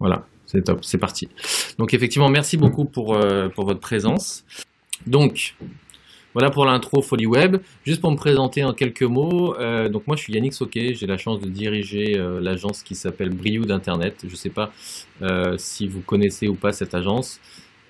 Voilà, 0.00 0.26
c'est 0.46 0.62
top, 0.62 0.84
c'est 0.84 0.98
parti. 0.98 1.28
Donc 1.78 1.94
effectivement, 1.94 2.28
merci 2.28 2.56
beaucoup 2.56 2.84
pour, 2.84 3.14
euh, 3.14 3.48
pour 3.48 3.64
votre 3.64 3.80
présence. 3.80 4.44
Donc, 5.06 5.56
voilà 6.32 6.50
pour 6.50 6.64
l'intro 6.64 7.00
Folie 7.00 7.26
Web. 7.26 7.58
Juste 7.84 8.00
pour 8.00 8.10
me 8.10 8.16
présenter 8.16 8.64
en 8.64 8.72
quelques 8.72 9.02
mots, 9.02 9.54
euh, 9.56 9.88
donc 9.88 10.06
moi 10.06 10.16
je 10.16 10.22
suis 10.22 10.32
Yannick 10.32 10.52
Soquet, 10.52 10.94
j'ai 10.94 11.06
la 11.06 11.16
chance 11.16 11.40
de 11.40 11.48
diriger 11.48 12.18
euh, 12.18 12.40
l'agence 12.40 12.82
qui 12.82 12.94
s'appelle 12.94 13.30
Briou 13.30 13.64
d'Internet. 13.64 14.24
Je 14.24 14.32
ne 14.32 14.36
sais 14.36 14.50
pas 14.50 14.72
si 15.58 15.86
vous 15.86 16.00
connaissez 16.00 16.48
ou 16.48 16.54
pas 16.54 16.72
cette 16.72 16.94
agence. 16.94 17.40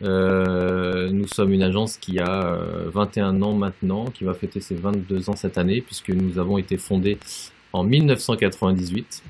nous 0.03 1.27
sommes 1.29 1.53
une 1.53 1.63
agence 1.63 1.97
qui 1.97 2.19
a 2.19 2.59
21 2.93 3.41
ans 3.43 3.55
maintenant, 3.55 4.07
qui 4.07 4.25
va 4.25 4.35
fêter 4.35 4.61
ses 4.61 4.75
22 4.75 5.31
ans 5.31 5.37
cette 5.37 5.57
année, 5.57 5.81
puisque 5.81 6.11
nous 6.11 6.39
avons 6.39 6.59
été 6.59 6.77
fondés 6.77 7.19
en 7.73 7.83
1998. 7.83 9.23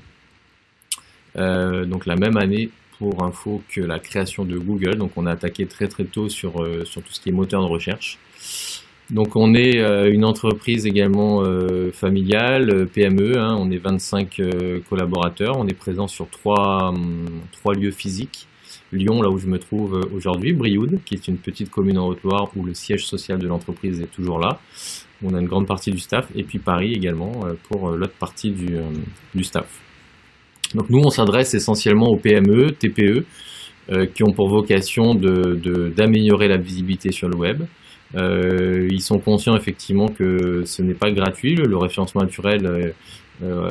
Donc 1.35 2.05
la 2.05 2.15
même 2.15 2.37
année 2.37 2.69
pour 2.97 3.23
info 3.23 3.61
que 3.69 3.81
la 3.81 3.99
création 3.99 4.45
de 4.45 4.57
Google. 4.57 4.95
Donc 4.95 5.11
on 5.15 5.25
a 5.25 5.31
attaqué 5.31 5.65
très 5.65 5.87
très 5.87 6.05
tôt 6.05 6.29
sur, 6.29 6.61
euh, 6.61 6.85
sur 6.85 7.01
tout 7.01 7.11
ce 7.11 7.19
qui 7.19 7.29
est 7.29 7.33
moteur 7.33 7.61
de 7.61 7.67
recherche. 7.67 8.17
Donc 9.11 9.35
on 9.35 9.53
est 9.53 9.79
euh, 9.79 10.11
une 10.11 10.25
entreprise 10.25 10.87
également 10.87 11.43
euh, 11.43 11.91
familiale, 11.91 12.87
PME, 12.87 13.37
hein. 13.37 13.55
on 13.59 13.69
est 13.69 13.77
25 13.77 14.41
collaborateurs, 14.89 15.57
on 15.57 15.67
est 15.67 15.75
présent 15.75 16.07
sur 16.07 16.27
trois, 16.29 16.89
hum, 16.89 17.41
trois 17.51 17.75
lieux 17.75 17.91
physiques. 17.91 18.47
Lyon, 18.91 19.21
là 19.21 19.29
où 19.29 19.37
je 19.39 19.47
me 19.47 19.59
trouve 19.59 20.07
aujourd'hui, 20.13 20.53
Brioude, 20.53 20.99
qui 21.05 21.15
est 21.15 21.27
une 21.27 21.37
petite 21.37 21.69
commune 21.69 21.97
en 21.97 22.07
Haute-Loire 22.07 22.49
où 22.55 22.63
le 22.63 22.73
siège 22.73 23.05
social 23.05 23.39
de 23.39 23.47
l'entreprise 23.47 23.99
est 23.99 24.11
toujours 24.11 24.39
là. 24.39 24.59
On 25.23 25.33
a 25.33 25.41
une 25.41 25.47
grande 25.47 25.67
partie 25.67 25.91
du 25.91 25.99
staff, 25.99 26.27
et 26.35 26.43
puis 26.43 26.59
Paris 26.59 26.93
également 26.93 27.45
pour 27.67 27.89
l'autre 27.89 28.13
partie 28.13 28.51
du, 28.51 28.77
du 29.33 29.43
staff. 29.43 29.84
Donc 30.75 30.89
nous, 30.89 31.01
on 31.03 31.09
s'adresse 31.09 31.53
essentiellement 31.53 32.07
aux 32.07 32.17
PME, 32.17 32.71
TPE, 32.71 33.25
euh, 33.91 34.05
qui 34.07 34.23
ont 34.23 34.33
pour 34.33 34.49
vocation 34.49 35.15
d'améliorer 35.15 36.47
la 36.47 36.57
visibilité 36.57 37.11
sur 37.11 37.29
le 37.29 37.37
web. 37.37 37.63
Euh, 38.15 38.87
ils 38.91 39.01
sont 39.01 39.19
conscients 39.19 39.55
effectivement 39.55 40.07
que 40.07 40.63
ce 40.65 40.81
n'est 40.81 40.93
pas 40.93 41.11
gratuit, 41.11 41.55
le, 41.55 41.77
référencement 41.77 42.21
naturel, 42.21 42.93
euh, 43.43 43.61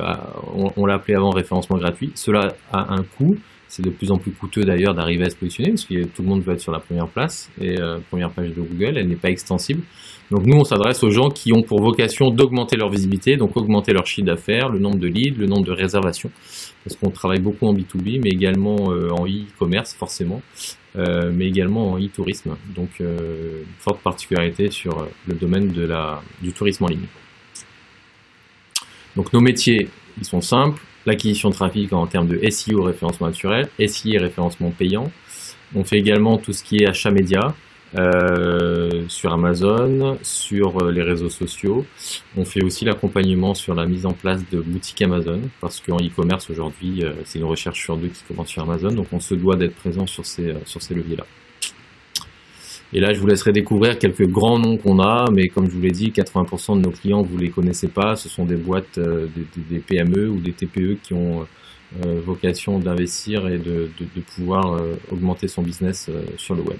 on, 0.57 0.71
on 0.77 0.87
l'a 0.87 0.95
appelé 0.95 1.15
avant 1.15 1.31
référencement 1.31 1.79
gratuit, 1.79 2.11
cela 2.15 2.55
a 2.73 2.95
un 2.95 3.03
coût, 3.03 3.37
c'est 3.75 3.83
de 3.83 3.91
plus 3.91 4.13
en 4.13 4.19
plus 4.19 4.31
coûteux 4.31 4.63
d'ailleurs 4.63 4.95
d'arriver 4.95 5.25
à 5.25 5.31
se 5.31 5.35
positionner 5.35 5.71
parce 5.71 5.85
que 5.85 6.05
tout 6.05 6.23
le 6.23 6.29
monde 6.29 6.43
veut 6.45 6.53
être 6.53 6.61
sur 6.61 6.71
la 6.71 6.79
première 6.79 7.09
place 7.09 7.51
et 7.61 7.81
euh, 7.81 7.99
première 8.09 8.31
page 8.31 8.51
de 8.51 8.61
Google, 8.61 8.97
elle 8.97 9.09
n'est 9.09 9.17
pas 9.17 9.31
extensible. 9.31 9.83
Donc 10.31 10.47
nous, 10.47 10.57
on 10.57 10.63
s'adresse 10.63 11.03
aux 11.03 11.11
gens 11.11 11.29
qui 11.29 11.53
ont 11.53 11.63
pour 11.63 11.83
vocation 11.83 12.31
d'augmenter 12.31 12.77
leur 12.77 12.89
visibilité, 12.89 13.37
donc 13.37 13.57
augmenter 13.57 13.93
leur 13.93 14.07
chiffre 14.07 14.29
d'affaires, 14.29 14.69
le 14.69 14.79
nombre 14.79 14.99
de 14.99 15.09
leads, 15.09 15.37
le 15.37 15.47
nombre 15.47 15.65
de 15.65 15.73
réservations, 15.73 16.31
parce 16.85 16.95
qu'on 16.97 17.11
travaille 17.11 17.41
beaucoup 17.41 17.67
en 17.67 17.75
B2B, 17.75 18.21
mais 18.23 18.31
également 18.31 18.93
euh, 18.93 19.09
en 19.11 19.27
e-commerce 19.27 19.93
forcément, 19.95 20.41
euh, 20.95 21.33
mais 21.35 21.47
également 21.47 21.95
en 21.95 21.99
e-tourisme. 21.99 22.57
Donc 22.77 23.03
forte 23.81 24.01
particularité 24.03 24.71
sur 24.71 25.09
le 25.27 25.35
domaine 25.35 25.73
de 25.73 25.85
la, 25.85 26.23
du 26.41 26.53
tourisme 26.53 26.85
en 26.85 26.89
ligne. 26.89 27.09
Donc 29.17 29.33
nos 29.33 29.41
métiers, 29.41 29.89
ils 30.17 30.25
sont 30.25 30.41
simples, 30.41 30.81
l'acquisition 31.07 31.51
de 31.51 31.55
trafic 31.55 31.93
en 31.93 32.07
termes 32.07 32.29
de 32.29 32.41
SEO, 32.51 32.83
référencement 32.83 33.27
naturel, 33.27 33.69
SI 33.87 34.19
référencement 34.19 34.71
payant. 34.71 35.11
On 35.75 35.85
fait 35.85 35.99
également 35.99 36.39
tout 36.39 36.53
ce 36.53 36.63
qui 36.63 36.79
est 36.79 36.87
achat 36.87 37.11
média 37.11 37.55
euh, 37.97 39.05
sur 39.09 39.33
Amazon, 39.33 40.19
sur 40.23 40.83
euh, 40.83 40.91
les 40.91 41.03
réseaux 41.03 41.29
sociaux. 41.29 41.87
On 42.37 42.45
fait 42.45 42.63
aussi 42.63 42.85
l'accompagnement 42.85 43.55
sur 43.55 43.75
la 43.75 43.87
mise 43.87 44.05
en 44.05 44.13
place 44.13 44.43
de 44.51 44.61
boutiques 44.61 45.03
Amazon 45.03 45.43
parce 45.61 45.81
qu'en 45.81 45.99
e-commerce 45.99 46.51
aujourd'hui, 46.51 47.05
euh, 47.05 47.13
c'est 47.25 47.39
une 47.39 47.45
recherche 47.45 47.81
sur 47.81 47.97
deux 47.97 48.09
qui 48.09 48.23
commence 48.25 48.49
sur 48.49 48.63
Amazon, 48.63 48.91
donc 48.91 49.07
on 49.13 49.21
se 49.21 49.35
doit 49.35 49.57
d'être 49.57 49.77
présent 49.77 50.07
sur 50.07 50.27
ces, 50.27 50.55
sur 50.65 50.83
ces 50.83 50.95
leviers-là. 50.95 51.25
Et 52.97 53.01
là, 53.01 53.13
je 53.13 53.19
vous 53.19 53.27
laisserai 53.27 53.51
découvrir 53.51 53.99
quelques 53.99 54.27
grands 54.29 54.61
noms 54.61 54.77
qu'on 54.77 55.01
a, 55.01 55.29
mais 55.33 55.49
comme 55.49 55.67
je 55.67 55.73
vous 55.73 55.81
l'ai 55.81 55.91
dit, 55.91 56.13
80% 56.13 56.77
de 56.77 56.83
nos 56.83 56.93
clients, 56.93 57.23
vous 57.23 57.37
ne 57.37 57.41
les 57.41 57.51
connaissez 57.51 57.89
pas. 57.89 58.15
Ce 58.15 58.29
sont 58.29 58.45
des 58.45 58.55
boîtes, 58.55 58.99
euh, 58.99 59.27
des, 59.69 59.81
PME 59.81 60.29
ou 60.29 60.39
des 60.39 60.53
TPE 60.53 60.99
qui 61.03 61.13
ont 61.13 61.45
euh, 62.07 62.21
vocation 62.25 62.79
d'investir 62.79 63.49
et 63.49 63.59
de, 63.59 63.91
pouvoir 64.37 64.75
euh, 64.75 64.95
augmenter 65.11 65.49
son 65.49 65.63
business 65.63 66.09
sur 66.37 66.55
le 66.55 66.63
web. 66.63 66.79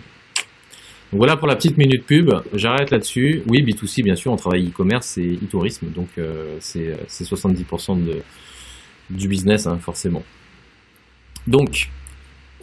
Donc 1.11 1.19
voilà 1.19 1.37
pour 1.37 1.49
la 1.49 1.57
petite 1.57 1.79
minute 1.79 2.07
pub. 2.07 2.31
J'arrête 2.53 2.93
là-dessus. 2.93 3.43
Oui, 3.49 3.65
B2C, 3.65 4.05
bien 4.05 4.15
sûr, 4.15 4.31
on 4.31 4.37
travaille 4.37 4.69
e-commerce 4.69 5.19
et 5.19 5.33
e-tourisme, 5.43 5.89
donc 5.89 6.09
c'est 6.61 6.95
70% 7.09 7.99
du 9.11 9.29
business, 9.29 9.67
hein, 9.67 9.79
forcément. 9.81 10.23
Donc, 11.49 11.91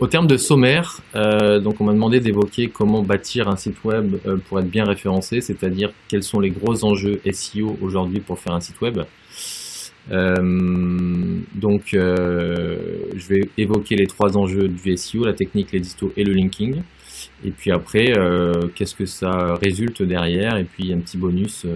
au 0.02 0.08
terme 0.08 0.26
de 0.26 0.36
sommaire, 0.36 1.00
euh, 1.16 1.60
donc 1.60 1.80
on 1.80 1.84
m'a 1.84 1.94
demandé 1.94 2.20
d'évoquer 2.20 2.70
comment 2.70 3.04
bâtir 3.04 3.48
un 3.48 3.56
site 3.56 3.84
web 3.84 4.16
euh, 4.26 4.38
pour 4.38 4.60
être 4.60 4.68
bien 4.68 4.84
référencé, 4.84 5.42
c'est-à-dire 5.42 5.92
quels 6.08 6.24
sont 6.24 6.40
les 6.40 6.50
gros 6.50 6.84
enjeux 6.84 7.22
SEO 7.32 7.78
aujourd'hui 7.82 8.20
pour 8.20 8.40
faire 8.40 8.54
un 8.54 8.62
site 8.62 8.82
web. 8.82 9.02
Euh, 10.12 11.38
donc 11.54 11.90
je 11.94 13.28
vais 13.30 13.48
évoquer 13.60 13.96
les 13.96 14.08
trois 14.08 14.36
enjeux 14.38 14.68
du 14.68 14.98
SEO, 14.98 15.24
la 15.24 15.34
technique, 15.34 15.72
l'édito 15.72 16.12
et 16.18 16.24
le 16.24 16.34
linking. 16.34 16.82
Et 17.46 17.52
puis 17.52 17.72
après, 17.72 18.12
qu'est-ce 18.74 18.96
que 18.96 19.06
ça 19.06 19.54
résulte 19.62 20.02
derrière? 20.02 20.58
Et 20.58 20.64
puis 20.64 20.92
un 20.92 20.98
petit 20.98 21.18
bonus 21.18 21.68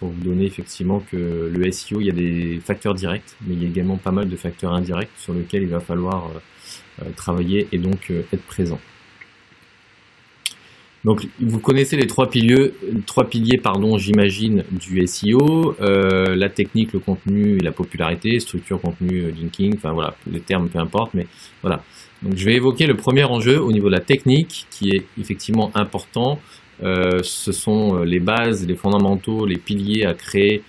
pour 0.00 0.08
vous 0.08 0.22
donner 0.22 0.46
effectivement 0.46 1.04
que 1.12 1.52
le 1.54 1.70
SEO, 1.70 2.00
il 2.00 2.06
y 2.06 2.10
a 2.10 2.14
des 2.14 2.58
facteurs 2.64 2.94
directs, 2.94 3.36
mais 3.46 3.54
il 3.54 3.62
y 3.62 3.66
a 3.66 3.68
également 3.68 3.98
pas 3.98 4.10
mal 4.10 4.30
de 4.30 4.36
facteurs 4.36 4.72
indirects 4.72 5.10
sur 5.18 5.34
lesquels 5.34 5.62
il 5.62 5.68
va 5.68 5.78
falloir 5.78 6.30
euh, 7.02 7.04
travailler 7.16 7.68
et 7.70 7.78
donc 7.78 8.10
euh, 8.10 8.22
être 8.32 8.42
présent. 8.44 8.80
Donc, 11.04 11.26
vous 11.38 11.58
connaissez 11.58 11.96
les 11.96 12.06
trois 12.06 12.28
piliers, 12.28 12.72
trois 13.06 13.28
piliers 13.28 13.58
pardon, 13.58 13.98
j'imagine, 13.98 14.64
du 14.70 15.06
SEO, 15.06 15.76
euh, 15.80 16.34
la 16.34 16.48
technique, 16.48 16.92
le 16.94 16.98
contenu 16.98 17.56
et 17.56 17.60
la 17.60 17.72
popularité, 17.72 18.40
structure, 18.40 18.80
contenu, 18.80 19.30
linking, 19.30 19.76
enfin 19.76 19.92
voilà, 19.92 20.14
les 20.30 20.40
termes, 20.40 20.68
peu 20.68 20.78
importe, 20.78 21.12
mais 21.14 21.26
voilà. 21.62 21.82
Donc, 22.22 22.36
je 22.36 22.44
vais 22.44 22.54
évoquer 22.54 22.86
le 22.86 22.96
premier 22.96 23.24
enjeu 23.24 23.60
au 23.60 23.72
niveau 23.72 23.88
de 23.88 23.94
la 23.94 24.00
technique, 24.00 24.66
qui 24.70 24.90
est 24.90 25.04
effectivement 25.18 25.70
important. 25.74 26.38
Ce 26.82 27.52
sont 27.52 28.02
les 28.02 28.20
bases, 28.20 28.66
les 28.66 28.76
fondamentaux, 28.76 29.46
les 29.46 29.58
piliers 29.58 30.04
à 30.06 30.14
créer 30.14 30.62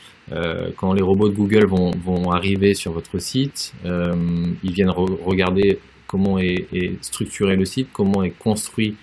quand 0.76 0.94
les 0.94 1.02
robots 1.02 1.30
de 1.30 1.36
Google 1.36 1.66
vont, 1.68 2.32
arriver 2.32 2.74
sur 2.74 2.92
votre 2.92 3.20
site. 3.20 3.74
ils 3.86 4.72
viennent 4.74 4.90
regarder 4.90 5.80
comment 6.12 6.38
est, 6.38 6.68
structuré 7.02 7.56
le 7.56 7.64
site, 7.64 7.88
comment 7.94 8.22
est 8.24 8.38
construit 8.38 8.96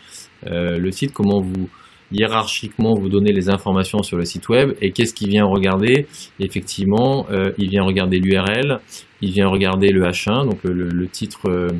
euh, 0.46 0.78
le 0.78 0.90
site, 0.92 1.12
comment 1.12 1.40
vous 1.40 1.68
hiérarchiquement 2.12 2.94
vous 2.94 3.08
donnez 3.08 3.32
les 3.32 3.50
informations 3.50 4.02
sur 4.02 4.16
le 4.16 4.24
site 4.24 4.48
web 4.48 4.72
et 4.80 4.92
qu'est-ce 4.92 5.12
qu'il 5.12 5.28
vient 5.28 5.44
regarder? 5.44 6.06
Effectivement, 6.38 7.26
euh, 7.30 7.52
il 7.58 7.68
vient 7.70 7.82
regarder 7.82 8.18
l'URL, 8.18 8.80
il 9.20 9.32
vient 9.32 9.48
regarder 9.48 9.90
le 9.90 10.02
H1, 10.02 10.44
donc 10.44 10.62
le, 10.64 11.08
titre 11.08 11.70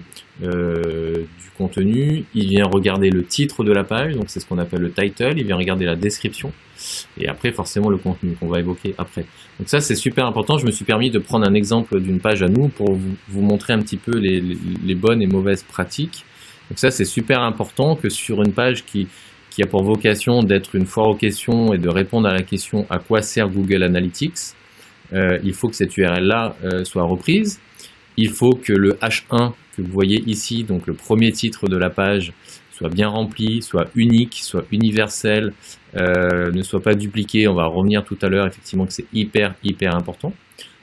euh, 0.42 1.12
du 1.12 1.50
contenu, 1.56 2.24
il 2.34 2.48
vient 2.48 2.64
regarder 2.64 3.10
le 3.10 3.24
titre 3.24 3.64
de 3.64 3.72
la 3.72 3.84
page, 3.84 4.14
donc 4.14 4.24
c'est 4.28 4.40
ce 4.40 4.46
qu'on 4.46 4.58
appelle 4.58 4.80
le 4.80 4.90
title, 4.90 5.34
il 5.36 5.46
vient 5.46 5.56
regarder 5.56 5.84
la 5.84 5.96
description. 5.96 6.52
Et 7.18 7.28
après 7.28 7.52
forcément 7.52 7.90
le 7.90 7.96
contenu 7.96 8.34
qu'on 8.34 8.48
va 8.48 8.60
évoquer 8.60 8.94
après. 8.98 9.24
Donc 9.58 9.68
ça 9.68 9.80
c'est 9.80 9.96
super 9.96 10.26
important, 10.26 10.58
je 10.58 10.66
me 10.66 10.70
suis 10.70 10.84
permis 10.84 11.10
de 11.10 11.18
prendre 11.18 11.48
un 11.48 11.54
exemple 11.54 12.00
d'une 12.00 12.20
page 12.20 12.42
à 12.42 12.48
nous 12.48 12.68
pour 12.68 12.94
vous, 12.94 13.42
montrer 13.42 13.72
un 13.72 13.80
petit 13.80 13.96
peu 13.96 14.18
les 14.18 14.94
bonnes 14.94 15.22
et 15.22 15.26
mauvaises 15.26 15.62
pratiques. 15.62 16.24
Donc 16.70 16.78
ça 16.78 16.90
c'est 16.90 17.04
super 17.04 17.40
important 17.42 17.96
que 17.96 18.08
sur 18.08 18.42
une 18.42 18.52
page 18.52 18.84
qui 18.84 19.08
qui 19.58 19.64
a 19.64 19.66
pour 19.66 19.82
vocation 19.82 20.44
d'être 20.44 20.76
une 20.76 20.86
foire 20.86 21.08
aux 21.08 21.16
questions 21.16 21.72
et 21.74 21.78
de 21.78 21.88
répondre 21.88 22.28
à 22.28 22.32
la 22.32 22.42
question 22.42 22.86
à 22.90 23.00
quoi 23.00 23.22
sert 23.22 23.48
Google 23.48 23.82
Analytics, 23.82 24.54
euh, 25.12 25.38
il 25.42 25.54
faut 25.54 25.68
que 25.68 25.76
cette 25.76 25.96
URL-là 25.96 26.56
euh, 26.64 26.84
soit 26.84 27.02
reprise. 27.02 27.60
Il 28.16 28.30
faut 28.30 28.52
que 28.52 28.72
le 28.72 28.94
H1 28.94 29.52
que 29.76 29.82
vous 29.82 29.92
voyez 29.92 30.22
ici, 30.26 30.64
donc 30.64 30.86
le 30.86 30.94
premier 30.94 31.30
titre 31.30 31.68
de 31.68 31.76
la 31.76 31.88
page, 31.88 32.32
soit 32.72 32.88
bien 32.88 33.08
rempli, 33.08 33.62
soit 33.62 33.88
unique, 33.94 34.40
soit 34.42 34.64
universel, 34.72 35.52
euh, 35.96 36.50
ne 36.50 36.62
soit 36.62 36.82
pas 36.82 36.94
dupliqué. 36.94 37.46
On 37.48 37.54
va 37.54 37.66
revenir 37.66 38.04
tout 38.04 38.18
à 38.22 38.28
l'heure, 38.28 38.46
effectivement, 38.46 38.86
que 38.86 38.92
c'est 38.92 39.06
hyper, 39.12 39.54
hyper 39.62 39.94
important. 39.94 40.28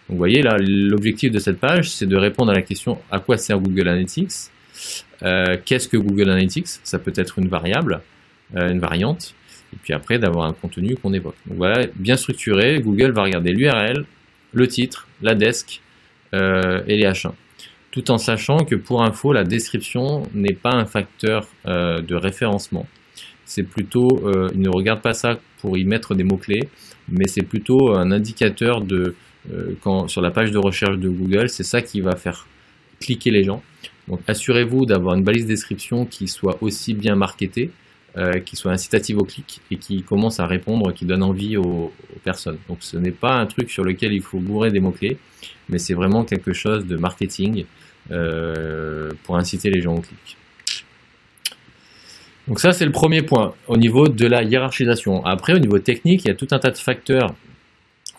Donc 0.08 0.12
vous 0.12 0.18
voyez 0.18 0.42
là, 0.42 0.56
l'objectif 0.60 1.32
de 1.32 1.40
cette 1.40 1.60
page, 1.60 1.90
c'est 1.90 2.06
de 2.06 2.16
répondre 2.16 2.52
à 2.52 2.56
la 2.56 2.62
question 2.62 3.00
à 3.12 3.20
quoi 3.20 3.38
sert 3.38 3.60
Google 3.60 3.90
Analytics? 3.90 4.32
Qu'est-ce 5.20 5.88
que 5.88 5.98
Google 5.98 6.30
Analytics? 6.30 6.68
Ça 6.84 7.00
peut 7.00 7.14
être 7.16 7.40
une 7.40 7.48
variable. 7.48 8.02
Une 8.56 8.80
variante, 8.80 9.34
et 9.74 9.78
puis 9.82 9.94
après 9.94 10.20
d'avoir 10.20 10.46
un 10.46 10.54
contenu 10.54 10.96
qu'on 10.96 11.14
évoque. 11.14 11.36
Donc 11.48 11.58
voilà, 11.58 11.88
bien 11.96 12.16
structuré, 12.16 12.80
Google 12.80 13.12
va 13.12 13.24
regarder 13.24 13.52
l'URL, 13.52 14.06
le 14.54 14.68
titre, 14.68 15.08
la 15.22 15.36
desk 15.36 15.82
euh, 16.34 16.82
et 16.88 16.98
les 16.98 17.06
H1. 17.06 17.32
Tout 17.92 18.12
en 18.12 18.18
sachant 18.18 18.58
que 18.66 18.76
pour 18.76 19.04
info, 19.04 19.32
la 19.32 19.44
description 19.44 20.24
n'est 20.34 20.54
pas 20.54 20.74
un 20.74 20.86
facteur 20.86 21.48
euh, 21.66 22.02
de 22.02 22.16
référencement. 22.16 22.88
C'est 23.46 23.64
plutôt, 23.64 24.08
il 24.56 24.60
ne 24.60 24.70
regarde 24.70 25.02
pas 25.02 25.14
ça 25.14 25.38
pour 25.60 25.78
y 25.78 25.86
mettre 25.86 26.16
des 26.16 26.24
mots-clés, 26.24 26.68
mais 27.08 27.28
c'est 27.28 27.44
plutôt 27.44 27.94
un 27.94 28.12
indicateur 28.12 28.82
de, 28.82 29.14
quand, 29.82 30.08
sur 30.08 30.22
la 30.22 30.32
page 30.32 30.50
de 30.50 30.58
recherche 30.58 30.98
de 30.98 31.10
Google, 31.10 31.50
c'est 31.50 31.64
ça 31.64 31.84
qui 31.84 32.02
va 32.02 32.16
faire 32.16 32.48
cliquer 33.00 33.32
les 33.32 33.44
gens. 33.44 33.62
Donc 34.08 34.22
assurez-vous 34.28 34.86
d'avoir 34.86 35.16
une 35.16 35.24
balise 35.24 35.46
description 35.46 36.06
qui 36.06 36.28
soit 36.28 36.58
aussi 36.62 36.94
bien 36.94 37.16
marketée, 37.16 37.72
euh, 38.18 38.40
qui 38.40 38.56
soit 38.56 38.72
incitative 38.72 39.18
au 39.18 39.26
clic 39.26 39.60
et 39.72 39.76
qui 39.76 40.02
commence 40.02 40.40
à 40.40 40.48
répondre, 40.48 40.94
qui 40.94 41.06
donne 41.06 41.22
envie 41.22 41.58
aux, 41.58 41.92
personnes. 42.24 42.58
Donc 42.70 42.78
ce 42.80 42.96
n'est 42.96 43.12
pas 43.12 43.34
un 43.34 43.46
truc 43.46 43.70
sur 43.70 43.84
lequel 43.84 44.14
il 44.14 44.22
faut 44.22 44.40
bourrer 44.40 44.72
des 44.72 44.80
mots-clés, 44.80 45.18
mais 45.68 45.80
c'est 45.80 45.94
vraiment 45.94 46.24
quelque 46.24 46.54
chose 46.54 46.86
de 46.86 46.96
marketing 46.96 47.66
euh, 48.12 49.12
pour 49.24 49.36
inciter 49.38 49.70
les 49.70 49.82
gens 49.82 49.96
au 49.96 50.00
clic. 50.00 50.38
Donc 52.48 52.60
ça 52.60 52.72
c'est 52.72 52.86
le 52.86 52.92
premier 52.92 53.22
point 53.22 53.54
au 53.68 53.76
niveau 53.76 54.08
de 54.08 54.28
la 54.28 54.44
hiérarchisation. 54.44 55.26
Après 55.26 55.54
au 55.54 55.60
niveau 55.60 55.80
technique, 55.80 56.24
il 56.24 56.30
y 56.30 56.32
a 56.32 56.36
tout 56.36 56.48
un 56.52 56.60
tas 56.60 56.72
de 56.72 56.78
facteurs 56.78 57.36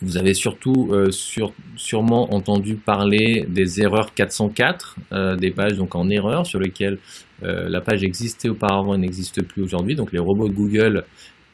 vous 0.03 0.19
avez 0.19 0.35
surtout 0.35 0.91
euh, 0.91 1.11
sûrement 1.11 2.35
entendu 2.35 2.77
parler 2.77 3.47
des 3.49 3.81
erreurs 3.81 4.13
404, 4.15 4.97
euh, 5.13 5.37
des 5.37 5.51
pages 5.51 5.77
donc 5.77 5.95
en 5.95 6.11
erreur 6.11 6.47
sur 6.47 6.61
lesquelles 6.61 6.99
euh, 7.43 7.69
la 7.69 7.81
page 7.81 8.03
existait 8.05 8.51
auparavant 8.51 8.95
et 8.95 8.99
n'existe 8.99 9.43
plus 9.43 9.63
aujourd'hui. 9.63 9.95
Donc 9.95 10.13
les 10.13 10.19
robots 10.19 10.49
de 10.49 10.55
Google 10.55 11.05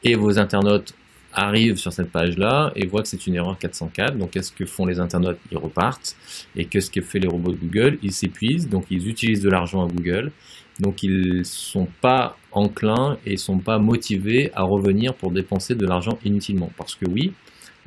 et 0.03 0.15
vos 0.15 0.39
internautes 0.39 0.93
arrivent 1.33 1.77
sur 1.77 1.91
cette 1.93 2.11
page-là 2.11 2.71
et 2.75 2.85
voient 2.85 3.01
que 3.01 3.07
c'est 3.07 3.25
une 3.27 3.35
erreur 3.35 3.57
404. 3.57 4.17
Donc 4.17 4.31
qu'est-ce 4.31 4.51
que 4.51 4.65
font 4.65 4.85
les 4.85 4.99
internautes? 4.99 5.39
Ils 5.51 5.57
repartent. 5.57 6.15
Et 6.55 6.65
qu'est-ce 6.65 6.91
que 6.91 7.01
fait 7.01 7.19
les 7.19 7.27
robots 7.27 7.53
de 7.53 7.57
Google? 7.57 7.97
Ils 8.03 8.11
s'épuisent, 8.11 8.69
donc 8.69 8.85
ils 8.91 9.07
utilisent 9.07 9.41
de 9.41 9.49
l'argent 9.49 9.83
à 9.83 9.87
Google. 9.87 10.31
Donc 10.79 11.01
ils 11.01 11.45
sont 11.45 11.87
pas 12.01 12.37
enclins 12.51 13.17
et 13.25 13.37
sont 13.37 13.59
pas 13.59 13.79
motivés 13.79 14.51
à 14.53 14.63
revenir 14.63 15.13
pour 15.13 15.31
dépenser 15.31 15.75
de 15.75 15.85
l'argent 15.85 16.17
inutilement. 16.25 16.69
Parce 16.77 16.95
que 16.95 17.05
oui, 17.09 17.31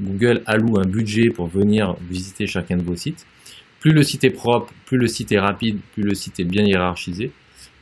Google 0.01 0.43
alloue 0.47 0.79
un 0.79 0.87
budget 0.87 1.31
pour 1.31 1.47
venir 1.47 1.97
visiter 2.11 2.47
chacun 2.47 2.77
de 2.77 2.83
vos 2.83 2.97
sites. 2.97 3.27
Plus 3.81 3.93
le 3.93 4.03
site 4.03 4.25
est 4.25 4.31
propre, 4.31 4.73
plus 4.85 4.99
le 4.99 5.07
site 5.07 5.33
est 5.33 5.39
rapide, 5.39 5.79
plus 5.93 6.03
le 6.03 6.15
site 6.15 6.41
est 6.41 6.45
bien 6.45 6.65
hiérarchisé, 6.65 7.31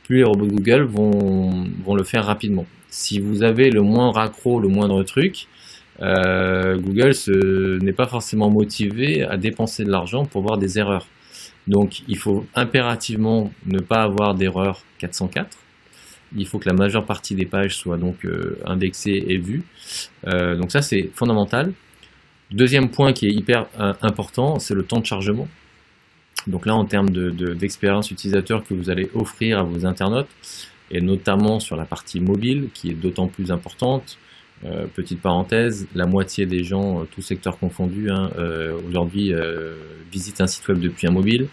plus 0.03 0.17
les 0.17 0.23
robots 0.23 0.47
Google 0.47 0.83
vont, 0.83 1.65
vont 1.83 1.95
le 1.95 2.03
faire 2.03 2.25
rapidement. 2.25 2.65
Si 2.89 3.19
vous 3.19 3.43
avez 3.43 3.69
le 3.69 3.81
moindre 3.81 4.19
accro, 4.19 4.59
le 4.59 4.67
moindre 4.67 5.03
truc, 5.03 5.47
euh, 6.01 6.77
Google 6.77 7.11
n'est 7.81 7.93
pas 7.93 8.07
forcément 8.07 8.49
motivé 8.49 9.23
à 9.23 9.37
dépenser 9.37 9.83
de 9.83 9.91
l'argent 9.91 10.25
pour 10.25 10.41
voir 10.41 10.57
des 10.57 10.77
erreurs. 10.77 11.07
Donc 11.67 12.01
il 12.07 12.17
faut 12.17 12.45
impérativement 12.53 13.51
ne 13.65 13.79
pas 13.79 14.03
avoir 14.03 14.35
d'erreur 14.35 14.81
404. 14.99 15.57
Il 16.37 16.47
faut 16.47 16.59
que 16.59 16.67
la 16.69 16.75
majeure 16.75 17.05
partie 17.05 17.35
des 17.35 17.45
pages 17.45 17.75
soient 17.75 17.97
donc 17.97 18.25
euh, 18.25 18.59
indexées 18.65 19.23
et 19.27 19.37
vues. 19.37 19.63
Euh, 20.27 20.55
donc 20.55 20.71
ça 20.71 20.81
c'est 20.81 21.09
fondamental. 21.13 21.73
Deuxième 22.51 22.89
point 22.89 23.11
qui 23.11 23.27
est 23.27 23.31
hyper 23.31 23.65
euh, 23.79 23.93
important, 24.01 24.59
c'est 24.59 24.75
le 24.75 24.83
temps 24.83 24.99
de 24.99 25.05
chargement. 25.05 25.47
Donc 26.47 26.67
là, 26.67 26.75
en 26.75 26.85
termes 26.85 27.09
d'expérience 27.09 28.11
utilisateur 28.11 28.63
que 28.63 28.75
vous 28.75 28.91
allez 28.91 29.09
offrir 29.15 29.59
à 29.59 29.63
vos 29.63 29.85
internautes, 29.85 30.29
et 30.91 31.01
notamment 31.01 31.59
sur 31.59 31.75
la 31.75 31.85
partie 31.85 32.19
mobile, 32.19 32.69
qui 32.73 32.91
est 32.91 32.93
d'autant 32.93 33.27
plus 33.27 33.51
importante. 33.51 34.19
Euh, 34.63 34.85
petite 34.93 35.21
parenthèse, 35.21 35.87
la 35.95 36.05
moitié 36.05 36.45
des 36.45 36.63
gens, 36.63 37.01
euh, 37.01 37.05
tous 37.09 37.23
secteurs 37.23 37.57
confondus, 37.57 38.11
hein, 38.11 38.29
aujourd'hui 38.87 39.33
visitent 40.11 40.41
un 40.41 40.47
site 40.47 40.67
web 40.67 40.79
depuis 40.79 41.07
un 41.07 41.11
mobile. 41.11 41.47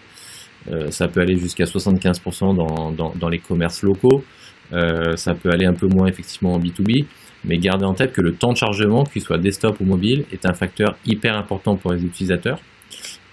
ça 0.90 1.08
peut 1.08 1.20
aller 1.20 1.36
jusqu'à 1.36 1.64
75% 1.64 2.54
dans, 2.54 3.14
dans, 3.14 3.28
les 3.28 3.38
commerces 3.38 3.82
locaux. 3.82 4.22
Ça 4.70 5.34
peut 5.34 5.50
aller 5.50 5.66
un 5.66 5.74
peu 5.74 5.86
moins 5.86 6.06
effectivement 6.06 6.54
en 6.54 6.58
B2B. 6.58 7.04
Mais 7.44 7.58
gardez 7.58 7.84
en 7.84 7.94
tête 7.94 8.12
que 8.12 8.20
le 8.20 8.32
temps 8.32 8.52
de 8.52 8.56
chargement, 8.56 9.04
qu'il 9.04 9.22
soit 9.22 9.38
desktop 9.38 9.80
ou 9.80 9.84
mobile, 9.84 10.24
est 10.32 10.46
un 10.46 10.52
facteur 10.52 10.96
hyper 11.04 11.36
important 11.36 11.76
pour 11.76 11.92
les 11.92 12.04
utilisateurs 12.04 12.60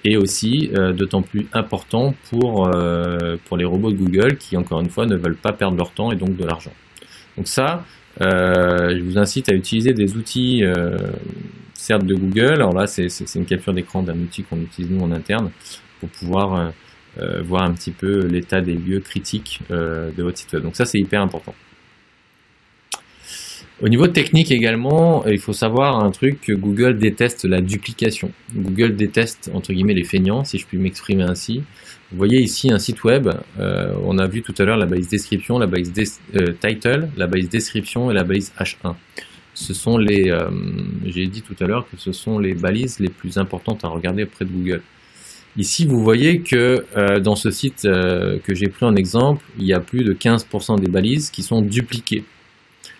et 0.05 0.17
aussi 0.17 0.71
euh, 0.75 0.93
d'autant 0.93 1.21
plus 1.21 1.47
important 1.53 2.15
pour, 2.29 2.67
euh, 2.73 3.37
pour 3.45 3.57
les 3.57 3.65
robots 3.65 3.91
de 3.91 3.97
Google 3.97 4.37
qui, 4.37 4.55
encore 4.57 4.79
une 4.81 4.89
fois, 4.89 5.05
ne 5.05 5.15
veulent 5.15 5.35
pas 5.35 5.51
perdre 5.51 5.77
leur 5.77 5.91
temps 5.91 6.11
et 6.11 6.15
donc 6.15 6.35
de 6.37 6.45
l'argent. 6.45 6.71
Donc 7.37 7.47
ça, 7.47 7.85
euh, 8.21 8.95
je 8.97 9.03
vous 9.03 9.17
incite 9.17 9.49
à 9.49 9.53
utiliser 9.53 9.93
des 9.93 10.15
outils, 10.15 10.63
certes 11.73 12.05
de 12.05 12.15
Google, 12.15 12.53
alors 12.53 12.73
là 12.73 12.87
c'est 12.87 13.07
une 13.35 13.45
capture 13.45 13.73
d'écran 13.73 14.03
d'un 14.03 14.17
outil 14.19 14.43
qu'on 14.43 14.59
utilise 14.59 14.91
nous 14.91 15.01
en 15.01 15.11
interne 15.11 15.51
pour 15.99 16.09
pouvoir 16.09 16.73
voir 17.43 17.63
un 17.63 17.73
petit 17.73 17.91
peu 17.91 18.25
l'état 18.27 18.61
des 18.61 18.75
lieux 18.75 18.99
critiques 18.99 19.61
de 19.69 20.23
votre 20.23 20.37
site 20.37 20.53
web. 20.53 20.63
Donc 20.63 20.75
ça 20.75 20.85
c'est 20.85 20.99
hyper 20.99 21.21
important. 21.21 21.53
Au 23.81 23.87
niveau 23.87 24.07
technique 24.07 24.51
également, 24.51 25.25
euh, 25.25 25.31
il 25.31 25.39
faut 25.39 25.53
savoir 25.53 26.03
un 26.03 26.11
truc 26.11 26.41
que 26.41 26.51
Google 26.51 26.97
déteste 26.97 27.45
la 27.45 27.61
duplication. 27.61 28.31
Google 28.53 28.97
déteste 28.97 29.49
entre 29.53 29.71
guillemets 29.71 29.93
les 29.93 30.03
feignants, 30.03 30.43
si 30.43 30.57
je 30.57 30.65
puis 30.65 30.77
m'exprimer 30.77 31.23
ainsi. 31.23 31.63
Vous 32.11 32.17
voyez 32.17 32.41
ici 32.41 32.69
un 32.71 32.79
site 32.79 33.05
web, 33.05 33.29
euh, 33.59 33.93
on 34.03 34.17
a 34.17 34.27
vu 34.27 34.41
tout 34.41 34.53
à 34.57 34.65
l'heure 34.65 34.75
la 34.75 34.85
balise 34.85 35.07
description, 35.07 35.59
la 35.59 35.67
balise 35.67 35.93
euh, 36.35 36.53
title, 36.59 37.07
la 37.15 37.27
balise 37.27 37.47
description 37.47 38.11
et 38.11 38.13
la 38.13 38.25
balise 38.25 38.51
H1. 38.59 38.95
Ce 39.53 39.73
sont 39.73 39.97
les, 39.97 40.33
j'ai 41.05 41.27
dit 41.27 41.41
tout 41.41 41.55
à 41.59 41.67
l'heure 41.67 41.85
que 41.89 41.97
ce 41.97 42.13
sont 42.13 42.39
les 42.39 42.53
balises 42.53 42.99
les 42.99 43.09
plus 43.09 43.37
importantes 43.37 43.83
à 43.83 43.89
regarder 43.89 44.23
auprès 44.23 44.45
de 44.45 44.51
Google. 44.51 44.81
Ici, 45.59 45.85
vous 45.85 46.01
voyez 46.01 46.39
que 46.39 46.85
dans 47.19 47.35
ce 47.35 47.51
site 47.51 47.81
que 47.83 48.55
j'ai 48.55 48.69
pris 48.69 48.85
en 48.85 48.95
exemple, 48.95 49.43
il 49.59 49.65
y 49.65 49.73
a 49.73 49.81
plus 49.81 50.05
de 50.05 50.13
15% 50.13 50.79
des 50.79 50.89
balises 50.89 51.29
qui 51.29 51.43
sont 51.43 51.61
dupliquées. 51.61 52.23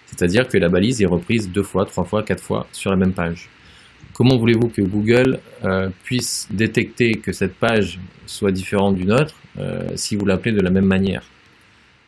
C'est-à-dire 0.07 0.47
que 0.47 0.57
la 0.57 0.67
balise 0.67 1.01
est 1.01 1.06
reprise 1.06 1.50
deux 1.50 1.63
fois, 1.63 1.85
trois 1.85 2.03
fois, 2.03 2.23
quatre 2.23 2.44
fois 2.44 2.67
sur 2.73 2.91
la 2.91 2.97
même 2.97 3.13
page. 3.13 3.50
Comment 4.13 4.38
voulez-vous 4.38 4.67
que 4.67 4.81
Google 4.81 5.39
euh, 5.63 5.89
puisse 6.03 6.47
détecter 6.51 7.11
que 7.13 7.31
cette 7.31 7.56
page 7.56 8.00
soit 8.25 8.51
différente 8.51 8.95
d'une 8.95 9.13
autre 9.13 9.35
euh, 9.57 9.88
si 9.95 10.17
vous 10.17 10.25
l'appelez 10.25 10.51
de 10.51 10.61
la 10.61 10.71
même 10.71 10.85
manière? 10.85 11.23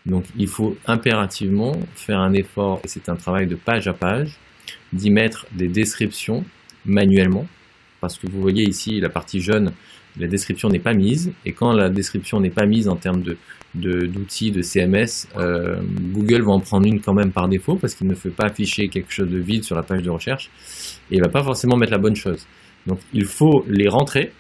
Donc 0.06 0.26
il 0.36 0.48
faut 0.48 0.76
impérativement 0.88 1.74
faire 1.96 2.20
un 2.20 2.34
effort, 2.34 2.82
et 2.84 2.90
c'est 2.90 3.08
un 3.08 3.16
travail 3.16 3.48
de 3.48 3.56
page 3.56 3.88
à 3.88 3.94
page, 3.94 4.40
d'y 4.92 5.10
mettre 5.12 5.46
des 5.54 5.68
descriptions 5.70 6.44
manuellement, 6.86 7.48
parce 8.02 8.18
que 8.18 8.28
vous 8.28 8.42
voyez 8.42 8.68
ici 8.68 9.00
la 9.00 9.10
partie 9.10 9.40
jaune, 9.40 9.72
la 10.20 10.28
description 10.28 10.70
n'est 10.70 10.80
pas 10.80 10.94
mise, 10.94 11.32
et 11.46 11.54
quand 11.54 11.72
la 11.74 11.90
description 11.90 12.40
n'est 12.40 12.50
pas 12.50 12.66
mise 12.66 12.88
en 12.88 12.96
termes 12.96 13.22
de 13.22 13.38
d'outils 13.74 14.52
de, 14.52 14.62
CMS, 14.62 15.30
Google 16.14 16.42
va 16.42 16.52
en 16.52 16.60
prendre 16.60 16.86
une 16.86 17.00
quand 17.00 17.14
même 17.14 17.32
par 17.32 17.48
défaut 17.48 17.78
parce 17.78 17.96
qu'il 17.96 18.08
ne 18.08 18.16
fait 18.16 18.30
pas 18.30 18.48
afficher 18.48 18.90
quelque 18.90 19.14
chose 19.14 19.30
de 19.30 19.40
vide 19.40 19.64
sur 19.64 19.78
la 19.78 19.84
page 19.84 20.04
de 20.04 20.10
recherche 20.10 20.50
et 21.10 21.16
il 21.16 21.22
va 21.22 21.30
pas 21.30 21.42
forcément 21.42 21.78
mettre 21.78 21.94
la 21.94 21.98
bonne 21.98 22.16
chose. 22.16 22.46
Donc 22.86 23.00
il 23.14 23.26
faut 23.26 23.64
les 23.68 23.88
rentrer, 23.88 24.32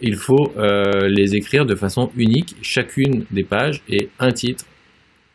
il 0.00 0.16
faut 0.16 0.52
euh, 0.56 1.08
les 1.08 1.34
écrire 1.36 1.66
de 1.66 1.74
façon 1.74 2.10
unique, 2.16 2.56
chacune 2.62 3.24
des 3.30 3.44
pages 3.44 3.82
et 3.88 4.08
un 4.18 4.32
titre, 4.32 4.64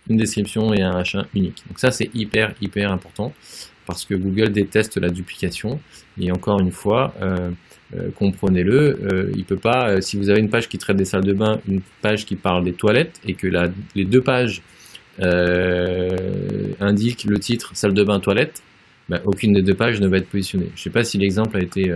une 0.09 0.17
description 0.17 0.73
et 0.73 0.81
un 0.81 0.93
machin 0.93 1.25
unique. 1.33 1.63
Donc 1.67 1.79
ça 1.79 1.91
c'est 1.91 2.09
hyper 2.13 2.53
hyper 2.61 2.91
important 2.91 3.33
parce 3.85 4.05
que 4.05 4.13
Google 4.13 4.51
déteste 4.51 4.97
la 4.97 5.09
duplication 5.09 5.79
et 6.19 6.31
encore 6.31 6.59
une 6.59 6.71
fois 6.71 7.13
euh, 7.21 7.51
euh, 7.95 8.09
comprenez-le, 8.15 8.99
euh, 9.11 9.31
il 9.35 9.45
peut 9.45 9.57
pas, 9.57 9.89
euh, 9.89 10.01
si 10.01 10.15
vous 10.15 10.29
avez 10.29 10.39
une 10.39 10.49
page 10.49 10.69
qui 10.69 10.77
traite 10.77 10.97
des 10.97 11.05
salles 11.05 11.23
de 11.23 11.33
bain, 11.33 11.59
une 11.67 11.81
page 12.03 12.25
qui 12.25 12.35
parle 12.35 12.63
des 12.63 12.73
toilettes, 12.73 13.19
et 13.25 13.33
que 13.33 13.47
les 13.95 14.05
deux 14.05 14.21
pages 14.21 14.61
indiquent 16.79 17.25
le 17.25 17.39
titre 17.39 17.71
salle 17.73 17.93
de 17.93 18.03
bain 18.03 18.19
toilette, 18.19 18.61
bah, 19.09 19.19
aucune 19.25 19.53
des 19.53 19.63
deux 19.63 19.73
pages 19.73 19.99
ne 19.99 20.07
va 20.07 20.17
être 20.17 20.29
positionnée. 20.29 20.67
Je 20.75 20.81
ne 20.81 20.83
sais 20.83 20.89
pas 20.91 21.03
si 21.03 21.17
l'exemple 21.17 21.57
a 21.57 21.61
été 21.61 21.93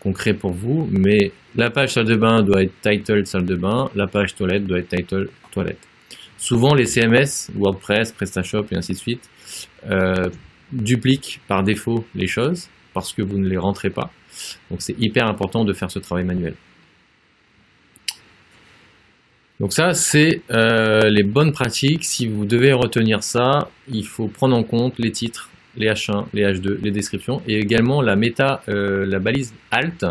concret 0.00 0.32
pour 0.32 0.52
vous, 0.52 0.88
mais 0.90 1.30
la 1.56 1.70
page 1.70 1.92
salle 1.92 2.06
de 2.06 2.16
bain 2.16 2.42
doit 2.42 2.62
être 2.62 2.72
title 2.80 3.26
salle 3.26 3.44
de 3.44 3.54
bain, 3.54 3.90
la 3.94 4.06
page 4.06 4.34
toilette 4.34 4.66
doit 4.66 4.78
être 4.78 4.88
title 4.88 5.28
toilette. 5.52 5.78
Souvent 6.38 6.74
les 6.74 6.86
CMS, 6.86 7.50
WordPress, 7.54 8.12
PrestaShop 8.12 8.64
et 8.72 8.76
ainsi 8.76 8.92
de 8.92 8.98
suite, 8.98 9.28
dupliquent 10.72 11.40
par 11.46 11.62
défaut 11.62 12.04
les 12.14 12.26
choses 12.26 12.68
parce 12.94 13.12
que 13.12 13.22
vous 13.22 13.38
ne 13.38 13.46
les 13.46 13.58
rentrez 13.58 13.90
pas. 13.90 14.10
Donc 14.70 14.82
c'est 14.82 14.98
hyper 14.98 15.26
important 15.26 15.64
de 15.64 15.72
faire 15.72 15.90
ce 15.90 15.98
travail 15.98 16.24
manuel. 16.24 16.54
Donc 19.60 19.72
ça, 19.72 19.92
c'est 19.92 20.42
euh, 20.50 21.10
les 21.10 21.24
bonnes 21.24 21.52
pratiques. 21.52 22.04
Si 22.04 22.28
vous 22.28 22.44
devez 22.44 22.72
retenir 22.72 23.24
ça, 23.24 23.70
il 23.88 24.06
faut 24.06 24.28
prendre 24.28 24.56
en 24.56 24.62
compte 24.62 24.98
les 24.98 25.10
titres, 25.10 25.50
les 25.76 25.88
H1, 25.88 26.26
les 26.32 26.42
H2, 26.42 26.78
les 26.80 26.92
descriptions, 26.92 27.42
et 27.46 27.58
également 27.58 28.00
la 28.00 28.14
méta, 28.14 28.62
euh, 28.68 29.04
la 29.04 29.18
balise 29.18 29.52
Alt, 29.72 30.06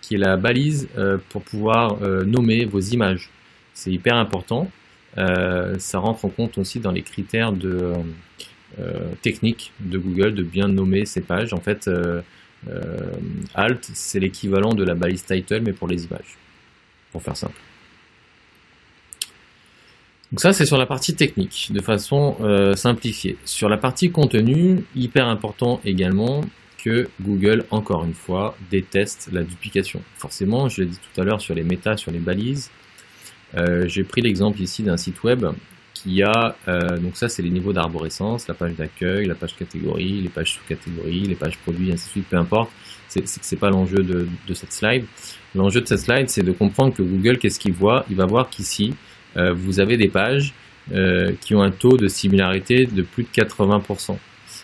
qui 0.00 0.14
est 0.16 0.18
la 0.18 0.36
balise 0.36 0.88
euh, 0.98 1.18
pour 1.28 1.42
pouvoir 1.42 2.00
nommer 2.26 2.64
vos 2.64 2.80
images. 2.80 3.30
C'est 3.74 3.92
hyper 3.92 4.16
important. 4.16 4.70
ça 5.16 5.98
rentre 5.98 6.24
en 6.24 6.28
compte 6.28 6.58
aussi 6.58 6.80
dans 6.80 6.92
les 6.92 7.02
critères 7.02 7.52
de 7.52 7.92
technique 9.22 9.72
de 9.80 9.98
Google 9.98 10.34
de 10.34 10.42
bien 10.42 10.68
nommer 10.68 11.04
ces 11.04 11.20
pages. 11.20 11.52
En 11.52 11.60
fait, 11.60 11.88
alt, 13.54 13.90
c'est 13.94 14.20
l'équivalent 14.20 14.74
de 14.74 14.84
la 14.84 14.94
balise 14.94 15.24
title, 15.24 15.60
mais 15.62 15.72
pour 15.72 15.88
les 15.88 16.04
images, 16.04 16.36
pour 17.12 17.22
faire 17.22 17.36
simple. 17.36 17.60
Donc 20.30 20.40
ça, 20.40 20.52
c'est 20.52 20.66
sur 20.66 20.78
la 20.78 20.86
partie 20.86 21.14
technique, 21.14 21.70
de 21.72 21.80
façon 21.80 22.36
euh, 22.40 22.74
simplifiée. 22.74 23.36
Sur 23.44 23.68
la 23.68 23.76
partie 23.76 24.10
contenu, 24.10 24.84
hyper 24.94 25.26
important 25.26 25.80
également 25.84 26.42
que 26.78 27.08
Google, 27.20 27.64
encore 27.70 28.04
une 28.04 28.14
fois, 28.14 28.56
déteste 28.70 29.28
la 29.32 29.42
duplication. 29.42 30.00
Forcément, 30.16 30.68
je 30.68 30.82
l'ai 30.82 30.88
dit 30.88 30.98
tout 30.98 31.20
à 31.20 31.24
l'heure 31.24 31.40
sur 31.40 31.54
les 31.54 31.64
méta, 31.64 31.96
sur 31.96 32.10
les 32.12 32.20
balises, 32.20 32.70
J'ai 33.86 34.04
pris 34.04 34.22
l'exemple 34.22 34.60
ici 34.60 34.84
d'un 34.84 34.96
site 34.96 35.24
web 35.24 35.44
qui 36.02 36.22
a, 36.22 36.56
donc 36.98 37.16
ça 37.16 37.28
c'est 37.28 37.42
les 37.42 37.50
niveaux 37.50 37.72
d'arborescence, 37.72 38.48
la 38.48 38.54
page 38.54 38.74
d'accueil, 38.74 39.26
la 39.26 39.34
page 39.34 39.56
catégorie, 39.56 40.20
les 40.20 40.28
pages 40.28 40.54
sous-catégories, 40.54 41.22
les 41.22 41.34
pages 41.34 41.58
produits, 41.58 41.92
ainsi 41.92 42.06
de 42.06 42.10
suite, 42.10 42.26
peu 42.28 42.36
importe. 42.36 42.70
C'est 43.08 43.58
pas 43.58 43.70
l'enjeu 43.70 44.02
de, 44.02 44.54
cette 44.54 44.72
slide. 44.72 45.04
L'enjeu 45.54 45.80
de 45.80 45.86
cette 45.86 46.00
slide, 46.00 46.28
c'est 46.28 46.44
de 46.44 46.52
comprendre 46.52 46.94
que 46.94 47.02
Google, 47.02 47.38
qu'est-ce 47.38 47.58
qu'il 47.58 47.72
voit? 47.72 48.04
Il 48.08 48.16
va 48.16 48.26
voir 48.26 48.48
qu'ici, 48.50 48.94
vous 49.36 49.80
avez 49.80 49.96
des 49.96 50.08
pages 50.08 50.54
euh, 50.92 51.30
qui 51.40 51.54
ont 51.54 51.62
un 51.62 51.70
taux 51.70 51.96
de 51.96 52.08
similarité 52.08 52.84
de 52.84 53.02
plus 53.02 53.22
de 53.22 53.28
80%. 53.28 54.16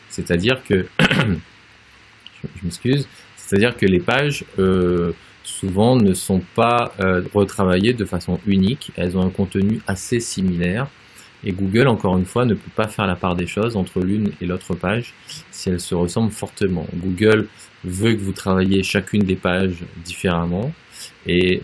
C'est-à-dire 0.08 0.60
que, 0.64 0.86
je, 0.98 2.64
m'excuse, 2.64 3.06
c'est-à-dire 3.36 3.76
que 3.76 3.86
les 3.86 4.00
pages 4.00 4.44
euh, 4.58 5.12
souvent 5.44 5.94
ne 5.94 6.14
sont 6.14 6.42
pas 6.56 6.92
euh, 6.98 7.22
retravaillées 7.32 7.92
de 7.92 8.04
façon 8.04 8.40
unique, 8.44 8.90
elles 8.96 9.16
ont 9.16 9.24
un 9.24 9.30
contenu 9.30 9.80
assez 9.86 10.18
similaire. 10.18 10.88
Et 11.46 11.52
Google, 11.52 11.88
encore 11.88 12.18
une 12.18 12.26
fois, 12.26 12.44
ne 12.44 12.54
peut 12.54 12.70
pas 12.74 12.88
faire 12.88 13.06
la 13.06 13.16
part 13.16 13.36
des 13.36 13.46
choses 13.46 13.76
entre 13.76 14.00
l'une 14.00 14.32
et 14.42 14.46
l'autre 14.46 14.74
page 14.74 15.14
si 15.50 15.70
elles 15.70 15.80
se 15.80 15.94
ressemblent 15.94 16.32
fortement. 16.32 16.86
Google 16.94 17.46
veut 17.84 18.12
que 18.14 18.20
vous 18.20 18.32
travailliez 18.32 18.82
chacune 18.82 19.22
des 19.22 19.36
pages 19.36 19.84
différemment 20.04 20.72
et 21.24 21.62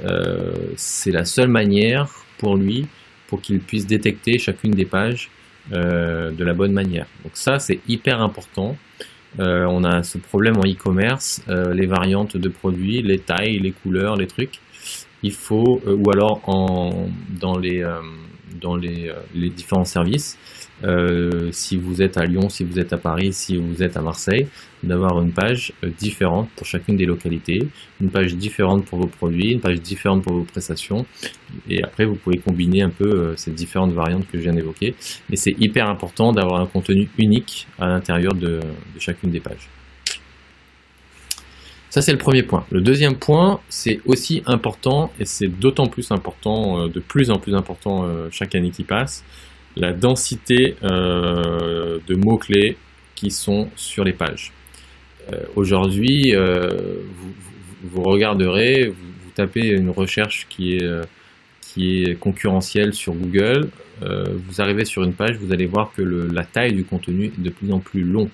c'est 0.77 1.11
la 1.11 1.25
seule 1.25 1.49
manière 1.49 2.09
pour 2.39 2.57
lui 2.57 2.87
pour 3.33 3.41
qu'il 3.41 3.61
puisse 3.61 3.87
détecter 3.87 4.39
chacune 4.39 4.73
des 4.73 4.85
pages 4.85 5.31
euh, 5.73 6.33
de 6.33 6.45
la 6.45 6.53
bonne 6.53 6.73
manière. 6.73 7.07
Donc 7.23 7.33
ça, 7.35 7.59
c'est 7.59 7.81
hyper 7.89 8.21
important. 8.21 8.77
Euh, 9.41 9.65
on 9.71 9.85
a 9.85 10.03
ce 10.03 10.19
problème 10.19 10.59
en 10.59 10.69
e-commerce, 10.69 11.41
euh, 11.49 11.73
les 11.73 11.87
variantes 11.87 12.37
de 12.37 12.49
produits, 12.51 13.01
les 13.01 13.21
tailles, 13.21 13.59
les 13.59 13.71
couleurs, 13.71 14.17
les 14.17 14.27
trucs. 14.27 14.59
Il 15.23 15.33
faut, 15.33 15.81
ou 15.87 16.11
alors 16.11 16.47
en, 16.47 17.09
dans 17.41 17.57
les 17.57 17.83
dans 18.61 18.77
les, 18.77 19.09
euh, 19.09 19.15
les 19.35 19.51
différents 19.51 19.85
services. 19.85 20.39
Euh, 20.85 21.51
si 21.53 21.77
vous 21.77 22.03
êtes 22.03 22.17
à 22.17 22.25
Lyon, 22.25 22.49
si 22.49 22.65
vous 22.65 22.79
êtes 22.79 22.93
à 22.93 22.99
Paris, 22.99 23.33
si 23.33 23.57
vous 23.57 23.83
êtes 23.83 23.97
à 23.97 24.01
Marseille, 24.01 24.49
d'avoir 24.83 25.21
une 25.23 25.33
page 25.33 25.73
euh, 25.85 25.91
différente 25.99 26.49
pour 26.57 26.67
chacune 26.67 26.97
des 26.97 27.05
localités, 27.05 27.61
une 28.01 28.11
page 28.11 28.35
différente 28.35 28.85
pour 28.87 28.99
vos 28.99 29.07
produits, 29.07 29.53
une 29.53 29.61
page 29.61 29.81
différente 29.81 30.23
pour 30.25 30.35
vos 30.35 30.45
prestations. 30.45 31.07
Et 31.69 31.83
après, 31.85 32.05
vous 32.05 32.17
pouvez 32.17 32.39
combiner 32.39 32.83
un 32.83 32.91
peu 32.91 33.35
ces 33.37 33.51
différentes 33.51 33.93
variantes 33.93 34.27
que 34.31 34.39
je 34.39 34.43
viens 34.43 34.55
d'évoquer. 34.55 34.95
Mais 35.31 35.37
c'est 35.37 35.55
hyper 35.61 35.89
important 35.89 36.33
d'avoir 36.33 36.61
un 36.61 36.67
contenu 36.67 37.09
unique 37.19 37.67
à 37.79 37.87
l'intérieur 37.87 38.35
de 38.35 38.61
chacune 38.99 39.31
des 39.31 39.41
pages. 39.41 39.69
Ça, 41.93 42.01
c'est 42.01 42.13
le 42.13 42.17
premier 42.17 42.43
point. 42.43 42.65
Le 42.71 42.81
deuxième 42.81 43.17
point, 43.17 43.61
c'est 43.69 44.01
aussi 44.07 44.43
important, 44.47 45.13
et 45.21 45.27
c'est 45.27 45.49
d'autant 45.49 45.89
plus 45.89 46.11
important, 46.11 46.81
euh, 46.81 46.89
de 46.89 47.01
plus 47.01 47.31
en 47.31 47.39
plus 47.39 47.55
important 47.55 48.07
euh, 48.07 48.29
chaque 48.31 48.55
année 48.55 48.71
qui 48.71 48.83
passe, 48.83 49.23
la 49.77 49.93
densité 49.93 50.77
euh, 50.85 51.99
de 52.07 52.15
mots-clés 52.15 52.79
qui 53.15 53.31
sont 53.31 53.69
sur 53.77 54.05
les 54.05 54.15
pages. 54.15 54.53
Aujourd'hui, 55.55 56.35
vous, 57.85 58.03
regarderez, 58.03 58.87
vous, 58.89 59.31
tapez 59.35 59.69
une 59.69 59.91
recherche 59.91 60.47
qui 60.49 60.77
est, 60.77 60.89
qui 61.61 62.03
est 62.03 62.19
concurrentielle 62.19 62.93
sur 62.93 63.13
Google, 63.15 63.69
vous 64.01 64.61
arrivez 64.61 64.85
sur 64.85 65.05
une 65.05 65.13
page, 65.13 65.37
vous 65.37 65.53
allez 65.53 65.67
voir 65.67 65.93
que 65.95 66.03
la 66.03 66.45
taille 66.45 66.73
du 66.73 66.85
contenu 66.85 67.27
est 67.27 67.41
de 67.41 67.51
plus 67.51 67.71
en 67.71 67.79
plus 67.79 68.03
long. 68.03 68.29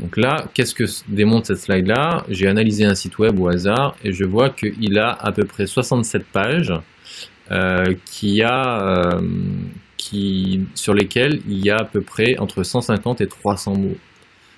Donc 0.00 0.16
là, 0.16 0.46
qu'est-ce 0.54 0.74
que 0.74 0.84
démontre 1.08 1.48
cette 1.48 1.58
slide-là? 1.58 2.24
J'ai 2.28 2.48
analysé 2.48 2.84
un 2.84 2.94
site 2.94 3.18
web 3.18 3.38
au 3.38 3.48
hasard 3.48 3.96
et 4.02 4.12
je 4.12 4.24
vois 4.24 4.48
qu'il 4.50 4.98
a 4.98 5.10
à 5.10 5.30
peu 5.30 5.44
près 5.44 5.66
67 5.66 6.24
pages 6.24 6.72
euh, 7.50 7.94
euh, 8.42 9.20
sur 10.74 10.94
lesquelles 10.94 11.40
il 11.46 11.64
y 11.64 11.70
a 11.70 11.76
à 11.76 11.84
peu 11.84 12.00
près 12.00 12.38
entre 12.38 12.62
150 12.62 13.20
et 13.20 13.26
300 13.26 13.76
mots. 13.76 13.96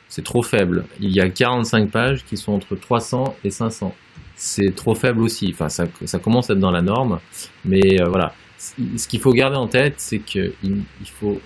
C'est 0.09 0.25
trop 0.25 0.43
faible. 0.43 0.85
Il 1.01 1.11
y 1.11 1.21
a 1.21 1.29
45 1.29 1.91
pages 1.91 2.25
qui 2.25 2.37
sont 2.37 2.53
entre 2.53 2.77
300 2.77 3.35
et 3.45 3.51
500. 3.51 3.95
C'est 4.37 4.75
trop 4.75 4.95
faible 4.95 5.23
aussi. 5.23 5.49
Enfin, 5.53 5.69
ça, 5.69 5.87
commence 6.19 6.51
à 6.51 6.53
être 6.53 6.61
dans 6.61 6.71
la 6.71 6.83
norme. 6.83 7.19
Mais 7.65 8.01
euh, 8.01 8.09
voilà. 8.09 8.35
Ce 8.59 9.09
qu'il 9.09 9.21
faut 9.21 9.33
garder 9.33 9.57
en 9.57 9.67
tête, 9.67 9.95
c'est 9.97 10.21
qu'il 10.21 10.53
il 10.63 11.09
faut 11.09 11.41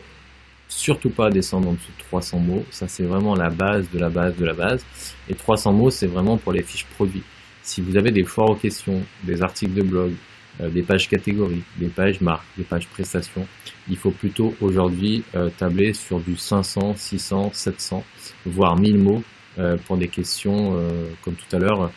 surtout 0.69 1.11
pas 1.11 1.31
descendre 1.31 1.69
en 1.69 1.73
dessous 1.73 1.93
de 1.99 2.03
300 2.05 2.39
mots. 2.39 2.65
Ça, 2.71 2.89
c'est 2.89 3.05
vraiment 3.05 3.35
la 3.35 3.51
base 3.51 3.89
de 3.91 3.99
la 3.99 4.09
base 4.09 4.37
de 4.37 4.45
la 4.45 4.55
base. 4.55 4.85
Et 5.29 5.35
300 5.35 5.73
mots, 5.73 5.91
c'est 5.91 6.07
vraiment 6.07 6.37
pour 6.37 6.53
les 6.53 6.63
fiches 6.63 6.87
produits. 6.87 7.23
Si 7.63 7.81
vous 7.81 7.97
avez 7.97 8.11
des 8.11 8.25
foires 8.25 8.51
aux 8.51 8.57
questions, 8.57 9.03
des 9.25 9.43
articles 9.43 9.75
de 9.75 9.83
blog, 9.83 10.13
euh, 10.61 10.69
des 10.71 10.83
pages 10.83 11.09
catégories, 11.09 11.63
des 11.79 11.89
pages 11.89 12.21
marques, 12.21 12.47
des 12.57 12.65
pages 12.65 12.87
prestations, 12.87 13.47
il 13.89 13.97
faut 13.97 14.11
plutôt 14.11 14.55
aujourd'hui 14.61 15.23
euh, 15.35 15.51
tabler 15.57 15.93
sur 15.93 16.21
du 16.21 16.37
500, 16.37 16.95
600, 16.97 17.51
700, 17.53 18.05
voire 18.47 18.77
1000 18.77 18.99
mots 18.99 19.23
euh, 19.59 19.77
pour 19.87 19.97
des 19.97 20.09
questions 20.09 20.81
comme 21.23 21.35
tout 21.35 21.57
à 21.57 21.59
l'heure. 21.59 21.91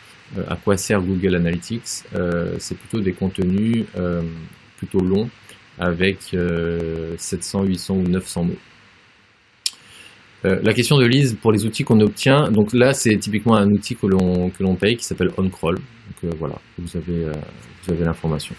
à 0.48 0.56
quoi 0.56 0.76
sert 0.76 1.00
Google 1.00 1.36
Analytics 1.36 2.04
C'est 2.58 2.76
plutôt 2.76 3.00
des 3.00 3.12
contenus 3.12 3.84
plutôt 4.76 5.00
longs 5.00 5.30
avec 5.78 6.36
700, 7.16 7.64
800 7.64 7.94
ou 7.94 8.02
900 8.02 8.44
mots. 8.44 8.56
Euh, 10.46 10.58
la 10.62 10.72
question 10.72 10.96
de 10.96 11.04
Lise 11.04 11.36
pour 11.40 11.52
les 11.52 11.66
outils 11.66 11.84
qu'on 11.84 12.00
obtient, 12.00 12.50
donc 12.50 12.72
là 12.72 12.94
c'est 12.94 13.16
typiquement 13.18 13.56
un 13.56 13.68
outil 13.68 13.94
que 13.94 14.06
l'on 14.06 14.48
que 14.48 14.62
l'on 14.62 14.74
paye 14.74 14.96
qui 14.96 15.04
s'appelle 15.04 15.30
OnCrawl. 15.36 15.74
Donc 15.74 15.84
euh, 16.24 16.30
voilà, 16.38 16.54
vous 16.78 16.96
avez 16.96 17.26
euh, 17.26 17.32
vous 17.82 17.92
avez 17.92 18.04
l'information. 18.04 18.54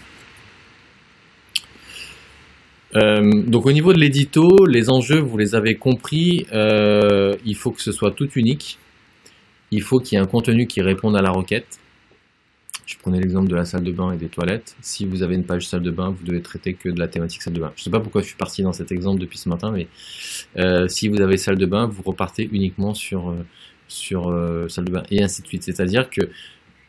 donc 2.94 3.64
au 3.66 3.72
niveau 3.72 3.92
de 3.94 3.98
l'édito, 3.98 4.46
les 4.66 4.90
enjeux 4.90 5.18
vous 5.18 5.38
les 5.38 5.54
avez 5.54 5.74
compris. 5.74 6.46
il 6.52 7.56
faut 7.56 7.72
que 7.72 7.82
ce 7.82 7.90
soit 7.90 8.12
tout 8.12 8.28
unique. 8.36 8.78
Il 9.72 9.82
faut 9.82 9.98
qu'il 9.98 10.16
y 10.16 10.20
ait 10.20 10.22
un 10.22 10.28
contenu 10.28 10.66
qui 10.66 10.82
réponde 10.82 11.16
à 11.16 11.22
la 11.22 11.30
requête. 11.30 11.80
Je 12.86 12.96
prenais 12.96 13.20
l'exemple 13.20 13.48
de 13.48 13.54
la 13.54 13.64
salle 13.64 13.84
de 13.84 13.92
bain 13.92 14.12
et 14.12 14.16
des 14.16 14.28
toilettes. 14.28 14.76
Si 14.80 15.06
vous 15.06 15.22
avez 15.22 15.34
une 15.36 15.44
page 15.44 15.68
salle 15.68 15.82
de 15.82 15.90
bain, 15.90 16.10
vous 16.10 16.24
devez 16.24 16.42
traiter 16.42 16.74
que 16.74 16.88
de 16.88 16.98
la 16.98 17.08
thématique 17.08 17.42
salle 17.42 17.54
de 17.54 17.60
bain. 17.60 17.72
Je 17.76 17.80
ne 17.80 17.84
sais 17.84 17.90
pas 17.90 18.00
pourquoi 18.00 18.22
je 18.22 18.26
suis 18.26 18.36
parti 18.36 18.62
dans 18.62 18.72
cet 18.72 18.90
exemple 18.90 19.20
depuis 19.20 19.38
ce 19.38 19.48
matin, 19.48 19.70
mais 19.70 19.86
euh, 20.58 20.88
si 20.88 21.08
vous 21.08 21.20
avez 21.20 21.36
salle 21.36 21.58
de 21.58 21.66
bain, 21.66 21.86
vous 21.86 22.02
repartez 22.02 22.48
uniquement 22.52 22.92
sur, 22.92 23.30
euh, 23.30 23.46
sur 23.88 24.30
euh, 24.30 24.68
salle 24.68 24.86
de 24.86 24.92
bain 24.92 25.04
et 25.10 25.22
ainsi 25.22 25.42
de 25.42 25.46
suite. 25.46 25.62
C'est-à-dire 25.62 26.10
que 26.10 26.22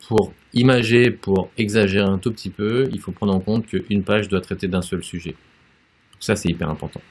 pour 0.07 0.33
imager, 0.53 1.11
pour 1.11 1.49
exagérer 1.57 2.07
un 2.07 2.17
tout 2.17 2.31
petit 2.31 2.49
peu, 2.49 2.89
il 2.91 2.99
faut 2.99 3.11
prendre 3.11 3.33
en 3.33 3.39
compte 3.39 3.67
qu'une 3.67 4.03
page 4.03 4.27
doit 4.27 4.41
traiter 4.41 4.67
d'un 4.67 4.81
seul 4.81 5.03
sujet. 5.03 5.35
Ça, 6.19 6.35
c'est 6.35 6.49
hyper 6.49 6.69
important. 6.69 7.01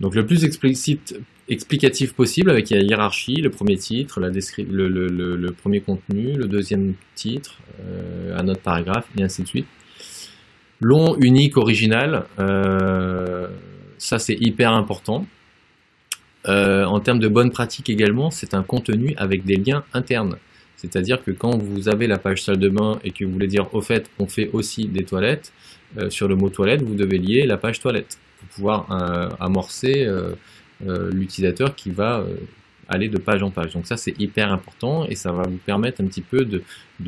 Donc 0.00 0.14
le 0.14 0.26
plus 0.26 0.44
explicite, 0.44 1.18
explicatif 1.48 2.14
possible 2.14 2.50
avec 2.50 2.70
la 2.70 2.80
hiérarchie, 2.80 3.36
le 3.36 3.50
premier 3.50 3.76
titre, 3.76 4.20
la 4.20 4.28
le, 4.28 4.88
le, 4.88 5.52
premier 5.52 5.80
contenu, 5.80 6.32
le 6.34 6.46
deuxième 6.46 6.94
titre, 7.14 7.58
euh, 7.80 8.36
un 8.38 8.48
autre 8.48 8.60
paragraphe, 8.60 9.06
et 9.18 9.22
ainsi 9.22 9.42
de 9.42 9.48
suite. 9.48 9.66
Long, 10.80 11.16
unique, 11.20 11.56
original, 11.56 12.24
euh, 12.38 13.48
ça 13.98 14.18
c'est 14.18 14.36
hyper 14.40 14.72
important. 14.72 15.26
Euh, 16.48 16.84
en 16.84 16.98
termes 17.00 17.20
de 17.20 17.28
bonne 17.28 17.50
pratique 17.50 17.88
également, 17.88 18.30
c'est 18.30 18.54
un 18.54 18.62
contenu 18.62 19.14
avec 19.16 19.44
des 19.44 19.56
liens 19.56 19.84
internes. 19.92 20.36
C'est-à-dire 20.76 21.22
que 21.22 21.30
quand 21.30 21.56
vous 21.56 21.88
avez 21.88 22.08
la 22.08 22.18
page 22.18 22.42
salle 22.42 22.58
de 22.58 22.68
bain 22.68 22.98
et 23.04 23.12
que 23.12 23.24
vous 23.24 23.30
voulez 23.30 23.46
dire 23.46 23.72
au 23.72 23.80
fait 23.80 24.10
on 24.18 24.26
fait 24.26 24.50
aussi 24.52 24.86
des 24.86 25.04
toilettes, 25.04 25.52
sur 26.08 26.26
le 26.26 26.34
mot 26.34 26.48
toilette, 26.48 26.82
vous 26.82 26.94
devez 26.94 27.18
lier 27.18 27.46
la 27.46 27.58
page 27.58 27.78
toilette 27.78 28.18
pour 28.40 28.48
pouvoir 28.48 29.36
amorcer 29.38 30.08
l'utilisateur 30.82 31.74
qui 31.74 31.90
va 31.90 32.24
aller 32.88 33.08
de 33.08 33.18
page 33.18 33.42
en 33.42 33.50
page. 33.50 33.72
Donc 33.72 33.86
ça 33.86 33.96
c'est 33.96 34.18
hyper 34.20 34.52
important 34.52 35.06
et 35.06 35.14
ça 35.14 35.32
va 35.32 35.42
vous 35.42 35.58
permettre 35.58 36.02
un 36.02 36.06
petit 36.06 36.20
peu 36.20 36.44
de, 36.44 36.62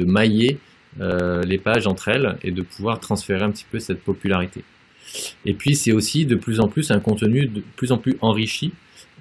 mailler 0.05 0.59
euh, 1.01 1.43
les 1.43 1.59
pages 1.59 1.87
entre 1.87 2.09
elles 2.09 2.37
et 2.43 2.51
de 2.51 2.63
pouvoir 2.63 3.01
transférer 3.01 3.43
un 3.43 3.51
petit 3.51 3.67
peu 3.71 3.79
cette 3.79 4.03
popularité. 4.03 4.65
Et 5.45 5.55
puis 5.55 5.77
c'est 5.77 5.93
aussi 5.93 6.27
de 6.27 6.37
plus 6.37 6.61
en 6.61 6.69
plus 6.69 6.91
un 6.91 7.01
contenu 7.01 7.47
de 7.47 7.63
plus 7.77 7.93
en 7.93 7.99
plus 7.99 8.17
enrichi. 8.21 8.73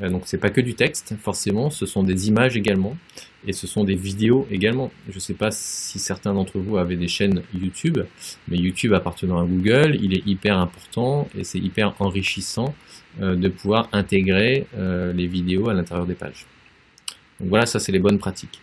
Euh, 0.02 0.10
donc 0.10 0.24
c'est 0.26 0.40
pas 0.40 0.50
que 0.50 0.62
du 0.62 0.74
texte 0.74 1.16
forcément, 1.22 1.70
ce 1.70 1.86
sont 1.86 2.04
des 2.04 2.28
images 2.28 2.58
également 2.58 2.98
et 3.46 3.54
ce 3.54 3.68
sont 3.68 3.84
des 3.84 3.96
vidéos 3.96 4.48
également. 4.50 4.92
Je 5.10 5.16
ne 5.16 5.20
sais 5.20 5.34
pas 5.34 5.52
si 5.52 6.00
certains 6.00 6.34
d'entre 6.34 6.60
vous 6.60 6.78
avaient 6.78 6.96
des 6.96 7.08
chaînes 7.08 7.44
YouTube, 7.54 8.00
mais 8.48 8.58
YouTube 8.58 8.94
appartenant 8.94 9.40
à 9.40 9.46
Google, 9.46 9.98
il 10.02 10.14
est 10.14 10.26
hyper 10.26 10.58
important 10.58 11.28
et 11.38 11.44
c'est 11.44 11.60
hyper 11.60 11.94
enrichissant 12.00 12.74
euh, 12.74 13.03
de 13.20 13.48
pouvoir 13.48 13.90
intégrer 13.92 14.68
les 14.78 15.28
vidéos 15.28 15.70
à 15.70 15.74
l'intérieur 15.74 16.06
des 16.06 16.16
pages. 16.16 16.46
Donc 17.40 17.50
voilà, 17.50 17.66
ça 17.66 17.80
c'est 17.80 17.92
les 17.92 18.00
bonnes 18.00 18.20
pratiques. 18.20 18.60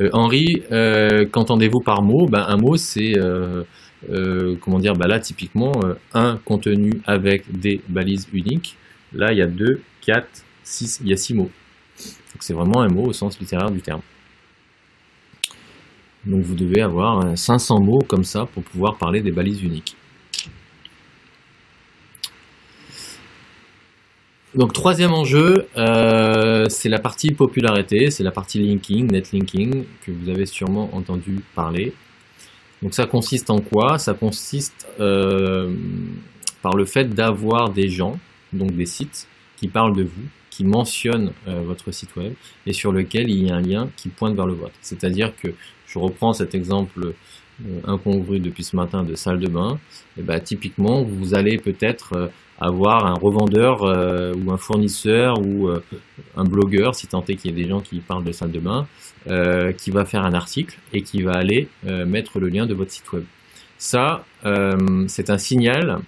Euh, 0.00 0.08
Henri, 0.12 0.62
euh, 0.72 1.26
qu'entendez-vous 1.30 1.80
par 1.80 2.02
mot 2.02 2.26
ben, 2.26 2.44
Un 2.48 2.56
mot, 2.56 2.76
c'est, 2.76 3.12
euh, 3.18 3.64
comment 4.60 4.78
dire, 4.78 4.94
ben 4.94 5.06
là 5.06 5.20
typiquement, 5.20 5.72
un 6.14 6.38
contenu 6.44 7.00
avec 7.06 7.44
des 7.58 7.80
balises 7.88 8.28
uniques. 8.32 8.76
Là, 9.12 9.32
il 9.32 9.38
y 9.38 9.42
a 9.42 9.46
deux, 9.46 9.82
quatre, 10.00 10.44
six, 10.64 11.00
il 11.02 11.08
y 11.08 11.12
a 11.12 11.16
six 11.16 11.34
mots. 11.34 11.50
Donc 11.98 12.40
c'est 12.40 12.54
vraiment 12.54 12.80
un 12.80 12.88
mot 12.88 13.04
au 13.04 13.12
sens 13.12 13.38
littéraire 13.38 13.70
du 13.70 13.82
terme. 13.82 14.00
Donc 16.24 16.42
vous 16.42 16.54
devez 16.54 16.80
avoir 16.80 17.36
500 17.36 17.80
mots 17.80 18.02
comme 18.08 18.24
ça 18.24 18.46
pour 18.46 18.62
pouvoir 18.62 18.96
parler 18.96 19.20
des 19.20 19.32
balises 19.32 19.62
uniques. 19.62 19.96
Donc 24.54 24.74
troisième 24.74 25.12
enjeu, 25.12 25.66
euh, 25.78 26.68
c'est 26.68 26.90
la 26.90 26.98
partie 26.98 27.32
popularité, 27.32 28.10
c'est 28.10 28.22
la 28.22 28.30
partie 28.30 28.58
linking, 28.58 29.10
netlinking, 29.10 29.84
que 30.04 30.12
vous 30.12 30.28
avez 30.28 30.44
sûrement 30.44 30.94
entendu 30.94 31.40
parler. 31.54 31.94
Donc 32.82 32.92
ça 32.92 33.06
consiste 33.06 33.48
en 33.48 33.60
quoi? 33.60 33.96
Ça 33.98 34.12
consiste 34.12 34.86
euh, 35.00 35.74
par 36.60 36.76
le 36.76 36.84
fait 36.84 37.06
d'avoir 37.06 37.70
des 37.70 37.88
gens, 37.88 38.18
donc 38.52 38.72
des 38.72 38.84
sites, 38.84 39.26
qui 39.56 39.68
parlent 39.68 39.96
de 39.96 40.02
vous, 40.02 40.28
qui 40.50 40.64
mentionnent 40.64 41.32
euh, 41.48 41.62
votre 41.62 41.90
site 41.90 42.14
web 42.16 42.34
et 42.66 42.74
sur 42.74 42.92
lequel 42.92 43.30
il 43.30 43.46
y 43.46 43.50
a 43.50 43.54
un 43.54 43.62
lien 43.62 43.88
qui 43.96 44.10
pointe 44.10 44.34
vers 44.34 44.46
le 44.46 44.52
vôtre. 44.52 44.74
C'est-à-dire 44.82 45.32
que 45.34 45.48
je 45.86 45.98
reprends 45.98 46.34
cet 46.34 46.54
exemple 46.54 47.14
incongru 47.86 48.38
depuis 48.38 48.64
ce 48.64 48.76
matin 48.76 49.02
de 49.02 49.14
salle 49.14 49.38
de 49.38 49.48
bain, 49.48 49.78
et 50.16 50.20
eh 50.20 50.22
ben, 50.22 50.40
typiquement 50.40 51.02
vous 51.02 51.34
allez 51.34 51.58
peut-être 51.58 52.30
avoir 52.62 53.06
un 53.06 53.14
revendeur 53.14 53.82
euh, 53.82 54.32
ou 54.34 54.52
un 54.52 54.56
fournisseur 54.56 55.38
ou 55.44 55.68
euh, 55.68 55.82
un 56.36 56.44
blogueur, 56.44 56.94
si 56.94 57.06
tant 57.06 57.24
est 57.28 57.34
qu'il 57.34 57.50
y 57.50 57.60
ait 57.60 57.64
des 57.64 57.68
gens 57.68 57.80
qui 57.80 57.98
parlent 57.98 58.24
de 58.24 58.32
salle 58.32 58.52
de 58.52 58.60
bain, 58.60 58.86
euh, 59.28 59.72
qui 59.72 59.90
va 59.90 60.04
faire 60.04 60.24
un 60.24 60.32
article 60.32 60.78
et 60.92 61.02
qui 61.02 61.22
va 61.22 61.32
aller 61.32 61.68
mettre 61.84 62.38
le 62.38 62.48
lien 62.48 62.66
de 62.66 62.74
votre 62.74 62.90
site 62.90 63.10
web. 63.12 63.24
Ça, 63.78 64.24
c'est 65.08 65.30
un 65.30 65.38
signal 65.38 65.98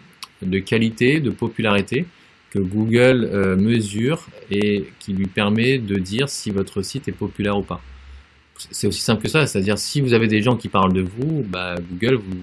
de 0.42 0.58
qualité, 0.60 1.20
de 1.20 1.30
popularité 1.30 2.06
que 2.50 2.60
Google 2.60 3.56
mesure 3.56 4.26
et 4.50 4.84
qui 5.00 5.12
lui 5.12 5.26
permet 5.26 5.78
de 5.78 5.96
dire 5.96 6.28
si 6.28 6.50
votre 6.50 6.82
site 6.82 7.08
est 7.08 7.12
populaire 7.12 7.58
ou 7.58 7.62
pas 7.62 7.80
c'est 8.56 8.86
aussi 8.86 9.00
simple 9.00 9.22
que 9.22 9.28
ça, 9.28 9.46
c'est-à-dire 9.46 9.78
si 9.78 10.00
vous 10.00 10.14
avez 10.14 10.28
des 10.28 10.42
gens 10.42 10.56
qui 10.56 10.68
parlent 10.68 10.92
de 10.92 11.02
vous, 11.02 11.44
bah, 11.48 11.74
Google 11.90 12.16
vous, 12.16 12.36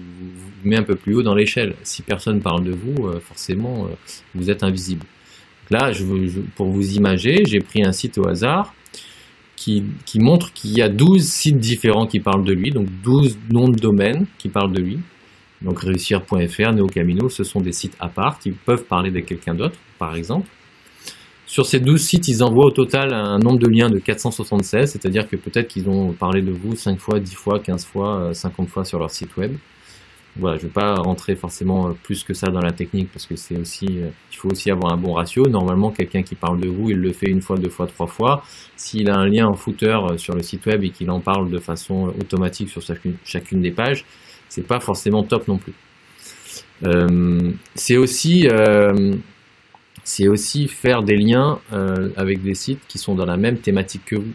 met 0.64 0.76
un 0.76 0.82
peu 0.82 0.94
plus 0.94 1.14
haut 1.14 1.22
dans 1.22 1.34
l'échelle. 1.34 1.74
Si 1.82 2.02
personne 2.02 2.40
parle 2.40 2.64
de 2.64 2.72
vous, 2.72 3.06
euh, 3.06 3.18
forcément, 3.20 3.86
euh, 3.86 3.88
vous 4.34 4.50
êtes 4.50 4.62
invisible. 4.62 5.06
là, 5.70 5.90
je, 5.92 6.04
pour 6.54 6.68
vous 6.68 6.96
imager, 6.96 7.44
j'ai 7.46 7.60
pris 7.60 7.82
un 7.82 7.92
site 7.92 8.18
au 8.18 8.28
hasard 8.28 8.74
qui, 9.56 9.84
qui 10.04 10.18
montre 10.18 10.52
qu'il 10.52 10.76
y 10.76 10.82
a 10.82 10.88
12 10.88 11.22
sites 11.22 11.58
différents 11.58 12.06
qui 12.06 12.20
parlent 12.20 12.44
de 12.44 12.52
lui, 12.52 12.70
donc 12.70 12.88
12 13.02 13.38
noms 13.50 13.68
de 13.68 13.78
domaines 13.78 14.26
qui 14.38 14.48
parlent 14.48 14.72
de 14.72 14.80
lui. 14.80 14.98
Donc 15.62 15.80
réussir.fr, 15.80 16.72
NeoCamino, 16.72 17.28
ce 17.28 17.44
sont 17.44 17.60
des 17.60 17.72
sites 17.72 17.96
à 18.00 18.08
part 18.08 18.38
qui 18.38 18.50
peuvent 18.50 18.84
parler 18.84 19.10
de 19.10 19.20
quelqu'un 19.20 19.54
d'autre, 19.54 19.76
par 19.98 20.14
exemple. 20.16 20.48
Sur 21.52 21.66
ces 21.66 21.80
12 21.80 22.00
sites, 22.00 22.28
ils 22.28 22.42
envoient 22.42 22.64
au 22.64 22.70
total 22.70 23.12
un 23.12 23.38
nombre 23.38 23.58
de 23.58 23.68
liens 23.68 23.90
de 23.90 23.98
476, 23.98 24.90
c'est-à-dire 24.90 25.28
que 25.28 25.36
peut-être 25.36 25.68
qu'ils 25.68 25.86
ont 25.86 26.14
parlé 26.14 26.40
de 26.40 26.50
vous 26.50 26.74
5 26.74 26.98
fois, 26.98 27.20
10 27.20 27.34
fois, 27.34 27.60
15 27.60 27.84
fois, 27.84 28.32
50 28.32 28.66
euh, 28.66 28.70
fois 28.70 28.84
sur 28.86 28.98
leur 28.98 29.10
site 29.10 29.36
web. 29.36 29.52
Voilà, 30.36 30.56
je 30.56 30.62
ne 30.62 30.68
vais 30.68 30.72
pas 30.72 30.94
rentrer 30.94 31.36
forcément 31.36 31.88
euh, 31.88 31.92
plus 32.04 32.24
que 32.24 32.32
ça 32.32 32.46
dans 32.46 32.62
la 32.62 32.72
technique 32.72 33.10
parce 33.12 33.26
que 33.26 33.36
c'est 33.36 33.58
aussi, 33.58 33.84
euh, 33.90 34.08
il 34.32 34.36
faut 34.38 34.48
aussi 34.48 34.70
avoir 34.70 34.94
un 34.94 34.96
bon 34.96 35.12
ratio. 35.12 35.46
Normalement, 35.46 35.90
quelqu'un 35.90 36.22
qui 36.22 36.36
parle 36.36 36.58
de 36.58 36.70
vous, 36.70 36.88
il 36.88 36.96
le 36.96 37.12
fait 37.12 37.28
une 37.28 37.42
fois, 37.42 37.58
deux 37.58 37.68
fois, 37.68 37.86
trois 37.86 38.06
fois. 38.06 38.42
S'il 38.76 39.10
a 39.10 39.18
un 39.18 39.26
lien 39.26 39.46
en 39.46 39.54
footer 39.54 39.98
sur 40.16 40.34
le 40.34 40.40
site 40.40 40.64
web 40.64 40.82
et 40.82 40.88
qu'il 40.88 41.10
en 41.10 41.20
parle 41.20 41.50
de 41.50 41.58
façon 41.58 42.14
automatique 42.18 42.70
sur 42.70 42.80
chacune, 42.80 43.16
chacune 43.26 43.60
des 43.60 43.72
pages, 43.72 44.06
c'est 44.48 44.66
pas 44.66 44.80
forcément 44.80 45.22
top 45.22 45.46
non 45.48 45.58
plus. 45.58 45.74
c'est 47.74 47.98
aussi 47.98 48.48
c'est 50.04 50.28
aussi 50.28 50.68
faire 50.68 51.02
des 51.02 51.16
liens 51.16 51.60
euh, 51.72 52.10
avec 52.16 52.42
des 52.42 52.54
sites 52.54 52.80
qui 52.88 52.98
sont 52.98 53.14
dans 53.14 53.24
la 53.24 53.36
même 53.36 53.58
thématique 53.58 54.04
que 54.06 54.16
vous. 54.16 54.32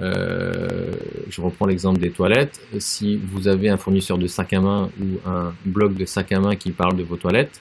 Euh, 0.00 0.92
je 1.30 1.40
reprends 1.40 1.66
l'exemple 1.66 1.98
des 1.98 2.10
toilettes. 2.10 2.60
Si 2.78 3.16
vous 3.16 3.48
avez 3.48 3.68
un 3.68 3.76
fournisseur 3.76 4.18
de 4.18 4.26
sac 4.26 4.52
à 4.52 4.60
main 4.60 4.90
ou 5.00 5.28
un 5.28 5.54
blog 5.64 5.94
de 5.94 6.04
sac 6.04 6.32
à 6.32 6.40
main 6.40 6.56
qui 6.56 6.72
parle 6.72 6.96
de 6.96 7.02
vos 7.02 7.16
toilettes, 7.16 7.60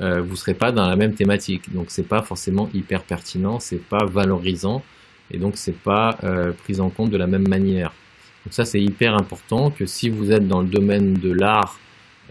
euh, 0.00 0.20
vous 0.20 0.32
ne 0.32 0.36
serez 0.36 0.54
pas 0.54 0.72
dans 0.72 0.88
la 0.88 0.96
même 0.96 1.14
thématique. 1.14 1.72
Donc 1.72 1.86
c'est 1.88 2.08
pas 2.08 2.22
forcément 2.22 2.68
hyper 2.74 3.02
pertinent, 3.02 3.60
c'est 3.60 3.82
pas 3.82 4.04
valorisant 4.06 4.82
et 5.30 5.38
donc 5.38 5.56
c'est 5.56 5.78
pas 5.78 6.18
pris 6.64 6.80
en 6.80 6.88
compte 6.88 7.10
de 7.10 7.16
la 7.18 7.26
même 7.26 7.46
manière. 7.46 7.92
Donc 8.44 8.54
ça 8.54 8.64
c'est 8.64 8.80
hyper 8.80 9.14
important 9.14 9.70
que 9.70 9.84
si 9.84 10.08
vous 10.08 10.32
êtes 10.32 10.48
dans 10.48 10.62
le 10.62 10.68
domaine 10.68 11.14
de 11.14 11.30
l'art 11.30 11.78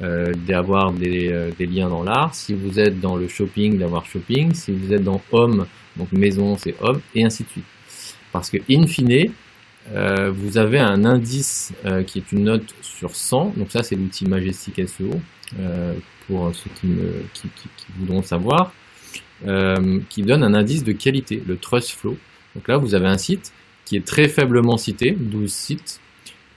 euh, 0.01 0.31
d'avoir 0.47 0.91
des, 0.91 1.31
euh, 1.31 1.49
des, 1.57 1.65
liens 1.65 1.89
dans 1.89 2.03
l'art. 2.03 2.35
Si 2.35 2.53
vous 2.53 2.79
êtes 2.79 2.99
dans 2.99 3.15
le 3.15 3.27
shopping, 3.27 3.79
d'avoir 3.79 4.05
shopping. 4.05 4.53
Si 4.53 4.71
vous 4.71 4.93
êtes 4.93 5.03
dans 5.03 5.21
home, 5.31 5.65
donc 5.95 6.11
maison, 6.11 6.55
c'est 6.55 6.75
home, 6.81 7.01
et 7.15 7.23
ainsi 7.23 7.43
de 7.43 7.49
suite. 7.49 7.65
Parce 8.31 8.51
que, 8.51 8.57
in 8.69 8.85
fine, 8.85 9.31
euh, 9.93 10.29
vous 10.29 10.57
avez 10.59 10.79
un 10.79 11.03
indice 11.03 11.73
euh, 11.85 12.03
qui 12.03 12.19
est 12.19 12.31
une 12.31 12.43
note 12.43 12.75
sur 12.81 13.15
100. 13.15 13.53
Donc 13.57 13.71
ça, 13.71 13.81
c'est 13.81 13.95
l'outil 13.95 14.25
Majestic 14.25 14.87
SEO, 14.87 15.19
pour 16.27 16.53
ceux 16.53 16.69
qui, 16.79 16.87
me, 16.87 17.23
qui, 17.33 17.47
qui, 17.55 17.69
qui 17.75 17.85
voudront 17.97 18.21
savoir, 18.21 18.73
qui 20.09 20.21
donne 20.21 20.43
un 20.43 20.53
indice 20.53 20.83
de 20.83 20.91
qualité, 20.91 21.41
le 21.47 21.57
Trust 21.57 21.91
Flow. 21.91 22.17
Donc 22.53 22.67
là, 22.67 22.77
vous 22.77 22.93
avez 22.93 23.07
un 23.07 23.17
site 23.17 23.51
qui 23.85 23.95
est 23.95 24.05
très 24.05 24.27
faiblement 24.27 24.77
cité, 24.77 25.11
12 25.11 25.51
sites, 25.51 26.01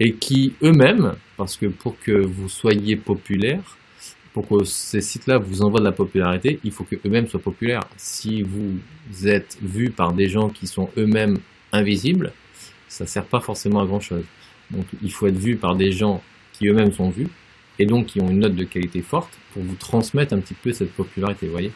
et 0.01 0.15
qui 0.15 0.55
eux-mêmes, 0.63 1.15
parce 1.41 1.57
que 1.57 1.65
pour 1.65 1.99
que 1.99 2.13
vous 2.13 2.51
soyez 2.51 2.97
populaire, 2.97 3.79
pour 4.35 4.47
que 4.47 4.63
ces 4.65 5.01
sites-là 5.01 5.39
vous 5.39 5.63
envoient 5.63 5.81
de 5.81 5.87
la 5.87 5.93
popularité, 5.93 6.61
il 6.65 6.71
faut 6.71 6.85
que 6.85 6.97
eux-mêmes 6.97 7.29
soient 7.29 7.41
populaires. 7.41 7.81
Si 7.97 8.43
vous 8.43 8.79
êtes 9.25 9.57
vu 9.63 9.89
par 9.89 10.13
des 10.13 10.29
gens 10.29 10.51
qui 10.51 10.67
sont 10.67 10.91
eux-mêmes 10.99 11.39
invisibles, 11.73 12.35
ça 12.89 13.07
sert 13.07 13.25
pas 13.25 13.41
forcément 13.41 13.81
à 13.81 13.87
grand 13.87 14.01
chose. 14.01 14.25
Donc 14.71 14.85
il 15.03 15.11
faut 15.11 15.29
être 15.29 15.39
vu 15.39 15.57
par 15.57 15.77
des 15.77 15.93
gens 15.93 16.23
qui 16.53 16.69
eux-mêmes 16.69 16.93
sont 16.93 17.09
vus 17.09 17.29
et 17.79 17.87
donc 17.87 18.05
qui 18.09 18.21
ont 18.21 18.29
une 18.29 18.41
note 18.41 18.55
de 18.55 18.65
qualité 18.65 19.01
forte 19.01 19.33
pour 19.55 19.63
vous 19.63 19.77
transmettre 19.77 20.35
un 20.35 20.41
petit 20.41 20.53
peu 20.53 20.75
cette 20.75 20.93
popularité, 20.93 21.47
vous 21.47 21.53
voyez. 21.53 21.73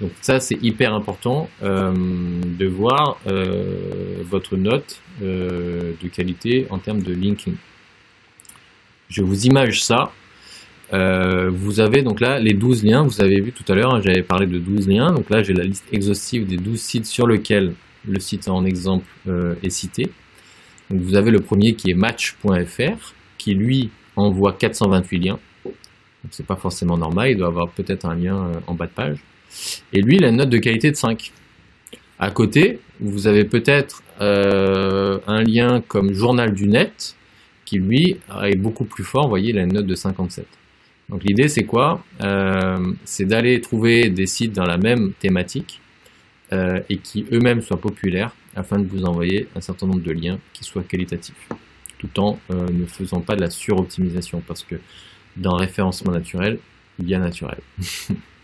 Donc 0.00 0.12
ça 0.20 0.38
c'est 0.38 0.62
hyper 0.62 0.94
important 0.94 1.50
euh, 1.64 1.92
de 1.92 2.66
voir 2.66 3.20
euh, 3.26 4.22
votre 4.22 4.56
note 4.56 5.00
euh, 5.22 5.94
de 6.00 6.06
qualité 6.06 6.68
en 6.70 6.78
termes 6.78 7.02
de 7.02 7.12
linking. 7.12 7.56
Je 9.08 9.22
vous 9.22 9.46
image 9.46 9.82
ça. 9.82 10.12
vous 10.92 11.80
avez 11.80 12.02
donc 12.02 12.20
là 12.20 12.38
les 12.38 12.54
12 12.54 12.84
liens, 12.84 13.02
vous 13.02 13.20
avez 13.20 13.40
vu 13.40 13.52
tout 13.52 13.64
à 13.70 13.74
l'heure, 13.74 13.94
hein, 13.94 14.00
j'avais 14.04 14.22
parlé 14.22 14.46
de 14.46 14.58
12 14.58 14.88
liens, 14.88 15.12
donc 15.12 15.30
là 15.30 15.42
j'ai 15.42 15.54
la 15.54 15.64
liste 15.64 15.86
exhaustive 15.92 16.46
des 16.46 16.56
12 16.56 16.80
sites 16.80 17.06
sur 17.06 17.26
lesquels 17.26 17.74
le 18.06 18.20
site 18.20 18.48
en 18.48 18.64
exemple 18.64 19.06
est 19.62 19.70
cité. 19.70 20.10
Donc 20.90 21.00
vous 21.00 21.16
avez 21.16 21.30
le 21.30 21.40
premier 21.40 21.74
qui 21.74 21.90
est 21.90 21.94
match.fr, 21.94 23.14
qui 23.36 23.54
lui 23.54 23.90
envoie 24.16 24.52
428 24.52 25.18
liens 25.18 25.38
c'est 26.30 26.46
pas 26.46 26.56
forcément 26.56 26.96
normal, 26.96 27.30
il 27.30 27.36
doit 27.36 27.48
avoir 27.48 27.68
peut-être 27.70 28.04
un 28.04 28.14
lien 28.14 28.36
euh, 28.36 28.60
en 28.66 28.74
bas 28.74 28.86
de 28.86 28.92
page. 28.92 29.18
Et 29.92 30.02
lui, 30.02 30.16
il 30.16 30.24
a 30.24 30.28
une 30.28 30.36
note 30.36 30.50
de 30.50 30.58
qualité 30.58 30.90
de 30.90 30.96
5. 30.96 31.32
À 32.18 32.30
côté, 32.30 32.80
vous 33.00 33.26
avez 33.26 33.44
peut-être 33.44 34.02
euh, 34.20 35.18
un 35.26 35.42
lien 35.42 35.82
comme 35.86 36.12
Journal 36.12 36.52
du 36.52 36.68
Net, 36.68 37.16
qui 37.68 37.78
lui 37.78 38.16
est 38.42 38.56
beaucoup 38.56 38.84
plus 38.84 39.04
fort, 39.04 39.24
vous 39.24 39.28
voyez, 39.28 39.50
il 39.50 39.58
a 39.58 39.62
une 39.62 39.74
note 39.74 39.86
de 39.86 39.94
57. 39.94 40.46
Donc 41.10 41.22
l'idée 41.24 41.48
c'est 41.48 41.64
quoi? 41.64 42.02
Euh, 42.22 42.92
C'est 43.04 43.26
d'aller 43.26 43.60
trouver 43.60 44.08
des 44.08 44.26
sites 44.26 44.52
dans 44.54 44.64
la 44.64 44.78
même 44.78 45.12
thématique 45.18 45.80
et 46.50 46.96
qui 46.96 47.26
eux-mêmes 47.30 47.60
soient 47.60 47.80
populaires 47.80 48.32
afin 48.56 48.78
de 48.78 48.86
vous 48.86 49.04
envoyer 49.04 49.48
un 49.54 49.60
certain 49.60 49.86
nombre 49.86 50.00
de 50.00 50.12
liens 50.12 50.38
qui 50.54 50.64
soient 50.64 50.82
qualitatifs, 50.82 51.46
tout 51.98 52.18
en 52.18 52.38
ne 52.50 52.86
faisant 52.86 53.20
pas 53.20 53.36
de 53.36 53.42
la 53.42 53.50
suroptimisation 53.50 54.42
parce 54.46 54.64
que 54.64 54.76
dans 55.36 55.56
référencement 55.56 56.12
naturel, 56.12 56.58
bien 56.98 57.18
naturel. 57.18 57.58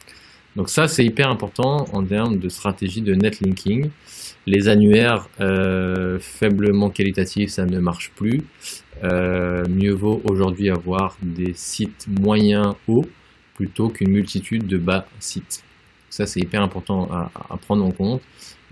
Donc 0.57 0.69
ça, 0.69 0.87
c'est 0.87 1.05
hyper 1.05 1.29
important 1.31 1.87
en 1.93 2.05
termes 2.05 2.39
de 2.39 2.49
stratégie 2.49 3.03
de 3.03 3.15
netlinking. 3.15 3.91
Les 4.47 4.69
annuaires 4.69 5.29
euh, 5.41 6.19
faiblement 6.21 6.91
qualitatifs, 6.91 7.51
ça 7.51 7.67
ne 7.67 7.81
marche 7.81 8.13
plus. 8.15 8.43
Euh, 9.03 9.65
mieux 9.69 9.93
vaut 9.93 10.23
aujourd'hui 10.25 10.71
avoir 10.71 11.17
des 11.23 11.55
sites 11.55 12.07
moyens 12.09 12.75
hauts 12.87 13.07
plutôt 13.55 13.89
qu'une 13.89 14.11
multitude 14.11 14.67
de 14.67 14.79
bas 14.79 15.07
sites. 15.19 15.65
Ça, 16.09 16.27
c'est 16.27 16.41
hyper 16.41 16.63
important 16.63 17.09
à, 17.11 17.57
prendre 17.57 17.85
en 17.85 17.91
compte. 17.91 18.23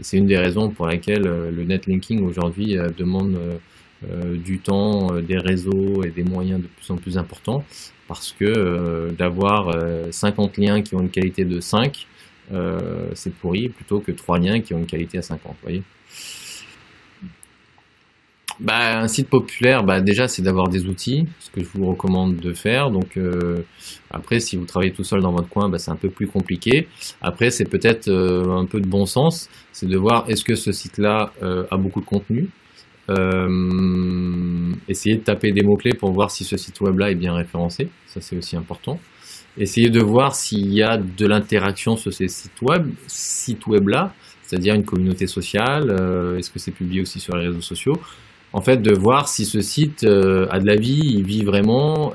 C'est 0.00 0.18
une 0.18 0.26
des 0.26 0.38
raisons 0.38 0.70
pour 0.70 0.86
lesquelles 0.86 1.26
euh, 1.26 1.50
le 1.50 1.64
netlinking 1.64 2.22
aujourd'hui 2.22 2.76
demande 2.96 3.38
du 4.34 4.58
temps, 4.58 5.12
des 5.20 5.38
réseaux 5.38 6.02
et 6.02 6.10
des 6.10 6.24
moyens 6.24 6.60
de 6.60 6.66
plus 6.66 6.90
en 6.90 6.96
plus 6.96 7.16
importants 7.16 7.64
parce 8.12 8.34
que 8.38 8.44
euh, 8.44 9.10
d'avoir 9.12 9.74
50 10.10 10.58
euh, 10.58 10.62
liens 10.62 10.82
qui 10.82 10.94
ont 10.94 11.00
une 11.00 11.10
qualité 11.10 11.44
de 11.44 11.60
5, 11.60 12.06
euh, 12.52 13.08
c'est 13.14 13.34
pourri, 13.34 13.68
plutôt 13.68 14.00
que 14.00 14.12
3 14.12 14.38
liens 14.38 14.60
qui 14.60 14.74
ont 14.74 14.78
une 14.78 14.86
qualité 14.86 15.18
à 15.18 15.22
50, 15.22 15.56
voyez 15.62 15.82
bah, 18.60 19.00
un 19.00 19.08
site 19.08 19.28
populaire, 19.28 19.82
bah, 19.82 20.00
déjà, 20.00 20.28
c'est 20.28 20.42
d'avoir 20.42 20.68
des 20.68 20.84
outils, 20.84 21.26
ce 21.40 21.50
que 21.50 21.64
je 21.64 21.68
vous 21.74 21.86
recommande 21.86 22.36
de 22.36 22.52
faire. 22.52 22.90
Donc, 22.90 23.18
après, 24.10 24.38
si 24.40 24.56
vous 24.56 24.66
travaillez 24.66 24.92
tout 24.92 25.02
seul 25.02 25.20
dans 25.20 25.32
votre 25.32 25.48
coin, 25.48 25.68
bah, 25.68 25.78
c'est 25.78 25.90
un 25.90 25.96
peu 25.96 26.10
plus 26.10 26.28
compliqué. 26.28 26.86
Après, 27.22 27.50
c'est 27.50 27.64
peut-être 27.64 28.08
un 28.08 28.66
peu 28.66 28.80
de 28.80 28.86
bon 28.86 29.06
sens, 29.06 29.48
c'est 29.72 29.88
de 29.88 29.96
voir 29.96 30.26
est-ce 30.28 30.44
que 30.44 30.54
ce 30.54 30.70
site-là 30.70 31.32
a 31.70 31.76
beaucoup 31.76 32.00
de 32.02 32.06
contenu, 32.06 32.50
euh, 33.10 34.72
essayez 34.88 35.16
de 35.16 35.22
taper 35.22 35.52
des 35.52 35.62
mots-clés 35.62 35.94
pour 35.94 36.12
voir 36.12 36.30
si 36.30 36.44
ce 36.44 36.56
site 36.56 36.80
web-là 36.80 37.10
est 37.10 37.14
bien 37.16 37.34
référencé. 37.34 37.88
Ça, 38.06 38.20
c'est 38.20 38.36
aussi 38.36 38.56
important. 38.56 38.98
Essayez 39.58 39.90
de 39.90 40.00
voir 40.00 40.34
s'il 40.34 40.72
y 40.72 40.82
a 40.82 40.96
de 40.96 41.26
l'interaction 41.26 41.96
sur 41.96 42.12
ces 42.12 42.28
sites 42.28 42.62
web, 42.62 42.86
sites 43.06 43.66
web-là. 43.66 44.12
c'est-à-dire 44.42 44.74
une 44.74 44.84
communauté 44.84 45.26
sociale, 45.26 45.90
est-ce 46.38 46.50
que 46.50 46.58
c'est 46.58 46.72
publié 46.72 47.00
aussi 47.00 47.20
sur 47.20 47.36
les 47.36 47.48
réseaux 47.48 47.62
sociaux? 47.62 47.98
En 48.52 48.60
fait, 48.60 48.82
de 48.82 48.94
voir 48.94 49.28
si 49.28 49.46
ce 49.46 49.60
site 49.62 50.04
a 50.04 50.58
de 50.58 50.66
la 50.66 50.76
vie, 50.76 51.00
il 51.04 51.24
vit 51.24 51.42
vraiment, 51.42 52.12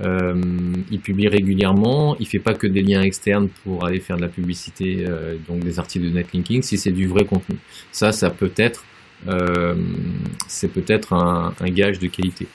il 0.00 1.00
publie 1.00 1.28
régulièrement, 1.28 2.16
il 2.20 2.26
fait 2.26 2.38
pas 2.38 2.54
que 2.54 2.68
des 2.68 2.82
liens 2.82 3.02
externes 3.02 3.48
pour 3.64 3.84
aller 3.84 3.98
faire 3.98 4.16
de 4.16 4.22
la 4.22 4.28
publicité, 4.28 5.04
donc 5.48 5.64
des 5.64 5.80
articles 5.80 6.06
de 6.06 6.10
netlinking, 6.10 6.62
si 6.62 6.78
c'est 6.78 6.92
du 6.92 7.08
vrai 7.08 7.24
contenu. 7.24 7.56
Ça, 7.90 8.12
ça 8.12 8.30
peut 8.30 8.52
être, 8.56 8.84
c'est 10.48 10.68
peut-être 10.68 11.12
un, 11.12 11.54
gage 11.68 11.98
de 11.98 12.06
qualité. 12.08 12.46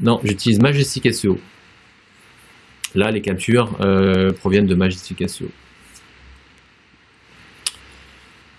Non, 0.00 0.20
j'utilise 0.24 0.60
Majestic 0.60 1.12
SEO. 1.12 1.38
Là, 2.94 3.10
les 3.10 3.20
captures 3.20 3.76
euh, 3.80 4.32
proviennent 4.32 4.66
de 4.66 4.74
Majestic 4.74 5.28
SEO. 5.28 5.48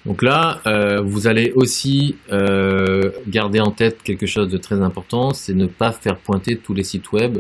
Donc 0.06 0.21
là, 0.21 0.62
euh, 0.67 1.01
vous 1.01 1.28
allez 1.28 1.51
aussi 1.56 2.15
euh, 2.32 3.12
garder 3.28 3.60
en 3.60 3.71
tête 3.71 4.04
quelque 4.04 4.28
chose 4.28 4.49
de 4.49 4.58
très 4.58 4.82
important, 4.82 5.34
c'est 5.34 5.54
ne 5.54 5.65
pas 5.65 5.91
faire 5.91 6.17
pointer 6.17 6.58
tous 6.58 6.73
les 6.73 6.84
sites 6.84 7.12
web 7.12 7.39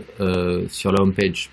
sur 0.69 0.91
la 0.91 1.01
home 1.01 1.13
page. 1.13 1.49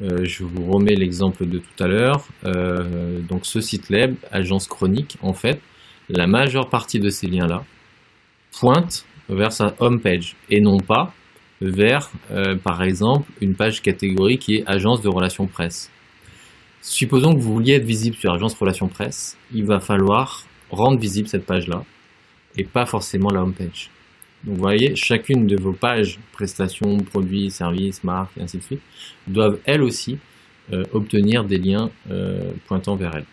je 0.00 0.44
vous 0.44 0.70
remets 0.70 0.96
l'exemple 0.96 1.46
de 1.46 1.58
tout 1.58 1.82
à 1.82 1.86
l'heure. 1.86 2.26
donc 2.42 3.46
ce 3.46 3.60
site 3.60 3.88
web, 3.88 4.16
Agence 4.30 4.66
Chronique, 4.66 5.16
en 5.22 5.32
fait, 5.32 5.60
la 6.08 6.26
majeure 6.26 6.68
partie 6.68 7.00
de 7.00 7.08
ces 7.08 7.26
liens-là 7.26 7.64
pointent 8.58 9.04
vers 9.28 9.52
sa 9.52 9.74
home 9.78 10.00
page 10.00 10.36
et 10.50 10.60
non 10.60 10.78
pas 10.78 11.12
vers, 11.60 12.10
euh, 12.30 12.56
par 12.56 12.82
exemple, 12.82 13.30
une 13.40 13.54
page 13.54 13.80
catégorie 13.80 14.38
qui 14.38 14.56
est 14.56 14.64
agence 14.66 15.00
de 15.00 15.08
relations 15.08 15.46
presse. 15.46 15.90
Supposons 16.82 17.32
que 17.32 17.40
vous 17.40 17.54
vouliez 17.54 17.74
être 17.74 17.86
visible 17.86 18.16
sur 18.16 18.32
agence 18.32 18.54
relations 18.54 18.88
presse, 18.88 19.38
il 19.52 19.64
va 19.64 19.80
falloir 19.80 20.44
rendre 20.70 20.98
visible 20.98 21.28
cette 21.28 21.46
page-là 21.46 21.84
et 22.56 22.64
pas 22.64 22.84
forcément 22.84 23.30
la 23.30 23.42
home 23.42 23.54
page. 23.54 23.90
Donc 24.44 24.56
vous 24.56 24.62
voyez, 24.62 24.94
chacune 24.94 25.46
de 25.46 25.56
vos 25.56 25.72
pages, 25.72 26.18
prestations, 26.32 26.98
produits, 26.98 27.50
services, 27.50 28.04
marques, 28.04 28.36
et 28.36 28.42
ainsi 28.42 28.58
de 28.58 28.62
suite, 28.62 28.82
doivent 29.26 29.58
elles 29.64 29.82
aussi 29.82 30.18
euh, 30.72 30.82
obtenir 30.92 31.44
des 31.44 31.58
liens 31.58 31.90
euh, 32.10 32.52
pointant 32.66 32.96
vers 32.96 33.16
elles. 33.16 33.24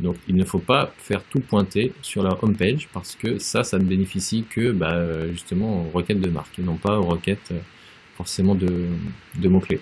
Donc 0.00 0.16
il 0.28 0.36
ne 0.36 0.44
faut 0.44 0.58
pas 0.58 0.92
faire 0.98 1.22
tout 1.24 1.40
pointer 1.40 1.92
sur 2.02 2.22
la 2.22 2.36
home 2.42 2.56
page 2.56 2.88
parce 2.92 3.14
que 3.14 3.38
ça, 3.38 3.62
ça 3.62 3.78
ne 3.78 3.84
bénéficie 3.84 4.44
que 4.48 4.72
bah, 4.72 5.28
justement 5.30 5.86
aux 5.86 5.90
requêtes 5.90 6.20
de 6.20 6.30
marque 6.30 6.58
et 6.58 6.62
non 6.62 6.76
pas 6.76 6.98
aux 6.98 7.06
requêtes 7.06 7.52
euh, 7.52 7.58
forcément 8.16 8.54
de, 8.54 8.86
mots-clés. 9.48 9.80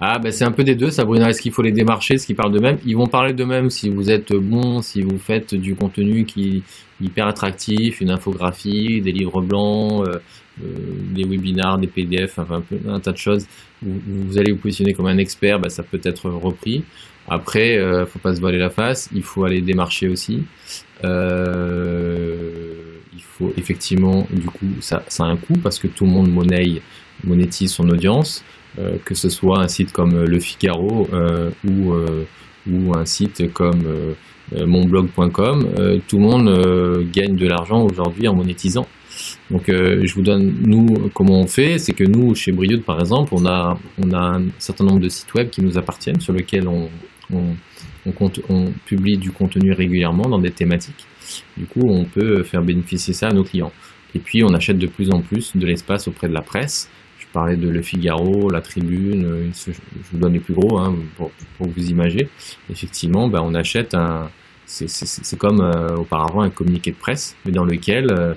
Ah 0.00 0.18
bah 0.18 0.32
c'est 0.32 0.44
un 0.44 0.50
peu 0.50 0.64
des 0.64 0.74
deux, 0.74 0.90
Sabrina, 0.90 1.30
est-ce 1.30 1.40
qu'il 1.40 1.52
faut 1.52 1.62
les 1.62 1.72
démarcher, 1.72 2.18
ce 2.18 2.26
qu'ils 2.26 2.36
parlent 2.36 2.52
d'eux-mêmes? 2.52 2.78
Ils 2.84 2.96
vont 2.96 3.06
parler 3.06 3.32
d'eux-mêmes 3.32 3.70
si 3.70 3.88
vous 3.88 4.10
êtes 4.10 4.32
bon, 4.32 4.82
si 4.82 5.02
vous 5.02 5.18
faites 5.18 5.54
du 5.54 5.74
contenu 5.76 6.24
qui 6.24 6.56
est 7.00 7.04
hyper 7.04 7.26
attractif, 7.26 8.00
une 8.00 8.10
infographie, 8.10 9.00
des 9.00 9.12
livres 9.12 9.40
blancs, 9.40 10.06
euh, 10.06 10.18
euh, 10.62 10.66
des 11.12 11.24
webinars, 11.24 11.78
des 11.78 11.88
PDF, 11.88 12.38
enfin 12.38 12.62
un, 12.88 13.00
tas 13.00 13.10
de 13.10 13.16
choses. 13.16 13.46
Vous, 13.82 14.38
allez 14.38 14.52
vous 14.52 14.58
positionner 14.58 14.94
comme 14.94 15.06
un 15.06 15.18
expert, 15.18 15.58
bah, 15.58 15.68
ça 15.68 15.82
peut 15.82 16.00
être 16.04 16.30
repris. 16.30 16.84
Après, 17.26 17.76
euh, 17.76 18.06
faut 18.06 18.20
pas 18.20 18.34
se 18.34 18.40
voiler 18.40 18.58
la 18.58 18.70
face, 18.70 19.08
il 19.14 19.22
faut 19.22 19.44
aller 19.44 19.60
démarcher 19.62 20.08
aussi. 20.08 20.44
Euh, 21.02 22.98
il 23.12 23.22
faut 23.22 23.52
effectivement, 23.56 24.26
du 24.30 24.46
coup, 24.46 24.66
ça, 24.80 25.02
a 25.18 25.24
un 25.24 25.36
coût 25.36 25.56
parce 25.62 25.78
que 25.78 25.88
tout 25.88 26.04
le 26.04 26.10
monde 26.10 26.30
monnaie, 26.30 26.80
monétise 27.24 27.72
son 27.72 27.88
audience, 27.88 28.44
que 29.04 29.14
ce 29.14 29.28
soit 29.28 29.60
un 29.60 29.68
site 29.68 29.92
comme 29.92 30.24
Le 30.24 30.40
Figaro 30.40 31.08
euh, 31.12 31.50
ou, 31.66 31.94
ou 32.70 32.96
un 32.96 33.04
site 33.04 33.52
comme 33.52 34.14
monblog.com, 34.54 35.68
tout 36.06 36.18
le 36.18 36.22
monde 36.22 37.06
gagne 37.12 37.36
de 37.36 37.46
l'argent 37.46 37.82
aujourd'hui 37.84 38.28
en 38.28 38.34
monétisant. 38.34 38.86
Donc 39.50 39.64
je 39.68 40.14
vous 40.14 40.22
donne 40.22 40.54
nous 40.62 41.10
comment 41.14 41.40
on 41.40 41.46
fait, 41.46 41.78
c'est 41.78 41.92
que 41.92 42.04
nous 42.04 42.34
chez 42.34 42.52
Brioude 42.52 42.82
par 42.82 42.98
exemple, 43.00 43.32
on 43.34 43.46
a 43.46 43.78
on 44.02 44.12
a 44.12 44.38
un 44.38 44.44
certain 44.58 44.84
nombre 44.84 45.00
de 45.00 45.08
sites 45.08 45.32
web 45.34 45.50
qui 45.50 45.62
nous 45.62 45.78
appartiennent 45.78 46.20
sur 46.20 46.32
lesquels 46.32 46.66
on, 46.66 46.88
on, 48.48 48.72
publie 48.84 49.16
du 49.16 49.30
contenu 49.30 49.72
régulièrement 49.72 50.28
dans 50.28 50.38
des 50.38 50.50
thématiques. 50.50 51.06
Du 51.56 51.66
coup, 51.66 51.82
on 51.88 52.04
peut 52.04 52.42
faire 52.42 52.62
bénéficier 52.62 53.14
ça 53.14 53.28
à 53.28 53.32
nos 53.32 53.44
clients. 53.44 53.72
Et 54.14 54.18
puis, 54.18 54.44
on 54.44 54.52
achète 54.54 54.78
de 54.78 54.86
plus 54.86 55.10
en 55.10 55.20
plus 55.20 55.56
de 55.56 55.66
l'espace 55.66 56.06
auprès 56.06 56.28
de 56.28 56.34
la 56.34 56.42
presse. 56.42 56.88
Parlais 57.34 57.56
de 57.56 57.68
Le 57.68 57.82
Figaro, 57.82 58.48
La 58.48 58.62
Tribune, 58.62 59.50
je 59.52 59.72
vous 60.12 60.18
donne 60.18 60.32
les 60.32 60.38
plus 60.38 60.54
gros 60.54 60.78
hein, 60.78 60.94
pour, 61.16 61.30
vous 61.58 61.90
imaginer. 61.90 62.28
Effectivement, 62.70 63.28
ben, 63.28 63.42
on 63.44 63.54
achète 63.54 63.92
un, 63.94 64.30
c'est 64.66 65.36
comme 65.36 65.60
euh, 65.60 65.96
auparavant 65.96 66.42
un 66.42 66.50
communiqué 66.50 66.92
de 66.92 66.96
presse, 66.96 67.36
mais 67.44 67.52
dans 67.52 67.64
lequel 67.64 68.10
euh, 68.10 68.34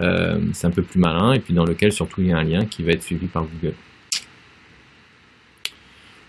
euh, 0.00 0.40
c'est 0.52 0.66
un 0.66 0.70
peu 0.70 0.82
plus 0.82 0.98
malin 0.98 1.34
et 1.34 1.38
puis 1.38 1.54
dans 1.54 1.64
lequel 1.64 1.92
surtout 1.92 2.22
il 2.22 2.28
y 2.28 2.32
a 2.32 2.38
un 2.38 2.42
lien 2.42 2.64
qui 2.64 2.82
va 2.82 2.92
être 2.92 3.02
suivi 3.02 3.26
par 3.26 3.44
Google. 3.44 3.74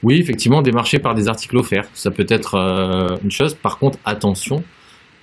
Oui, 0.02 0.20
effectivement, 0.20 0.62
démarcher 0.62 1.00
par 1.00 1.14
des 1.14 1.28
articles 1.28 1.58
offerts, 1.58 1.88
ça 1.94 2.10
peut 2.12 2.26
être 2.30 2.56
euh, 2.56 3.18
une 3.24 3.32
chose. 3.32 3.54
Par 3.54 3.78
contre, 3.78 3.98
attention 4.06 4.64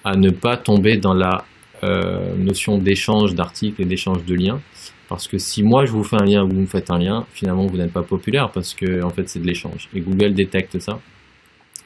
à 0.04 0.16
ne 0.16 0.30
pas 0.30 0.56
tomber 0.56 0.98
dans 0.98 1.14
la 1.14 1.44
euh, 1.82 2.34
notion 2.36 2.78
d'échange 2.78 3.34
d'articles 3.34 3.82
et 3.82 3.84
d'échange 3.84 4.24
de 4.24 4.34
liens. 4.34 4.60
Parce 5.08 5.28
que 5.28 5.38
si 5.38 5.62
moi 5.62 5.86
je 5.86 5.92
vous 5.92 6.02
fais 6.02 6.16
un 6.16 6.24
lien, 6.24 6.44
vous 6.44 6.54
me 6.54 6.66
faites 6.66 6.90
un 6.90 6.98
lien, 6.98 7.26
finalement 7.32 7.66
vous 7.66 7.76
n'êtes 7.76 7.92
pas 7.92 8.02
populaire 8.02 8.50
parce 8.50 8.74
que 8.74 9.02
en 9.02 9.10
fait 9.10 9.28
c'est 9.28 9.38
de 9.38 9.46
l'échange. 9.46 9.88
Et 9.94 10.00
Google 10.00 10.34
détecte 10.34 10.78
ça. 10.80 11.00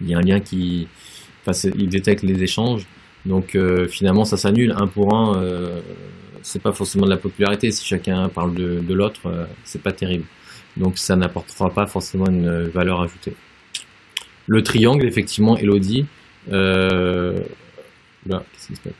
Il 0.00 0.08
y 0.08 0.14
a 0.14 0.18
un 0.18 0.22
lien 0.22 0.40
qui, 0.40 0.88
enfin, 1.44 1.70
il 1.76 1.88
détecte 1.88 2.22
les 2.22 2.42
échanges. 2.42 2.86
Donc 3.26 3.54
euh, 3.54 3.86
finalement 3.88 4.24
ça 4.24 4.38
s'annule 4.38 4.74
un 4.76 4.86
pour 4.86 5.14
un. 5.14 5.42
c'est 6.42 6.62
pas 6.62 6.72
forcément 6.72 7.04
de 7.04 7.10
la 7.10 7.18
popularité. 7.18 7.70
Si 7.70 7.86
chacun 7.86 8.28
parle 8.30 8.54
de, 8.54 8.80
de 8.80 8.94
l'autre, 8.94 9.20
c'est 9.64 9.82
pas 9.82 9.92
terrible. 9.92 10.24
Donc 10.78 10.96
ça 10.98 11.16
n'apportera 11.16 11.68
pas 11.70 11.86
forcément 11.86 12.26
une 12.26 12.68
valeur 12.68 13.02
ajoutée. 13.02 13.34
Le 14.46 14.62
triangle, 14.62 15.06
effectivement, 15.06 15.58
Elodie. 15.58 16.06
Euh, 18.28 18.38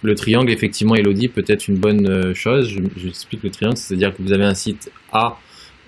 le 0.03 0.15
triangle, 0.15 0.51
effectivement, 0.51 0.95
Elodie, 0.95 1.29
peut 1.29 1.45
être 1.47 1.69
une 1.69 1.77
bonne 1.77 2.07
euh, 2.09 2.35
chose. 2.35 2.75
J'explique 2.97 3.43
le 3.43 3.51
triangle, 3.51 3.77
c'est-à-dire 3.77 4.17
que 4.17 4.23
vous 4.23 4.33
avez 4.33 4.45
un 4.45 4.55
site 4.55 4.91
A 5.13 5.39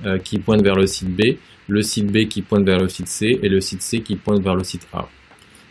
euh, 0.04 0.18
qui 0.18 0.38
pointe 0.38 0.62
vers 0.62 0.76
le 0.76 0.86
site 0.86 1.08
B, 1.08 1.36
le 1.68 1.82
site 1.82 2.06
B 2.06 2.28
qui 2.28 2.42
pointe 2.42 2.64
vers 2.64 2.78
le 2.78 2.88
site 2.88 3.08
C 3.08 3.38
et 3.42 3.48
le 3.48 3.60
site 3.60 3.82
C 3.82 4.00
qui 4.00 4.16
pointe 4.16 4.42
vers 4.42 4.54
le 4.54 4.64
site 4.64 4.86
A. 4.92 5.08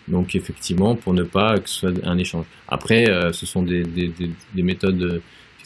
Donc 0.07 0.35
effectivement, 0.35 0.95
pour 0.95 1.13
ne 1.13 1.23
pas 1.23 1.59
que 1.59 1.69
ce 1.69 1.79
soit 1.81 1.93
un 2.03 2.17
échange. 2.17 2.45
Après, 2.67 3.05
ce 3.31 3.45
sont 3.45 3.61
des 3.61 3.85
méthodes 4.55 5.21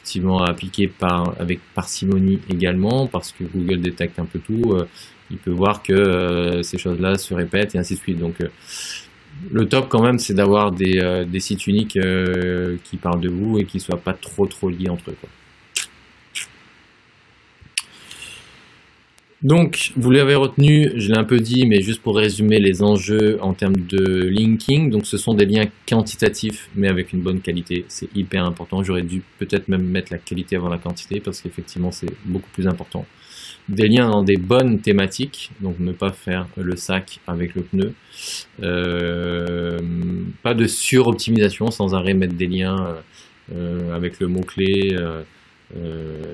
effectivement 0.05 0.43
appliquer 0.43 0.87
par, 0.87 1.33
avec 1.39 1.59
parcimonie 1.73 2.39
également, 2.47 3.07
parce 3.07 3.31
que 3.31 3.43
Google 3.43 3.81
détecte 3.81 4.19
un 4.19 4.25
peu 4.25 4.37
tout. 4.37 4.73
Euh, 4.73 4.87
il 5.31 5.37
peut 5.37 5.51
voir 5.51 5.81
que 5.81 5.93
euh, 5.93 6.61
ces 6.61 6.77
choses-là 6.77 7.17
se 7.17 7.33
répètent 7.33 7.73
et 7.73 7.79
ainsi 7.79 7.95
de 7.95 7.99
suite. 7.99 8.19
Donc, 8.19 8.39
euh, 8.39 8.49
le 9.51 9.67
top 9.67 9.89
quand 9.89 10.01
même, 10.01 10.19
c'est 10.19 10.33
d'avoir 10.33 10.71
des, 10.71 11.25
des, 11.27 11.39
sites 11.39 11.67
uniques 11.67 11.99
qui 12.83 12.97
parlent 12.97 13.21
de 13.21 13.29
vous 13.29 13.59
et 13.59 13.65
qui 13.65 13.79
soient 13.79 13.97
pas 13.97 14.13
trop 14.13 14.45
trop 14.45 14.69
liés 14.69 14.89
entre 14.89 15.11
eux. 15.11 15.15
Donc, 19.45 19.91
vous 19.95 20.09
l'avez 20.09 20.33
retenu, 20.33 20.91
je 20.95 21.11
l'ai 21.11 21.17
un 21.19 21.23
peu 21.23 21.39
dit, 21.39 21.67
mais 21.67 21.79
juste 21.79 22.01
pour 22.01 22.17
résumer 22.17 22.59
les 22.59 22.81
enjeux 22.81 23.37
en 23.43 23.53
termes 23.53 23.75
de 23.75 24.27
linking, 24.27 24.89
donc 24.89 25.05
ce 25.05 25.17
sont 25.17 25.35
des 25.35 25.45
liens 25.45 25.65
quantitatifs, 25.87 26.67
mais 26.73 26.87
avec 26.87 27.13
une 27.13 27.21
bonne 27.21 27.41
qualité. 27.41 27.85
C'est 27.87 28.09
hyper 28.15 28.43
important. 28.43 28.81
J'aurais 28.81 29.03
dû 29.03 29.21
peut-être 29.37 29.67
même 29.67 29.83
mettre 29.83 30.11
la 30.11 30.17
qualité 30.17 30.55
avant 30.55 30.69
la 30.69 30.79
quantité, 30.79 31.19
parce 31.19 31.41
qu'effectivement, 31.41 31.91
c'est 31.91 32.09
beaucoup 32.25 32.49
plus 32.53 32.65
important. 32.65 33.05
Des 33.67 33.87
liens 33.87 34.09
dans 34.09 34.21
des 34.21 34.37
bonnes 34.37 34.79
thématiques, 34.79 35.51
donc 35.59 35.79
ne 35.79 35.91
pas 35.91 36.11
faire 36.11 36.47
le 36.55 36.75
sac 36.75 37.19
avec 37.25 37.55
le 37.55 37.63
pneu. 37.63 37.93
Euh, 38.61 39.79
pas 40.43 40.53
de 40.53 40.67
suroptimisation, 40.67 41.71
sans 41.71 41.95
arrêt 41.95 42.13
mettre 42.13 42.35
des 42.35 42.45
liens 42.45 42.97
euh, 43.51 43.95
avec 43.95 44.19
le 44.19 44.27
mot-clé. 44.27 44.95
Euh, 44.95 45.23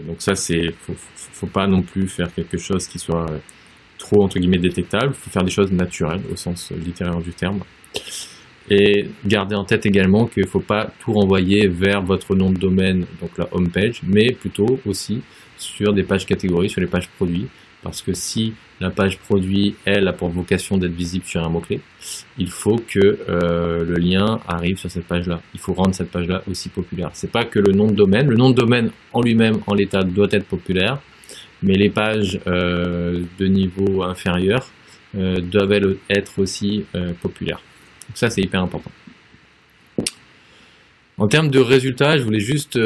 donc 0.05 0.21
ça, 0.21 0.35
c'est 0.35 0.71
faut, 0.81 0.93
faut 0.97 1.47
pas 1.47 1.67
non 1.67 1.81
plus 1.81 2.09
faire 2.09 2.33
quelque 2.33 2.57
chose 2.57 2.85
qui 2.87 2.99
soit 2.99 3.27
trop 3.97 4.23
entre 4.23 4.37
guillemets 4.37 4.57
détectable. 4.57 5.13
Faut 5.13 5.29
faire 5.29 5.43
des 5.43 5.51
choses 5.51 5.71
naturelles 5.71 6.21
au 6.31 6.35
sens 6.35 6.71
littéraire 6.71 7.21
du 7.21 7.31
terme. 7.31 7.61
Et 8.69 9.07
garder 9.25 9.55
en 9.55 9.65
tête 9.65 9.85
également 9.85 10.27
qu'il 10.27 10.43
ne 10.43 10.49
faut 10.49 10.59
pas 10.61 10.91
tout 10.99 11.13
renvoyer 11.13 11.67
vers 11.67 12.01
votre 12.01 12.35
nom 12.35 12.51
de 12.51 12.57
domaine, 12.57 13.05
donc 13.19 13.37
la 13.37 13.47
home 13.51 13.69
page, 13.69 14.01
mais 14.03 14.31
plutôt 14.31 14.79
aussi 14.85 15.21
sur 15.61 15.93
des 15.93 16.03
pages 16.03 16.25
catégories, 16.25 16.69
sur 16.69 16.81
les 16.81 16.87
pages 16.87 17.07
produits, 17.09 17.47
parce 17.83 18.01
que 18.01 18.13
si 18.13 18.53
la 18.79 18.89
page 18.89 19.19
produit, 19.19 19.75
elle, 19.85 20.07
a 20.07 20.13
pour 20.13 20.29
vocation 20.29 20.77
d'être 20.77 20.93
visible 20.93 21.25
sur 21.25 21.43
un 21.43 21.49
mot-clé, 21.49 21.81
il 22.37 22.49
faut 22.49 22.77
que 22.87 23.19
euh, 23.29 23.85
le 23.85 23.95
lien 23.95 24.39
arrive 24.47 24.77
sur 24.77 24.89
cette 24.89 25.05
page-là. 25.05 25.41
Il 25.53 25.59
faut 25.59 25.73
rendre 25.73 25.93
cette 25.93 26.11
page-là 26.11 26.41
aussi 26.49 26.69
populaire. 26.69 27.11
C'est 27.13 27.31
pas 27.31 27.45
que 27.45 27.59
le 27.59 27.73
nom 27.73 27.87
de 27.87 27.95
domaine. 27.95 28.27
Le 28.27 28.37
nom 28.37 28.49
de 28.49 28.55
domaine 28.55 28.91
en 29.13 29.21
lui-même, 29.21 29.59
en 29.67 29.73
l'état, 29.73 30.03
doit 30.03 30.29
être 30.31 30.45
populaire, 30.45 30.99
mais 31.61 31.73
les 31.73 31.89
pages 31.89 32.39
euh, 32.47 33.21
de 33.39 33.45
niveau 33.47 34.03
inférieur 34.03 34.69
doivent 35.13 35.97
être 36.09 36.39
aussi 36.39 36.85
populaires. 37.21 37.61
Donc 38.07 38.17
ça, 38.17 38.29
c'est 38.29 38.41
hyper 38.41 38.61
important. 38.61 38.91
En 41.17 41.27
termes 41.27 41.49
de 41.49 41.59
résultats, 41.59 42.17
je 42.17 42.23
voulais 42.23 42.39
juste, 42.39 42.79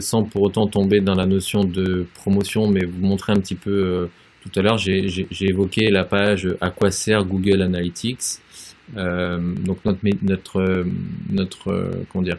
sans 0.00 0.24
pour 0.24 0.42
autant 0.42 0.66
tomber 0.66 1.00
dans 1.00 1.14
la 1.14 1.26
notion 1.26 1.64
de 1.64 2.06
promotion, 2.14 2.68
mais 2.68 2.84
vous 2.84 3.00
montrer 3.00 3.32
un 3.32 3.40
petit 3.40 3.54
peu, 3.54 4.08
tout 4.42 4.50
à 4.58 4.62
l'heure, 4.62 4.76
j'ai 4.76 5.24
évoqué 5.40 5.88
la 5.90 6.04
page 6.04 6.48
à 6.60 6.70
quoi 6.70 6.90
sert 6.90 7.24
Google 7.24 7.62
Analytics. 7.62 8.40
donc 8.94 9.78
notre, 9.84 10.00
notre, 10.22 10.84
notre, 11.30 11.90
comment 12.12 12.24
dire, 12.24 12.36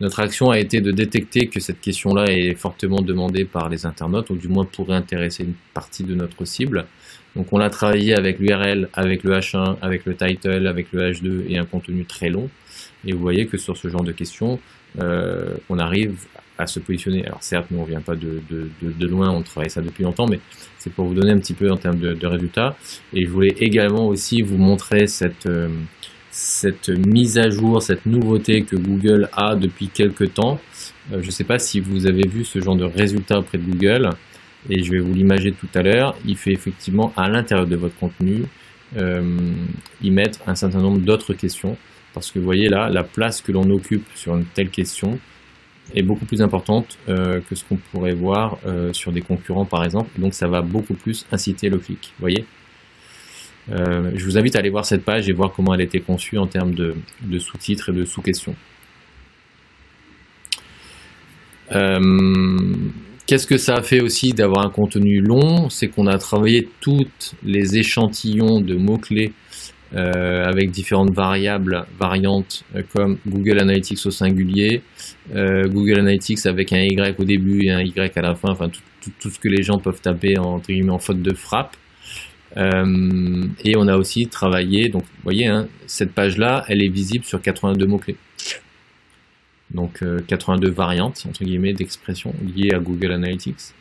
notre 0.00 0.20
action 0.20 0.50
a 0.50 0.58
été 0.58 0.80
de 0.80 0.90
détecter 0.90 1.46
que 1.46 1.58
cette 1.58 1.80
question-là 1.80 2.26
est 2.26 2.54
fortement 2.54 3.00
demandée 3.00 3.44
par 3.44 3.68
les 3.68 3.86
internautes, 3.86 4.30
ou 4.30 4.36
du 4.36 4.48
moins 4.48 4.64
pourrait 4.64 4.96
intéresser 4.96 5.44
une 5.44 5.54
partie 5.72 6.04
de 6.04 6.14
notre 6.14 6.44
cible. 6.44 6.86
Donc 7.34 7.52
on 7.52 7.58
l'a 7.58 7.70
travaillé 7.70 8.14
avec 8.14 8.38
l'URL, 8.38 8.88
avec 8.94 9.22
le 9.22 9.32
H1, 9.32 9.76
avec 9.80 10.04
le 10.04 10.14
title, 10.14 10.66
avec 10.66 10.92
le 10.92 11.10
H2 11.12 11.44
et 11.48 11.58
un 11.58 11.64
contenu 11.64 12.04
très 12.04 12.28
long. 12.28 12.48
Et 13.06 13.12
vous 13.12 13.20
voyez 13.20 13.46
que 13.46 13.56
sur 13.56 13.76
ce 13.76 13.88
genre 13.88 14.02
de 14.02 14.12
questions, 14.12 14.58
euh, 15.00 15.56
on 15.68 15.78
arrive 15.78 16.16
à 16.58 16.66
se 16.66 16.80
positionner. 16.80 17.24
Alors 17.26 17.42
certes, 17.42 17.66
nous 17.70 17.78
on 17.78 17.84
vient 17.84 18.00
pas 18.00 18.16
de, 18.16 18.40
loin, 19.06 19.30
on 19.30 19.42
travaille 19.42 19.70
ça 19.70 19.82
depuis 19.82 20.04
longtemps, 20.04 20.26
mais 20.26 20.40
c'est 20.78 20.92
pour 20.92 21.06
vous 21.06 21.14
donner 21.14 21.32
un 21.32 21.38
petit 21.38 21.52
peu 21.52 21.70
en 21.70 21.76
termes 21.76 21.98
de, 21.98 22.26
résultats. 22.26 22.76
Et 23.12 23.24
je 23.24 23.30
voulais 23.30 23.54
également 23.58 24.06
aussi 24.08 24.42
vous 24.42 24.58
montrer 24.58 25.06
cette... 25.06 25.46
Euh, 25.46 25.68
cette 26.36 26.90
mise 26.90 27.38
à 27.38 27.48
jour, 27.48 27.80
cette 27.80 28.04
nouveauté 28.04 28.60
que 28.60 28.76
Google 28.76 29.30
a 29.32 29.56
depuis 29.56 29.88
quelques 29.88 30.34
temps. 30.34 30.60
Euh, 31.10 31.22
je 31.22 31.26
ne 31.28 31.30
sais 31.30 31.44
pas 31.44 31.58
si 31.58 31.80
vous 31.80 32.06
avez 32.06 32.28
vu 32.28 32.44
ce 32.44 32.60
genre 32.60 32.76
de 32.76 32.84
résultat 32.84 33.38
auprès 33.38 33.56
de 33.56 33.62
Google, 33.62 34.10
et 34.68 34.82
je 34.82 34.92
vais 34.92 34.98
vous 34.98 35.14
l'imager 35.14 35.52
tout 35.52 35.68
à 35.74 35.80
l'heure. 35.80 36.14
Il 36.26 36.36
fait 36.36 36.52
effectivement 36.52 37.10
à 37.16 37.30
l'intérieur 37.30 37.66
de 37.66 37.74
votre 37.74 37.96
contenu 37.96 38.42
euh, 38.98 39.38
y 40.02 40.10
mettre 40.10 40.40
un 40.46 40.54
certain 40.54 40.82
nombre 40.82 40.98
d'autres 40.98 41.32
questions, 41.32 41.78
parce 42.12 42.30
que 42.30 42.38
vous 42.38 42.44
voyez 42.44 42.68
là, 42.68 42.90
la 42.90 43.02
place 43.02 43.40
que 43.40 43.50
l'on 43.50 43.70
occupe 43.70 44.04
sur 44.14 44.36
une 44.36 44.44
telle 44.44 44.68
question 44.68 45.18
est 45.94 46.02
beaucoup 46.02 46.26
plus 46.26 46.42
importante 46.42 46.98
euh, 47.08 47.40
que 47.48 47.54
ce 47.54 47.64
qu'on 47.64 47.76
pourrait 47.76 48.12
voir 48.12 48.58
sur 48.92 49.10
des 49.10 49.22
concurrents 49.22 49.64
par 49.64 49.84
exemple, 49.84 50.10
donc 50.20 50.34
ça 50.34 50.48
va 50.48 50.60
beaucoup 50.60 50.94
plus 50.94 51.24
inciter 51.32 51.70
le 51.70 51.78
clic. 51.78 52.12
Vous 52.18 52.24
voyez? 52.24 52.44
Euh, 53.70 54.12
je 54.14 54.24
vous 54.24 54.38
invite 54.38 54.54
à 54.56 54.60
aller 54.60 54.70
voir 54.70 54.84
cette 54.84 55.04
page 55.04 55.28
et 55.28 55.32
voir 55.32 55.52
comment 55.52 55.74
elle 55.74 55.80
a 55.80 55.84
été 55.84 56.00
conçue 56.00 56.38
en 56.38 56.46
termes 56.46 56.74
de, 56.74 56.94
sous-titres 57.38 57.90
et 57.90 57.92
de 57.92 58.04
sous-questions. 58.04 58.54
Euh, 61.72 61.98
qu'est-ce 63.26 63.46
que 63.46 63.56
ça 63.56 63.74
a 63.74 63.82
fait 63.82 64.00
aussi 64.00 64.30
d'avoir 64.32 64.64
un 64.64 64.70
contenu 64.70 65.20
long? 65.20 65.68
C'est 65.68 65.88
qu'on 65.88 66.06
a 66.06 66.16
travaillé 66.18 66.68
toutes 66.80 67.34
les 67.42 67.76
échantillons 67.76 68.60
de 68.60 68.76
mots-clés 68.76 69.32
euh, 69.94 70.44
avec 70.44 70.70
différentes 70.70 71.12
variables, 71.12 71.86
variantes 71.98 72.62
comme 72.94 73.18
Google 73.26 73.60
Analytics 73.60 74.06
au 74.06 74.10
singulier, 74.10 74.82
Google 75.34 75.98
Analytics 76.00 76.46
avec 76.46 76.72
un 76.72 76.82
Y 76.82 77.18
au 77.18 77.24
début 77.24 77.66
et 77.66 77.70
un 77.70 77.80
Y 77.80 78.16
à 78.16 78.22
la 78.22 78.36
fin, 78.36 78.50
enfin 78.50 78.68
tout, 78.68 79.30
ce 79.30 79.38
que 79.40 79.48
les 79.48 79.64
gens 79.64 79.78
peuvent 79.78 80.00
taper 80.00 80.38
en, 80.38 80.60
en 80.60 80.98
faute 80.98 81.20
de 81.20 81.34
frappe. 81.34 81.76
Euh, 82.56 83.44
et 83.64 83.76
on 83.76 83.88
a 83.88 83.96
aussi 83.96 84.26
travaillé, 84.28 84.88
donc 84.88 85.02
vous 85.02 85.22
voyez, 85.24 85.46
hein, 85.46 85.68
cette 85.86 86.12
page-là, 86.12 86.64
elle 86.68 86.82
est 86.82 86.88
visible 86.88 87.24
sur 87.24 87.40
82 87.40 87.86
mots-clés. 87.86 88.16
Donc 89.72 90.02
82 90.28 90.68
euh, 90.68 90.70
variantes, 90.70 91.24
entre 91.28 91.44
guillemets, 91.44 91.72
d'expressions 91.72 92.34
liées 92.54 92.72
à 92.72 92.78
Google 92.78 93.12
Analytics. 93.12 93.74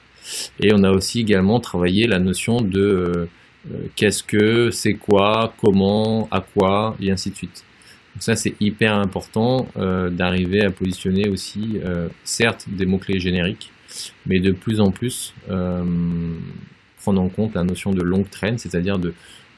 Et 0.60 0.74
on 0.74 0.84
a 0.84 0.92
aussi 0.92 1.22
également 1.22 1.60
travaillé 1.60 2.08
la 2.08 2.20
notion 2.20 2.60
de 2.62 2.80
euh, 2.82 3.28
qu'est-ce 3.96 4.24
que, 4.24 4.72
c'est 4.72 4.96
quoi, 4.96 5.54
comment, 5.62 6.28
à 6.32 6.42
quoi, 6.42 6.98
et 7.00 7.12
ainsi 7.12 7.30
de 7.30 7.36
suite. 7.36 7.64
Donc 8.16 8.24
ça, 8.24 8.36
c'est 8.36 8.56
hyper 8.62 8.96
important 8.96 9.68
d'arriver 9.76 10.64
à 10.64 10.72
positionner 10.72 11.28
aussi, 11.28 11.82
certes, 12.24 12.66
des 12.70 12.86
mots-clés 12.86 13.20
génériques, 13.20 13.72
mais 14.26 14.40
de 14.40 14.54
plus 14.54 14.80
en 14.80 14.90
plus 14.90 15.34
prendre 17.06 17.22
en 17.22 17.30
compte 17.30 17.54
la 17.54 17.64
notion 17.64 17.92
de 17.92 18.02
longue 18.02 18.30
traîne, 18.30 18.58
c'est-à-dire 18.58 18.98
de 18.98 19.14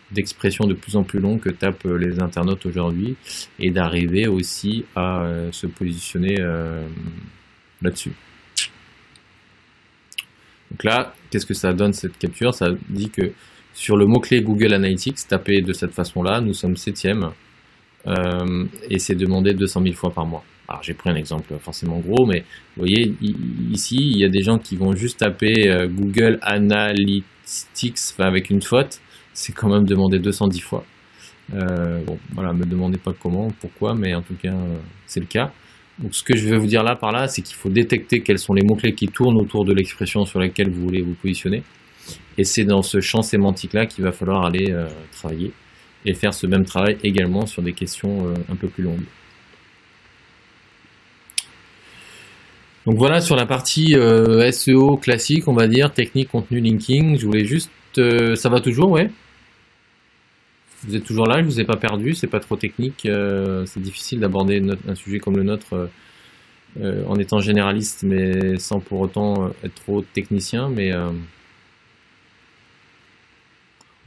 d'expressions 0.10 0.66
de 0.66 0.74
plus 0.74 0.96
en 0.96 1.04
plus 1.04 1.20
longues 1.20 1.42
que 1.42 1.50
tapent 1.50 1.86
euh, 1.86 1.98
les 1.98 2.22
internautes 2.22 2.66
aujourd'hui 2.66 3.18
et 3.60 3.72
d'arriver 3.72 4.26
aussi 4.26 4.86
à 4.96 5.24
euh, 5.24 5.52
se 5.52 5.68
positionner 5.68 6.38
euh, 6.40 6.88
là-dessus. 7.82 8.14
Donc 10.72 10.86
là, 10.86 11.14
qu'est-ce 11.30 11.46
que 11.46 11.54
ça 11.54 11.74
donne 11.74 11.92
cette 11.92 12.18
capture? 12.18 12.54
Ça 12.54 12.68
dit 12.88 13.10
que 13.10 13.34
sur 13.74 13.98
le 13.98 14.06
mot-clé 14.06 14.42
Google 14.42 14.74
Analytics, 14.74 15.28
tapé 15.28 15.60
de 15.62 15.74
cette 15.74 15.92
façon-là, 15.92 16.40
nous 16.40 16.54
sommes 16.54 16.78
septième 16.78 17.32
et 18.90 19.00
c'est 19.00 19.16
demandé 19.16 19.54
200 19.54 19.82
000 19.84 19.94
fois 19.94 20.14
par 20.14 20.26
mois. 20.26 20.44
Alors 20.68 20.84
j'ai 20.84 20.94
pris 20.94 21.10
un 21.10 21.16
exemple 21.16 21.54
forcément 21.60 22.00
gros, 22.00 22.26
mais 22.26 22.40
vous 22.76 22.86
voyez 22.86 23.16
ici, 23.72 23.96
il 23.96 24.20
y 24.20 24.26
a 24.26 24.30
des 24.30 24.42
gens 24.42 24.58
qui 24.58 24.76
vont 24.76 24.94
juste 24.96 25.20
taper 25.20 25.88
Google 25.90 26.40
Analytics 26.42 27.24
sticks 27.48 28.20
avec 28.20 28.50
une 28.50 28.62
faute, 28.62 29.00
c'est 29.34 29.54
quand 29.54 29.70
même 29.70 29.86
demandé 29.86 30.20
210 30.20 30.60
fois. 30.60 30.86
Euh, 31.54 32.04
bon, 32.06 32.20
voilà, 32.34 32.54
me 32.54 32.66
demandez 32.66 32.98
pas 32.98 33.14
comment, 33.14 33.48
pourquoi, 33.60 33.96
mais 33.96 34.14
en 34.14 34.22
tout 34.22 34.36
cas, 34.36 34.54
euh, 34.54 34.78
c'est 35.06 35.22
le 35.22 35.26
cas. 35.26 35.52
Donc, 35.98 36.14
ce 36.14 36.22
que 36.24 36.36
je 36.36 36.48
vais 36.48 36.58
vous 36.58 36.68
dire 36.68 36.84
là 36.84 36.96
par 36.96 37.12
là, 37.12 37.28
c'est 37.28 37.42
qu'il 37.42 37.56
faut 37.56 37.70
détecter 37.70 38.22
quels 38.22 38.38
sont 38.38 38.54
les 38.54 38.64
mots-clés 38.64 38.94
qui 38.94 39.08
tournent 39.08 39.38
autour 39.38 39.66
de 39.66 39.74
l'expression 39.74 40.26
sur 40.26 40.40
laquelle 40.40 40.70
vous 40.70 40.82
voulez 40.82 41.02
vous 41.02 41.16
positionner. 41.16 41.64
Et 42.38 42.44
c'est 42.44 42.66
dans 42.66 42.82
ce 42.82 43.00
champ 43.00 43.22
sémantique-là 43.22 43.86
qu'il 43.86 44.04
va 44.04 44.12
falloir 44.12 44.46
aller 44.46 44.72
euh, 44.72 44.88
travailler 45.12 45.52
et 46.06 46.14
faire 46.14 46.34
ce 46.34 46.46
même 46.46 46.66
travail 46.66 46.98
également 47.04 47.46
sur 47.46 47.64
des 47.64 47.74
questions 47.74 48.34
un 48.50 48.56
peu 48.56 48.68
plus 48.68 48.84
longues. 48.84 49.04
Donc 52.88 52.96
voilà 52.96 53.20
sur 53.20 53.36
la 53.36 53.46
partie 53.46 53.98
euh, 53.98 54.50
SEO 54.50 54.96
classique, 54.96 55.50
on 55.50 55.54
va 55.54 55.68
dire, 55.68 55.92
technique, 55.92 56.30
contenu, 56.30 56.62
linking. 56.62 57.20
Je 57.20 57.26
voulais 57.26 57.44
juste... 57.44 57.70
Euh, 57.98 58.36
ça 58.36 58.48
va 58.48 58.62
toujours, 58.62 58.92
ouais 58.92 59.10
Vous 60.86 60.96
êtes 60.96 61.04
toujours 61.04 61.28
là, 61.28 61.42
je 61.42 61.44
vous 61.44 61.60
ai 61.60 61.66
pas 61.66 61.76
perdu, 61.76 62.14
c'est 62.14 62.28
pas 62.28 62.40
trop 62.40 62.56
technique. 62.56 63.06
Euh, 63.06 63.66
c'est 63.66 63.82
difficile 63.82 64.22
d'aborder 64.22 64.64
un 64.88 64.96
sujet 64.96 65.20
comme 65.20 65.36
le 65.36 65.44
nôtre 65.44 65.90
en 66.80 67.16
étant 67.16 67.40
généraliste, 67.40 68.04
mais 68.04 68.58
sans 68.58 68.80
pour 68.80 69.02
autant 69.02 69.50
être 69.66 69.76
trop 69.76 70.02
technicien. 70.02 70.70
Mais 70.70 70.94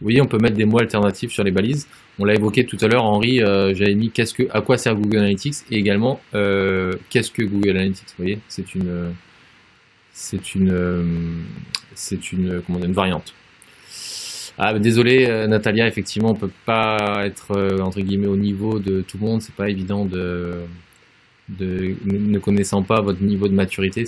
oui, 0.03 0.21
on 0.21 0.27
peut 0.27 0.39
mettre 0.39 0.57
des 0.57 0.65
mots 0.65 0.79
alternatifs 0.79 1.31
sur 1.31 1.45
les 1.45 1.51
balises. 1.51 1.87
On 2.19 2.25
l'a 2.25 2.35
évoqué 2.35 2.65
tout 2.65 2.79
à 2.81 2.87
l'heure, 2.87 3.05
Henri, 3.05 3.43
euh, 3.43 3.75
j'avais 3.75 3.95
mis 3.95 4.11
qu'est-ce 4.11 4.35
que, 4.35 4.45
à 4.51 4.61
quoi 4.61 4.79
sert 4.79 4.95
Google 4.95 5.19
Analytics 5.19 5.57
et 5.71 5.77
également 5.77 6.21
euh, 6.35 6.93
qu'est-ce 7.11 7.31
que 7.31 7.43
Google 7.43 7.71
Analytics. 7.71 8.09
Vous 8.09 8.25
voyez, 8.25 8.39
c'est 8.49 8.75
une, 8.75 9.13
c'est 10.13 10.55
une, 10.55 11.45
c'est 11.95 12.33
une, 12.33 12.63
comment 12.67 12.79
variante. 12.89 13.35
Ah, 14.59 14.79
désolé, 14.79 15.27
euh, 15.27 15.47
Natalia, 15.47 15.87
effectivement, 15.87 16.31
on 16.31 16.35
peut 16.35 16.51
pas 16.67 17.23
être 17.25 17.81
entre 17.81 18.01
guillemets 18.01 18.27
au 18.27 18.37
niveau 18.37 18.79
de 18.79 19.03
tout 19.03 19.19
le 19.19 19.27
monde. 19.27 19.43
C'est 19.43 19.55
pas 19.55 19.69
évident 19.69 20.05
de, 20.05 20.65
ne 21.59 22.39
connaissant 22.39 22.83
pas 22.83 23.01
votre 23.01 23.23
niveau 23.23 23.49
de 23.49 23.55
maturité, 23.55 24.05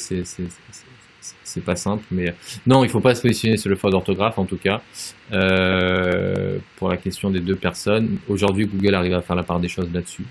c'est 1.52 1.64
pas 1.64 1.76
simple, 1.76 2.04
mais 2.10 2.34
non, 2.66 2.82
il 2.82 2.90
faut 2.90 3.00
pas 3.00 3.14
se 3.14 3.20
positionner 3.20 3.58
sur 3.58 3.68
le 3.68 3.76
faute 3.76 3.92
d'orthographe 3.92 4.38
en 4.38 4.46
tout 4.46 4.56
cas. 4.56 4.80
Euh, 5.32 6.58
pour 6.76 6.88
la 6.88 6.96
question 6.96 7.30
des 7.30 7.40
deux 7.40 7.56
personnes, 7.56 8.18
aujourd'hui 8.28 8.66
Google 8.66 8.94
arrive 8.94 9.14
à 9.14 9.20
faire 9.20 9.36
la 9.36 9.42
part 9.42 9.60
des 9.60 9.68
choses 9.68 9.88
là-dessus. 9.92 10.24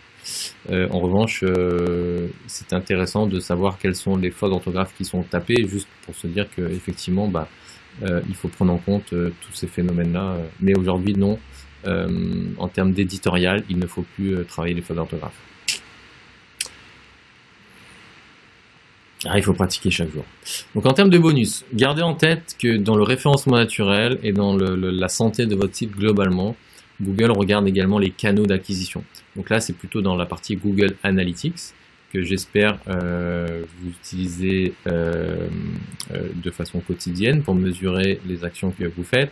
Euh, 0.71 0.87
en 0.89 0.99
revanche, 0.99 1.43
euh, 1.43 2.27
c'est 2.47 2.73
intéressant 2.73 3.27
de 3.27 3.39
savoir 3.39 3.77
quelles 3.77 3.95
sont 3.95 4.17
les 4.17 4.31
fautes 4.31 4.49
d'orthographe 4.49 4.93
qui 4.97 5.05
sont 5.05 5.21
tapées, 5.21 5.67
juste 5.67 5.87
pour 6.05 6.15
se 6.15 6.25
dire 6.25 6.47
qu'effectivement, 6.55 7.27
bah, 7.27 7.47
il 8.01 8.35
faut 8.35 8.47
prendre 8.47 8.73
en 8.73 8.77
compte 8.77 9.09
tous 9.09 9.53
ces 9.53 9.67
phénomènes-là. 9.67 10.37
Mais 10.59 10.75
aujourd'hui, 10.75 11.13
non. 11.13 11.37
en 11.85 12.67
termes 12.67 12.93
d'éditorial, 12.93 13.63
il 13.69 13.77
ne 13.77 13.85
faut 13.85 14.05
plus 14.15 14.43
travailler 14.45 14.73
les 14.73 14.81
fautes 14.81 14.95
d'orthographe. 14.95 15.39
Ah, 19.25 19.37
il 19.37 19.43
faut 19.43 19.53
pratiquer 19.53 19.91
chaque 19.91 20.11
jour. 20.11 20.25
Donc 20.73 20.85
en 20.85 20.93
termes 20.93 21.09
de 21.09 21.17
bonus, 21.17 21.63
gardez 21.73 22.01
en 22.01 22.15
tête 22.15 22.55
que 22.59 22.77
dans 22.77 22.95
le 22.95 23.03
référencement 23.03 23.57
naturel 23.57 24.19
et 24.23 24.31
dans 24.31 24.57
la 24.57 25.07
santé 25.09 25.45
de 25.45 25.55
votre 25.55 25.75
site 25.75 25.91
globalement, 25.91 26.55
Google 27.01 27.31
regarde 27.31 27.67
également 27.67 27.99
les 27.99 28.09
canaux 28.09 28.45
d'acquisition. 28.45 29.03
Donc 29.35 29.49
là, 29.49 29.59
c'est 29.59 29.73
plutôt 29.73 30.01
dans 30.01 30.15
la 30.15 30.25
partie 30.25 30.55
Google 30.55 30.95
Analytics 31.03 31.73
que 32.11 32.23
j'espère 32.23 32.77
euh, 32.89 33.63
vous 33.79 33.89
utiliser 33.89 34.73
euh, 34.87 35.47
euh, 36.13 36.27
de 36.35 36.51
façon 36.51 36.79
quotidienne 36.79 37.41
pour 37.41 37.55
mesurer 37.55 38.19
les 38.25 38.43
actions 38.43 38.71
que 38.71 38.83
vous 38.83 39.03
faites 39.03 39.31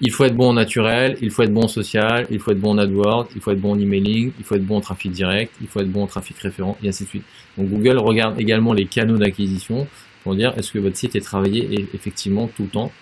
il 0.00 0.12
faut 0.12 0.24
être 0.24 0.36
bon 0.36 0.50
en 0.50 0.52
naturel, 0.52 1.16
il 1.22 1.30
faut 1.30 1.42
être 1.42 1.52
bon 1.52 1.64
en 1.64 1.68
social, 1.68 2.26
il 2.30 2.38
faut 2.38 2.50
être 2.50 2.60
bon 2.60 2.72
en 2.72 2.78
AdWords, 2.78 3.28
il 3.34 3.40
faut 3.40 3.50
être 3.50 3.60
bon 3.60 3.72
en 3.72 3.78
emailing, 3.78 4.32
il 4.38 4.44
faut 4.44 4.54
être 4.54 4.64
bon 4.64 4.76
en 4.76 4.80
trafic 4.80 5.10
direct, 5.12 5.52
il 5.60 5.68
faut 5.68 5.80
être 5.80 5.90
bon 5.90 6.02
en 6.02 6.06
trafic 6.06 6.38
référent, 6.38 6.76
et 6.82 6.88
ainsi 6.88 7.04
de 7.04 7.08
suite. 7.08 7.24
Donc 7.56 7.68
Google 7.68 7.98
regarde 7.98 8.38
également 8.38 8.72
les 8.74 8.84
canaux 8.86 9.16
d'acquisition 9.16 9.86
pour 10.22 10.34
dire 10.34 10.52
est-ce 10.56 10.72
que 10.72 10.78
votre 10.78 10.96
site 10.96 11.16
est 11.16 11.20
travaillé 11.20 11.86
effectivement 11.94 12.48
tout 12.54 12.64
le 12.64 12.68
temps? 12.68 12.92